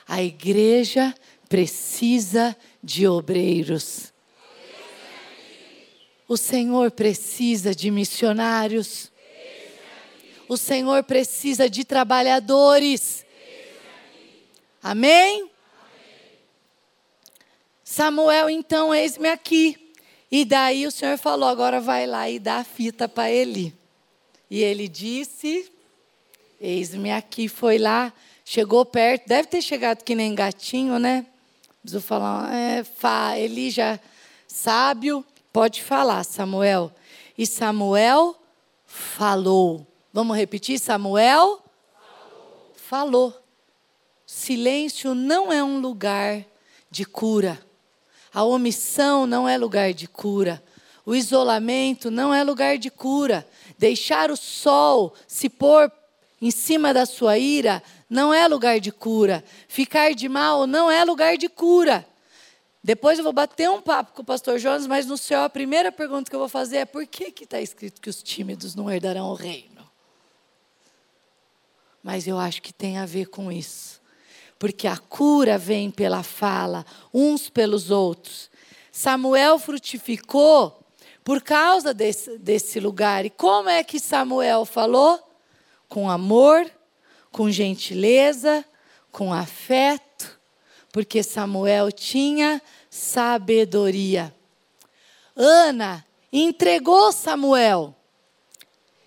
A 0.08 0.22
igreja 0.22 1.14
precisa 1.50 2.56
de 2.84 3.08
obreiros. 3.08 4.14
O 6.28 6.38
Senhor 6.38 6.92
precisa 6.92 7.76
de 7.76 7.92
missionários. 7.92 9.12
O 10.48 10.58
Senhor 10.58 11.04
precisa 11.04 11.70
de 11.70 11.84
trabalhadores. 11.84 13.26
Amém? 14.82 15.50
Samuel, 17.84 18.50
então, 18.50 18.94
eis-me 18.94 19.30
aqui. 19.30 19.94
E 20.32 20.44
daí 20.44 20.88
o 20.88 20.92
Senhor 20.92 21.18
falou: 21.18 21.48
agora 21.48 21.80
vai 21.80 22.08
lá 22.08 22.30
e 22.30 22.40
dá 22.40 22.58
a 22.58 22.64
fita 22.64 23.08
para 23.08 23.30
ele. 23.30 23.74
E 24.50 24.62
ele 24.62 24.88
disse: 24.88 25.72
Eis-me 26.66 27.12
aqui. 27.12 27.50
Foi 27.50 27.78
lá, 27.78 28.14
chegou 28.46 28.86
perto, 28.86 29.28
deve 29.28 29.50
ter 29.50 29.62
chegado 29.62 30.02
que 30.02 30.16
nem 30.16 30.34
gatinho, 30.34 30.98
né? 30.98 31.26
Preciso 31.82 32.02
falar, 32.02 32.56
é, 32.56 32.86
fa, 32.86 33.38
Eli 33.38 33.70
já 33.70 34.00
sábio, 34.48 35.26
pode 35.52 35.84
falar, 35.84 36.24
Samuel. 36.24 36.90
E 37.38 37.46
Samuel 37.46 38.34
falou. 38.86 39.86
Vamos 40.14 40.38
repetir? 40.38 40.80
Samuel 40.80 41.62
falou. 41.94 42.72
falou. 42.78 43.44
Silêncio 44.26 45.14
não 45.14 45.52
é 45.52 45.62
um 45.62 45.82
lugar 45.82 46.46
de 46.90 47.04
cura. 47.04 47.62
A 48.34 48.46
omissão 48.46 49.28
não 49.28 49.50
é 49.50 49.58
lugar 49.58 49.94
de 49.94 50.08
cura. 50.08 50.64
O 51.06 51.14
isolamento 51.14 52.10
não 52.10 52.34
é 52.34 52.42
lugar 52.42 52.78
de 52.78 52.90
cura. 52.90 53.46
Deixar 53.78 54.32
o 54.32 54.38
sol 54.38 55.14
se 55.28 55.50
pôr 55.50 55.92
em 56.46 56.52
cima 56.52 56.94
da 56.94 57.06
sua 57.06 57.38
ira 57.38 57.82
não 58.10 58.34
é 58.34 58.48
lugar 58.48 58.80
de 58.80 58.92
cura. 58.92 59.44
Ficar 59.68 60.14
de 60.14 60.28
mal 60.28 60.68
não 60.68 60.92
é 60.92 61.04
lugar 61.04 61.38
de 61.38 61.48
cura. 61.48 62.06
Depois 62.84 63.18
eu 63.18 63.24
vou 63.24 63.34
bater 63.34 63.70
um 63.70 63.82
papo 63.82 64.14
com 64.14 64.22
o 64.22 64.26
pastor 64.26 64.60
Jonas, 64.60 64.86
mas 64.86 65.06
no 65.06 65.18
céu 65.18 65.44
a 65.44 65.50
primeira 65.50 65.92
pergunta 65.92 66.30
que 66.30 66.36
eu 66.36 66.40
vou 66.40 66.50
fazer 66.50 66.78
é 66.78 66.86
por 66.86 67.06
que 67.08 67.34
está 67.44 67.62
escrito 67.62 68.02
que 68.02 68.10
os 68.10 68.22
tímidos 68.22 68.76
não 68.76 68.92
herdarão 68.92 69.30
o 69.30 69.34
reino? 69.34 69.90
Mas 72.04 72.28
eu 72.28 72.38
acho 72.38 72.62
que 72.62 72.74
tem 72.74 72.98
a 72.98 73.06
ver 73.06 73.28
com 73.28 73.52
isso 73.52 74.04
porque 74.64 74.88
a 74.88 74.96
cura 74.96 75.58
vem 75.58 75.92
pela 75.92 76.24
fala, 76.24 76.86
uns 77.14 77.50
pelos 77.50 77.92
outros. 77.92 78.50
Samuel 78.94 79.60
frutificou 79.60 80.88
por 81.22 81.42
causa 81.42 81.94
desse, 81.94 82.38
desse 82.38 82.80
lugar. 82.80 83.26
E 83.26 83.30
como 83.30 83.68
é 83.68 83.84
que 83.84 84.00
Samuel 84.00 84.64
falou? 84.64 85.20
Com 85.94 86.10
amor, 86.10 86.66
com 87.32 87.52
gentileza, 87.52 88.66
com 89.12 89.32
afeto, 89.32 90.40
porque 90.92 91.22
Samuel 91.22 91.92
tinha 91.92 92.60
sabedoria. 92.90 94.34
Ana 95.36 96.04
entregou 96.32 97.12
Samuel. 97.12 97.96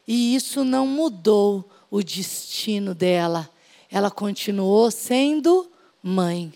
E 0.07 0.37
isso 0.37 0.65
não 0.65 0.87
mudou 0.87 1.69
o 1.91 2.03
destino 2.03 2.95
dela 2.95 3.51
ela 3.91 4.11
continuou 4.11 4.91
sendo 4.91 5.71
mãe. 6.03 6.53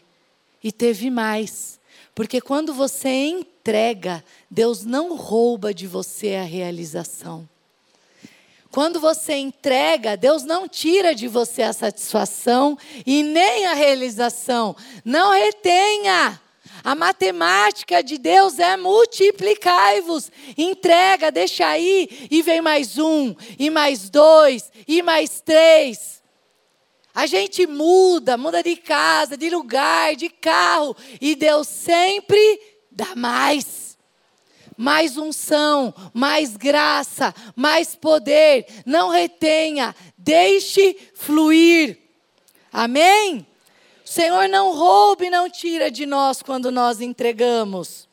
E 0.62 0.70
teve 0.70 1.10
mais. 1.10 1.80
Porque 2.14 2.40
quando 2.40 2.74
você 2.74 3.08
entrega, 3.08 4.22
Deus 4.50 4.84
não 4.84 5.16
rouba 5.16 5.72
de 5.72 5.86
você 5.86 6.34
a 6.34 6.42
realização. 6.42 7.48
Quando 8.70 9.00
você 9.00 9.34
entrega, 9.34 10.16
Deus 10.16 10.44
não 10.44 10.68
tira 10.68 11.14
de 11.14 11.26
você 11.26 11.62
a 11.62 11.72
satisfação 11.72 12.78
e 13.04 13.22
nem 13.22 13.66
a 13.66 13.74
realização. 13.74 14.76
Não 15.04 15.32
retenha. 15.32 16.40
A 16.84 16.94
matemática 16.94 18.02
de 18.02 18.16
Deus 18.16 18.58
é 18.58 18.76
multiplicai-vos. 18.76 20.30
Entrega, 20.56 21.32
deixa 21.32 21.66
aí, 21.66 22.28
e 22.30 22.42
vem 22.42 22.60
mais 22.60 22.96
um, 22.96 23.34
e 23.58 23.68
mais 23.68 24.08
dois, 24.08 24.70
e 24.86 25.02
mais 25.02 25.40
três. 25.40 26.22
A 27.14 27.26
gente 27.26 27.66
muda, 27.66 28.38
muda 28.38 28.62
de 28.62 28.76
casa, 28.76 29.36
de 29.36 29.50
lugar, 29.50 30.14
de 30.14 30.28
carro, 30.28 30.96
e 31.20 31.34
Deus 31.34 31.66
sempre 31.66 32.60
dá 32.90 33.14
mais. 33.16 33.89
Mais 34.82 35.18
unção, 35.18 35.92
mais 36.14 36.56
graça, 36.56 37.34
mais 37.54 37.94
poder. 37.94 38.64
Não 38.86 39.10
retenha, 39.10 39.94
deixe 40.16 40.96
fluir. 41.12 41.98
Amém? 42.72 43.46
O 44.02 44.08
Senhor 44.08 44.48
não 44.48 44.74
rouba 44.74 45.26
e 45.26 45.28
não 45.28 45.50
tira 45.50 45.90
de 45.90 46.06
nós 46.06 46.40
quando 46.40 46.70
nós 46.70 47.02
entregamos. 47.02 48.08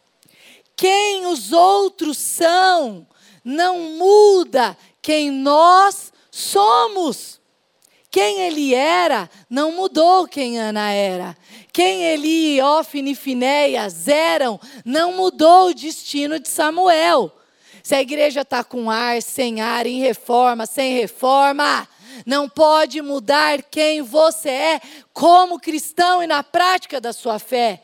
Quem 0.75 1.25
os 1.27 1.53
outros 1.53 2.17
são 2.17 3.07
não 3.45 3.79
muda 3.97 4.77
quem 5.01 5.31
nós 5.31 6.11
somos. 6.29 7.39
Quem 8.17 8.39
ele 8.47 8.73
era 8.73 9.29
não 9.47 9.73
mudou 9.73 10.27
quem 10.27 10.57
Ana 10.57 10.89
era. 10.91 11.37
Quem 11.71 12.01
Eli, 12.01 12.59
Ofne 12.59 13.11
e 13.11 13.15
Finéias 13.15 14.07
eram 14.07 14.59
não 14.83 15.13
mudou 15.13 15.67
o 15.67 15.73
destino 15.75 16.39
de 16.39 16.49
Samuel. 16.49 17.31
Se 17.83 17.93
a 17.93 18.01
igreja 18.01 18.41
está 18.41 18.63
com 18.63 18.89
ar, 18.89 19.21
sem 19.21 19.61
ar, 19.61 19.85
em 19.85 19.99
reforma, 19.99 20.65
sem 20.65 20.97
reforma, 20.97 21.87
não 22.25 22.49
pode 22.49 23.03
mudar 23.03 23.61
quem 23.61 24.01
você 24.01 24.49
é 24.49 24.81
como 25.13 25.59
cristão 25.59 26.23
e 26.23 26.25
na 26.25 26.41
prática 26.41 26.99
da 26.99 27.13
sua 27.13 27.37
fé. 27.37 27.83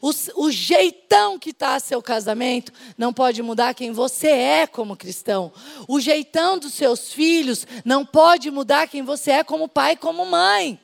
O, 0.00 0.10
o 0.44 0.50
jeitão 0.50 1.38
que 1.38 1.50
está 1.50 1.78
seu 1.78 2.02
casamento 2.02 2.72
não 2.96 3.12
pode 3.12 3.42
mudar 3.42 3.74
quem 3.74 3.92
você 3.92 4.28
é 4.28 4.66
como 4.66 4.96
cristão. 4.96 5.52
O 5.88 6.00
jeitão 6.00 6.58
dos 6.58 6.74
seus 6.74 7.12
filhos 7.12 7.66
não 7.84 8.04
pode 8.04 8.50
mudar 8.50 8.88
quem 8.88 9.02
você 9.02 9.32
é 9.32 9.44
como 9.44 9.68
pai, 9.68 9.96
como 9.96 10.24
mãe. 10.24 10.80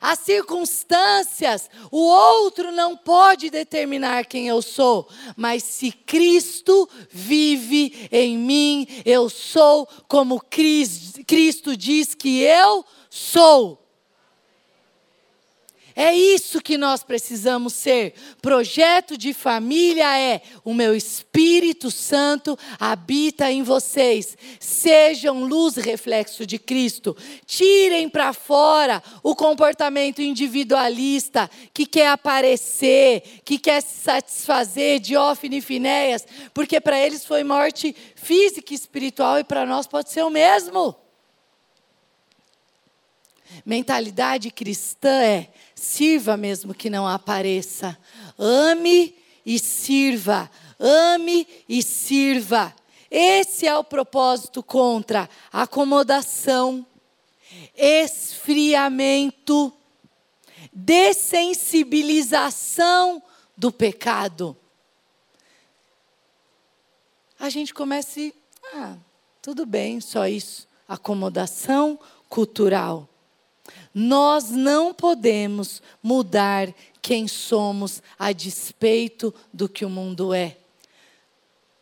As 0.00 0.18
circunstâncias, 0.18 1.70
o 1.90 1.98
outro 1.98 2.70
não 2.70 2.96
pode 2.96 3.48
determinar 3.50 4.26
quem 4.26 4.48
eu 4.48 4.60
sou, 4.60 5.08
mas 5.36 5.62
se 5.62 5.90
Cristo 5.90 6.88
vive 7.10 8.08
em 8.12 8.36
mim, 8.36 8.86
eu 9.04 9.30
sou 9.30 9.88
como 10.06 10.40
Cristo 10.40 11.76
diz 11.76 12.14
que 12.14 12.40
eu 12.42 12.84
sou. 13.08 13.85
É 15.98 16.12
isso 16.12 16.60
que 16.60 16.76
nós 16.76 17.02
precisamos 17.02 17.72
ser. 17.72 18.12
Projeto 18.42 19.16
de 19.16 19.32
família 19.32 20.18
é: 20.18 20.42
o 20.62 20.74
meu 20.74 20.94
Espírito 20.94 21.90
Santo 21.90 22.58
habita 22.78 23.50
em 23.50 23.62
vocês. 23.62 24.36
Sejam 24.60 25.44
luz 25.44 25.76
reflexo 25.76 26.44
de 26.44 26.58
Cristo. 26.58 27.16
Tirem 27.46 28.10
para 28.10 28.34
fora 28.34 29.02
o 29.22 29.34
comportamento 29.34 30.20
individualista 30.20 31.48
que 31.72 31.86
quer 31.86 32.08
aparecer, 32.08 33.40
que 33.42 33.58
quer 33.58 33.80
se 33.80 34.02
satisfazer 34.02 35.00
de 35.00 35.16
Ofne 35.16 35.56
e 35.56 35.62
Finéias, 35.62 36.26
porque 36.52 36.78
para 36.78 37.00
eles 37.00 37.24
foi 37.24 37.42
morte 37.42 37.96
física 38.14 38.74
e 38.74 38.76
espiritual 38.76 39.38
e 39.38 39.44
para 39.44 39.64
nós 39.64 39.86
pode 39.86 40.10
ser 40.10 40.22
o 40.22 40.28
mesmo. 40.28 40.94
Mentalidade 43.64 44.50
cristã 44.50 45.22
é 45.22 45.48
sirva 45.76 46.36
mesmo 46.36 46.74
que 46.74 46.90
não 46.90 47.06
apareça. 47.06 47.96
Ame 48.38 49.14
e 49.44 49.58
sirva. 49.58 50.50
Ame 50.80 51.46
e 51.68 51.82
sirva. 51.82 52.74
Esse 53.10 53.66
é 53.66 53.76
o 53.76 53.84
propósito 53.84 54.62
contra 54.62 55.28
acomodação, 55.52 56.86
esfriamento, 57.76 59.70
dessensibilização 60.72 63.22
do 63.56 63.70
pecado. 63.70 64.56
A 67.38 67.48
gente 67.48 67.72
começa 67.72 68.20
e, 68.20 68.34
ah, 68.74 68.96
tudo 69.40 69.64
bem, 69.64 70.00
só 70.00 70.26
isso. 70.26 70.66
Acomodação 70.88 71.96
cultural. 72.28 73.08
Nós 73.98 74.50
não 74.50 74.92
podemos 74.92 75.80
mudar 76.02 76.68
quem 77.00 77.26
somos 77.26 78.02
a 78.18 78.30
despeito 78.30 79.32
do 79.50 79.70
que 79.70 79.86
o 79.86 79.88
mundo 79.88 80.34
é. 80.34 80.58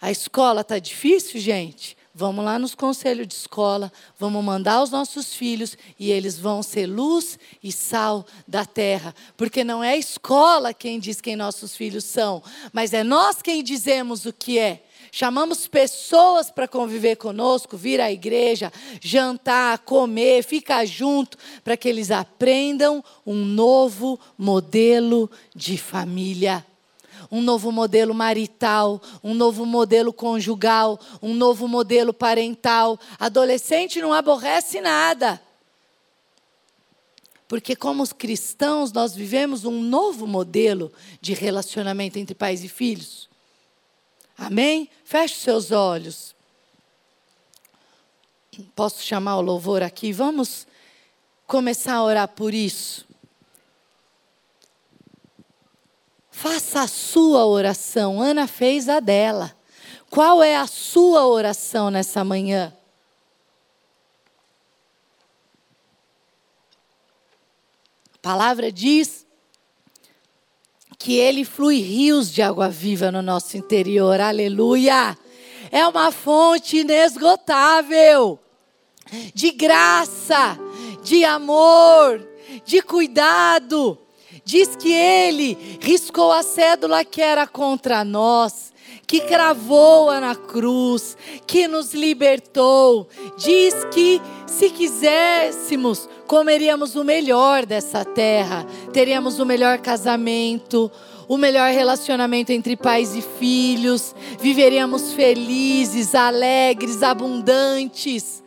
A 0.00 0.12
escola 0.12 0.60
está 0.60 0.78
difícil, 0.78 1.40
gente? 1.40 1.96
Vamos 2.14 2.44
lá 2.44 2.56
nos 2.56 2.72
conselhos 2.72 3.26
de 3.26 3.34
escola, 3.34 3.92
vamos 4.16 4.44
mandar 4.44 4.80
os 4.80 4.92
nossos 4.92 5.34
filhos 5.34 5.76
e 5.98 6.12
eles 6.12 6.38
vão 6.38 6.62
ser 6.62 6.86
luz 6.86 7.36
e 7.60 7.72
sal 7.72 8.24
da 8.46 8.64
terra. 8.64 9.12
Porque 9.36 9.64
não 9.64 9.82
é 9.82 9.94
a 9.94 9.96
escola 9.96 10.72
quem 10.72 11.00
diz 11.00 11.20
quem 11.20 11.34
nossos 11.34 11.74
filhos 11.76 12.04
são, 12.04 12.40
mas 12.72 12.92
é 12.92 13.02
nós 13.02 13.42
quem 13.42 13.60
dizemos 13.60 14.24
o 14.24 14.32
que 14.32 14.56
é. 14.56 14.84
Chamamos 15.16 15.68
pessoas 15.68 16.50
para 16.50 16.66
conviver 16.66 17.14
conosco, 17.14 17.76
vir 17.76 18.00
à 18.00 18.10
igreja, 18.10 18.72
jantar, 19.00 19.78
comer, 19.78 20.42
ficar 20.42 20.84
junto, 20.84 21.38
para 21.62 21.76
que 21.76 21.88
eles 21.88 22.10
aprendam 22.10 23.02
um 23.24 23.44
novo 23.44 24.18
modelo 24.36 25.30
de 25.54 25.78
família 25.78 26.66
um 27.30 27.40
novo 27.40 27.70
modelo 27.72 28.12
marital, 28.12 29.00
um 29.22 29.34
novo 29.34 29.64
modelo 29.64 30.12
conjugal, 30.12 31.00
um 31.22 31.32
novo 31.32 31.66
modelo 31.68 32.12
parental. 32.12 32.98
Adolescente 33.18 34.00
não 34.00 34.12
aborrece 34.12 34.80
nada. 34.80 35.40
Porque, 37.48 37.74
como 37.74 38.06
cristãos, 38.14 38.92
nós 38.92 39.14
vivemos 39.14 39.64
um 39.64 39.80
novo 39.80 40.26
modelo 40.26 40.92
de 41.20 41.34
relacionamento 41.34 42.18
entre 42.18 42.34
pais 42.34 42.62
e 42.62 42.68
filhos. 42.68 43.28
Amém? 44.36 44.90
Feche 45.04 45.36
seus 45.36 45.70
olhos. 45.70 46.34
Posso 48.74 49.02
chamar 49.02 49.36
o 49.36 49.40
louvor 49.40 49.82
aqui? 49.82 50.12
Vamos 50.12 50.66
começar 51.46 51.94
a 51.94 52.02
orar 52.02 52.28
por 52.28 52.52
isso. 52.54 53.06
Faça 56.30 56.82
a 56.82 56.88
sua 56.88 57.46
oração. 57.46 58.20
Ana 58.20 58.46
fez 58.46 58.88
a 58.88 59.00
dela. 59.00 59.56
Qual 60.10 60.42
é 60.42 60.56
a 60.56 60.66
sua 60.66 61.26
oração 61.26 61.90
nessa 61.90 62.22
manhã? 62.22 62.72
A 68.14 68.18
palavra 68.18 68.70
diz 68.70 69.23
que 71.04 71.18
ele 71.18 71.44
flui 71.44 71.82
rios 71.82 72.32
de 72.32 72.40
água 72.40 72.70
viva 72.70 73.12
no 73.12 73.20
nosso 73.20 73.58
interior. 73.58 74.18
Aleluia! 74.22 75.14
É 75.70 75.86
uma 75.86 76.10
fonte 76.10 76.78
inesgotável 76.78 78.38
de 79.34 79.50
graça, 79.50 80.58
de 81.02 81.22
amor, 81.22 82.26
de 82.64 82.80
cuidado. 82.80 83.98
Diz 84.46 84.76
que 84.76 84.90
ele 84.90 85.78
riscou 85.78 86.32
a 86.32 86.42
cédula 86.42 87.04
que 87.04 87.20
era 87.20 87.46
contra 87.46 88.02
nós, 88.02 88.72
que 89.06 89.20
cravou-a 89.20 90.18
na 90.20 90.34
cruz, 90.34 91.18
que 91.46 91.68
nos 91.68 91.92
libertou. 91.92 93.06
Diz 93.36 93.74
que 93.92 94.22
se 94.46 94.70
quiséssemos, 94.70 96.08
comeríamos 96.26 96.96
o 96.96 97.04
melhor 97.04 97.66
dessa 97.66 98.04
terra, 98.04 98.66
teríamos 98.92 99.38
o 99.38 99.46
melhor 99.46 99.78
casamento, 99.78 100.90
o 101.28 101.36
melhor 101.36 101.70
relacionamento 101.70 102.52
entre 102.52 102.76
pais 102.76 103.14
e 103.14 103.22
filhos, 103.22 104.14
viveríamos 104.40 105.12
felizes, 105.12 106.14
alegres, 106.14 107.02
abundantes. 107.02 108.42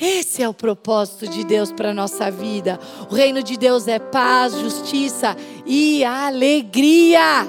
Esse 0.00 0.42
é 0.42 0.48
o 0.48 0.54
propósito 0.54 1.28
de 1.28 1.44
Deus 1.44 1.70
para 1.70 1.94
nossa 1.94 2.30
vida. 2.30 2.80
O 3.10 3.14
reino 3.14 3.42
de 3.42 3.56
Deus 3.56 3.86
é 3.86 3.98
paz, 3.98 4.52
justiça 4.54 5.36
e 5.64 6.04
alegria. 6.04 7.46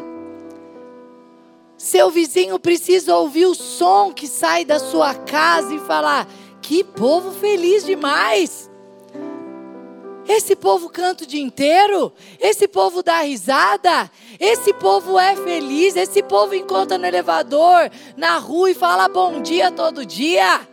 Seu 1.77 2.11
vizinho 2.11 2.59
precisa 2.59 3.15
ouvir 3.15 3.45
o 3.47 3.55
som 3.55 4.13
que 4.13 4.27
sai 4.27 4.63
da 4.63 4.77
sua 4.77 5.15
casa 5.15 5.73
e 5.73 5.79
falar: 5.79 6.27
que 6.61 6.83
povo 6.83 7.31
feliz 7.31 7.83
demais! 7.85 8.69
Esse 10.27 10.55
povo 10.55 10.89
canta 10.89 11.25
o 11.25 11.27
dia 11.27 11.41
inteiro, 11.41 12.13
esse 12.39 12.67
povo 12.67 13.03
dá 13.03 13.21
risada, 13.21 14.09
esse 14.39 14.73
povo 14.73 15.19
é 15.19 15.35
feliz, 15.35 15.95
esse 15.97 16.23
povo 16.23 16.55
encontra 16.55 16.97
no 16.97 17.05
elevador, 17.05 17.91
na 18.15 18.37
rua 18.37 18.71
e 18.71 18.73
fala 18.73 19.09
bom 19.09 19.41
dia 19.41 19.69
todo 19.69 20.05
dia. 20.05 20.67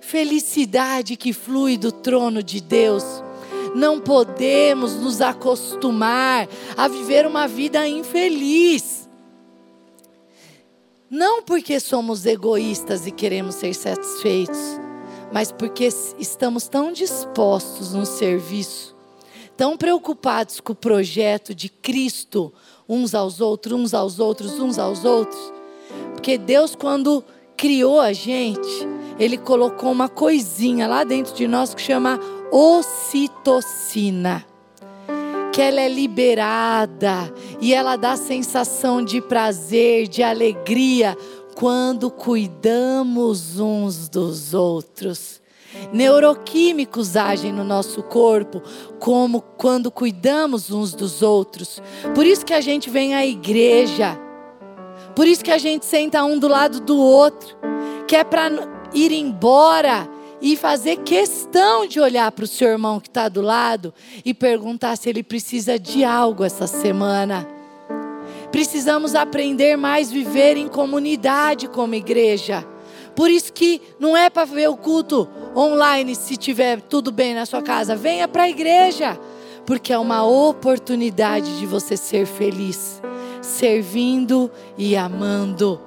Felicidade 0.00 1.16
que 1.16 1.32
flui 1.32 1.76
do 1.76 1.90
trono 1.90 2.42
de 2.42 2.60
Deus. 2.60 3.04
não 3.74 4.00
podemos 4.00 4.94
nos 4.94 5.20
acostumar 5.20 6.48
a 6.76 6.88
viver 6.88 7.24
uma 7.24 7.46
vida 7.46 7.86
infeliz. 7.86 9.08
Não 11.08 11.42
porque 11.42 11.78
somos 11.80 12.26
egoístas 12.26 13.06
e 13.06 13.10
queremos 13.10 13.56
ser 13.56 13.74
satisfeitos, 13.74 14.80
mas 15.32 15.52
porque 15.52 15.88
estamos 16.18 16.68
tão 16.68 16.92
dispostos 16.92 17.92
no 17.94 18.04
serviço, 18.04 18.96
tão 19.56 19.76
preocupados 19.76 20.60
com 20.60 20.72
o 20.72 20.76
projeto 20.76 21.54
de 21.54 21.68
Cristo, 21.68 22.52
uns 22.88 23.14
aos 23.14 23.40
outros, 23.40 23.78
uns 23.78 23.94
aos 23.94 24.18
outros, 24.18 24.58
uns 24.58 24.78
aos 24.78 25.04
outros. 25.04 25.52
Porque 26.12 26.36
Deus, 26.36 26.74
quando 26.74 27.24
criou 27.56 28.00
a 28.00 28.12
gente, 28.12 28.88
Ele 29.18 29.38
colocou 29.38 29.92
uma 29.92 30.08
coisinha 30.08 30.88
lá 30.88 31.04
dentro 31.04 31.34
de 31.34 31.46
nós 31.46 31.74
que 31.74 31.82
chama 31.82 32.18
ocitocina. 32.50 34.44
Que 35.52 35.62
ela 35.62 35.80
é 35.80 35.88
liberada 35.88 37.32
e 37.60 37.74
ela 37.74 37.96
dá 37.96 38.16
sensação 38.16 39.04
de 39.04 39.20
prazer, 39.20 40.06
de 40.06 40.22
alegria, 40.22 41.16
quando 41.60 42.10
cuidamos 42.10 43.60
uns 43.60 44.08
dos 44.08 44.54
outros. 44.54 45.42
Neuroquímicos 45.92 47.18
agem 47.18 47.52
no 47.52 47.62
nosso 47.62 48.02
corpo, 48.02 48.62
como 48.98 49.42
quando 49.42 49.90
cuidamos 49.90 50.70
uns 50.70 50.94
dos 50.94 51.20
outros. 51.20 51.82
Por 52.14 52.24
isso 52.24 52.46
que 52.46 52.54
a 52.54 52.62
gente 52.62 52.88
vem 52.88 53.14
à 53.14 53.26
igreja. 53.26 54.18
Por 55.14 55.28
isso 55.28 55.44
que 55.44 55.50
a 55.50 55.58
gente 55.58 55.84
senta 55.84 56.24
um 56.24 56.38
do 56.38 56.48
lado 56.48 56.80
do 56.80 56.96
outro, 56.96 57.54
que 58.08 58.16
é 58.16 58.24
para 58.24 58.50
ir 58.94 59.12
embora 59.12 60.08
e 60.40 60.56
fazer 60.56 60.96
questão 61.02 61.86
de 61.86 62.00
olhar 62.00 62.32
para 62.32 62.46
o 62.46 62.48
seu 62.48 62.68
irmão 62.68 62.98
que 62.98 63.08
está 63.08 63.28
do 63.28 63.42
lado 63.42 63.92
e 64.24 64.32
perguntar 64.32 64.96
se 64.96 65.10
ele 65.10 65.22
precisa 65.22 65.78
de 65.78 66.04
algo 66.04 66.42
essa 66.42 66.66
semana. 66.66 67.59
Precisamos 68.52 69.14
aprender 69.14 69.76
mais 69.76 70.10
viver 70.10 70.56
em 70.56 70.68
comunidade 70.68 71.68
como 71.68 71.94
igreja. 71.94 72.66
Por 73.14 73.30
isso 73.30 73.52
que 73.52 73.80
não 73.98 74.16
é 74.16 74.30
para 74.30 74.44
ver 74.44 74.68
o 74.68 74.76
culto 74.76 75.28
online 75.54 76.14
se 76.14 76.36
tiver 76.36 76.80
tudo 76.80 77.12
bem 77.12 77.34
na 77.34 77.46
sua 77.46 77.62
casa. 77.62 77.96
Venha 77.96 78.26
para 78.26 78.44
a 78.44 78.48
igreja, 78.48 79.18
porque 79.66 79.92
é 79.92 79.98
uma 79.98 80.24
oportunidade 80.24 81.58
de 81.58 81.66
você 81.66 81.96
ser 81.96 82.26
feliz, 82.26 83.02
servindo 83.42 84.50
e 84.78 84.96
amando. 84.96 85.80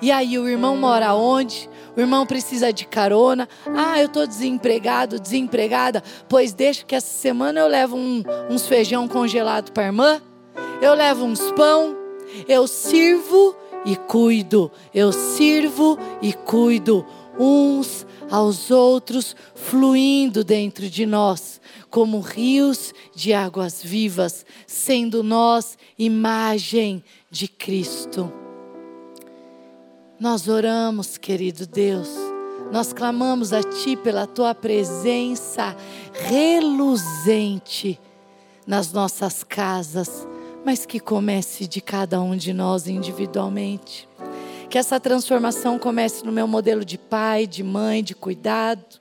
E 0.00 0.12
aí 0.12 0.38
o 0.38 0.48
irmão 0.48 0.76
mora 0.76 1.14
onde? 1.14 1.68
O 1.96 2.00
irmão 2.00 2.26
precisa 2.26 2.72
de 2.72 2.86
carona. 2.86 3.48
Ah, 3.74 3.98
eu 3.98 4.06
estou 4.06 4.26
desempregado, 4.26 5.18
desempregada. 5.18 6.02
Pois 6.28 6.52
deixa 6.52 6.84
que 6.84 6.94
essa 6.94 7.08
semana 7.08 7.60
eu 7.60 7.66
levo 7.66 7.96
um, 7.96 8.22
uns 8.50 8.66
feijão 8.66 9.08
congelado 9.08 9.72
para 9.72 9.84
a 9.84 9.86
irmã. 9.86 10.22
Eu 10.82 10.94
levo 10.94 11.24
uns 11.24 11.50
pão. 11.52 12.05
Eu 12.48 12.66
sirvo 12.66 13.54
e 13.84 13.96
cuido. 13.96 14.70
Eu 14.92 15.12
sirvo 15.12 15.98
e 16.20 16.32
cuido 16.32 17.06
uns 17.38 18.06
aos 18.30 18.70
outros, 18.70 19.36
fluindo 19.54 20.42
dentro 20.42 20.88
de 20.88 21.06
nós, 21.06 21.60
como 21.90 22.20
rios 22.20 22.92
de 23.14 23.32
águas 23.32 23.82
vivas, 23.82 24.44
sendo 24.66 25.22
nós 25.22 25.78
imagem 25.98 27.04
de 27.30 27.46
Cristo. 27.46 28.32
Nós 30.18 30.48
oramos, 30.48 31.18
querido 31.18 31.66
Deus, 31.66 32.08
nós 32.72 32.92
clamamos 32.92 33.52
a 33.52 33.62
Ti 33.62 33.96
pela 33.96 34.26
Tua 34.26 34.54
presença 34.54 35.76
reluzente 36.12 38.00
nas 38.66 38.92
nossas 38.92 39.44
casas, 39.44 40.26
mas 40.66 40.84
que 40.84 40.98
comece 40.98 41.64
de 41.64 41.80
cada 41.80 42.20
um 42.20 42.36
de 42.36 42.52
nós 42.52 42.88
individualmente. 42.88 44.08
Que 44.68 44.76
essa 44.76 44.98
transformação 44.98 45.78
comece 45.78 46.26
no 46.26 46.32
meu 46.32 46.48
modelo 46.48 46.84
de 46.84 46.98
pai, 46.98 47.46
de 47.46 47.62
mãe, 47.62 48.02
de 48.02 48.16
cuidado. 48.16 49.00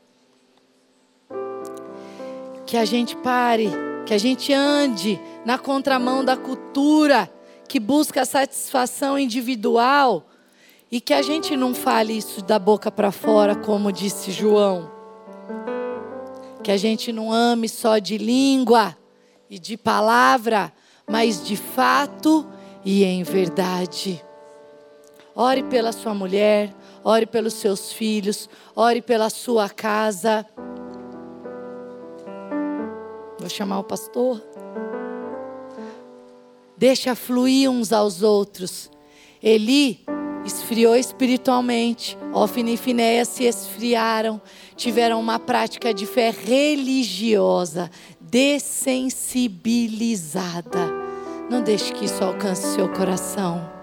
Que 2.67 2.77
a 2.77 2.85
gente 2.85 3.15
pare, 3.15 3.71
que 4.05 4.13
a 4.13 4.17
gente 4.19 4.53
ande 4.53 5.19
na 5.43 5.57
contramão 5.57 6.23
da 6.23 6.37
cultura 6.37 7.27
que 7.67 7.79
busca 7.79 8.21
a 8.21 8.25
satisfação 8.25 9.17
individual 9.17 10.29
e 10.91 11.01
que 11.01 11.15
a 11.15 11.23
gente 11.23 11.57
não 11.57 11.73
fale 11.73 12.15
isso 12.15 12.43
da 12.43 12.59
boca 12.59 12.91
para 12.91 13.11
fora, 13.11 13.55
como 13.55 13.91
disse 13.91 14.31
João. 14.31 14.91
Que 16.61 16.71
a 16.71 16.77
gente 16.77 17.11
não 17.11 17.33
ame 17.33 17.67
só 17.67 17.97
de 17.97 18.19
língua 18.19 18.95
e 19.49 19.57
de 19.57 19.75
palavra, 19.75 20.71
mas 21.09 21.45
de 21.45 21.55
fato 21.55 22.47
e 22.83 23.03
em 23.03 23.23
verdade. 23.23 24.23
Ore 25.35 25.63
pela 25.63 25.91
sua 25.91 26.13
mulher, 26.13 26.73
ore 27.03 27.25
pelos 27.25 27.55
seus 27.55 27.91
filhos, 27.91 28.49
ore 28.75 29.01
pela 29.01 29.29
sua 29.29 29.69
casa. 29.69 30.45
Vou 33.37 33.49
chamar 33.49 33.79
o 33.79 33.83
pastor. 33.83 34.41
Deixa 36.77 37.15
fluir 37.15 37.69
uns 37.69 37.91
aos 37.91 38.21
outros. 38.21 38.89
Eli 39.41 40.05
esfriou 40.45 40.95
espiritualmente. 40.95 42.17
Ofne 42.33 42.73
e 42.73 42.77
Finéia 42.77 43.25
se 43.25 43.43
esfriaram, 43.43 44.41
tiveram 44.75 45.19
uma 45.19 45.39
prática 45.39 45.93
de 45.93 46.05
fé 46.05 46.29
religiosa, 46.29 47.89
dessensibilizada. 48.29 50.93
Não 51.49 51.61
deixe 51.61 51.93
que 51.93 52.05
isso 52.05 52.23
alcance 52.23 52.75
seu 52.75 52.87
coração. 52.89 53.74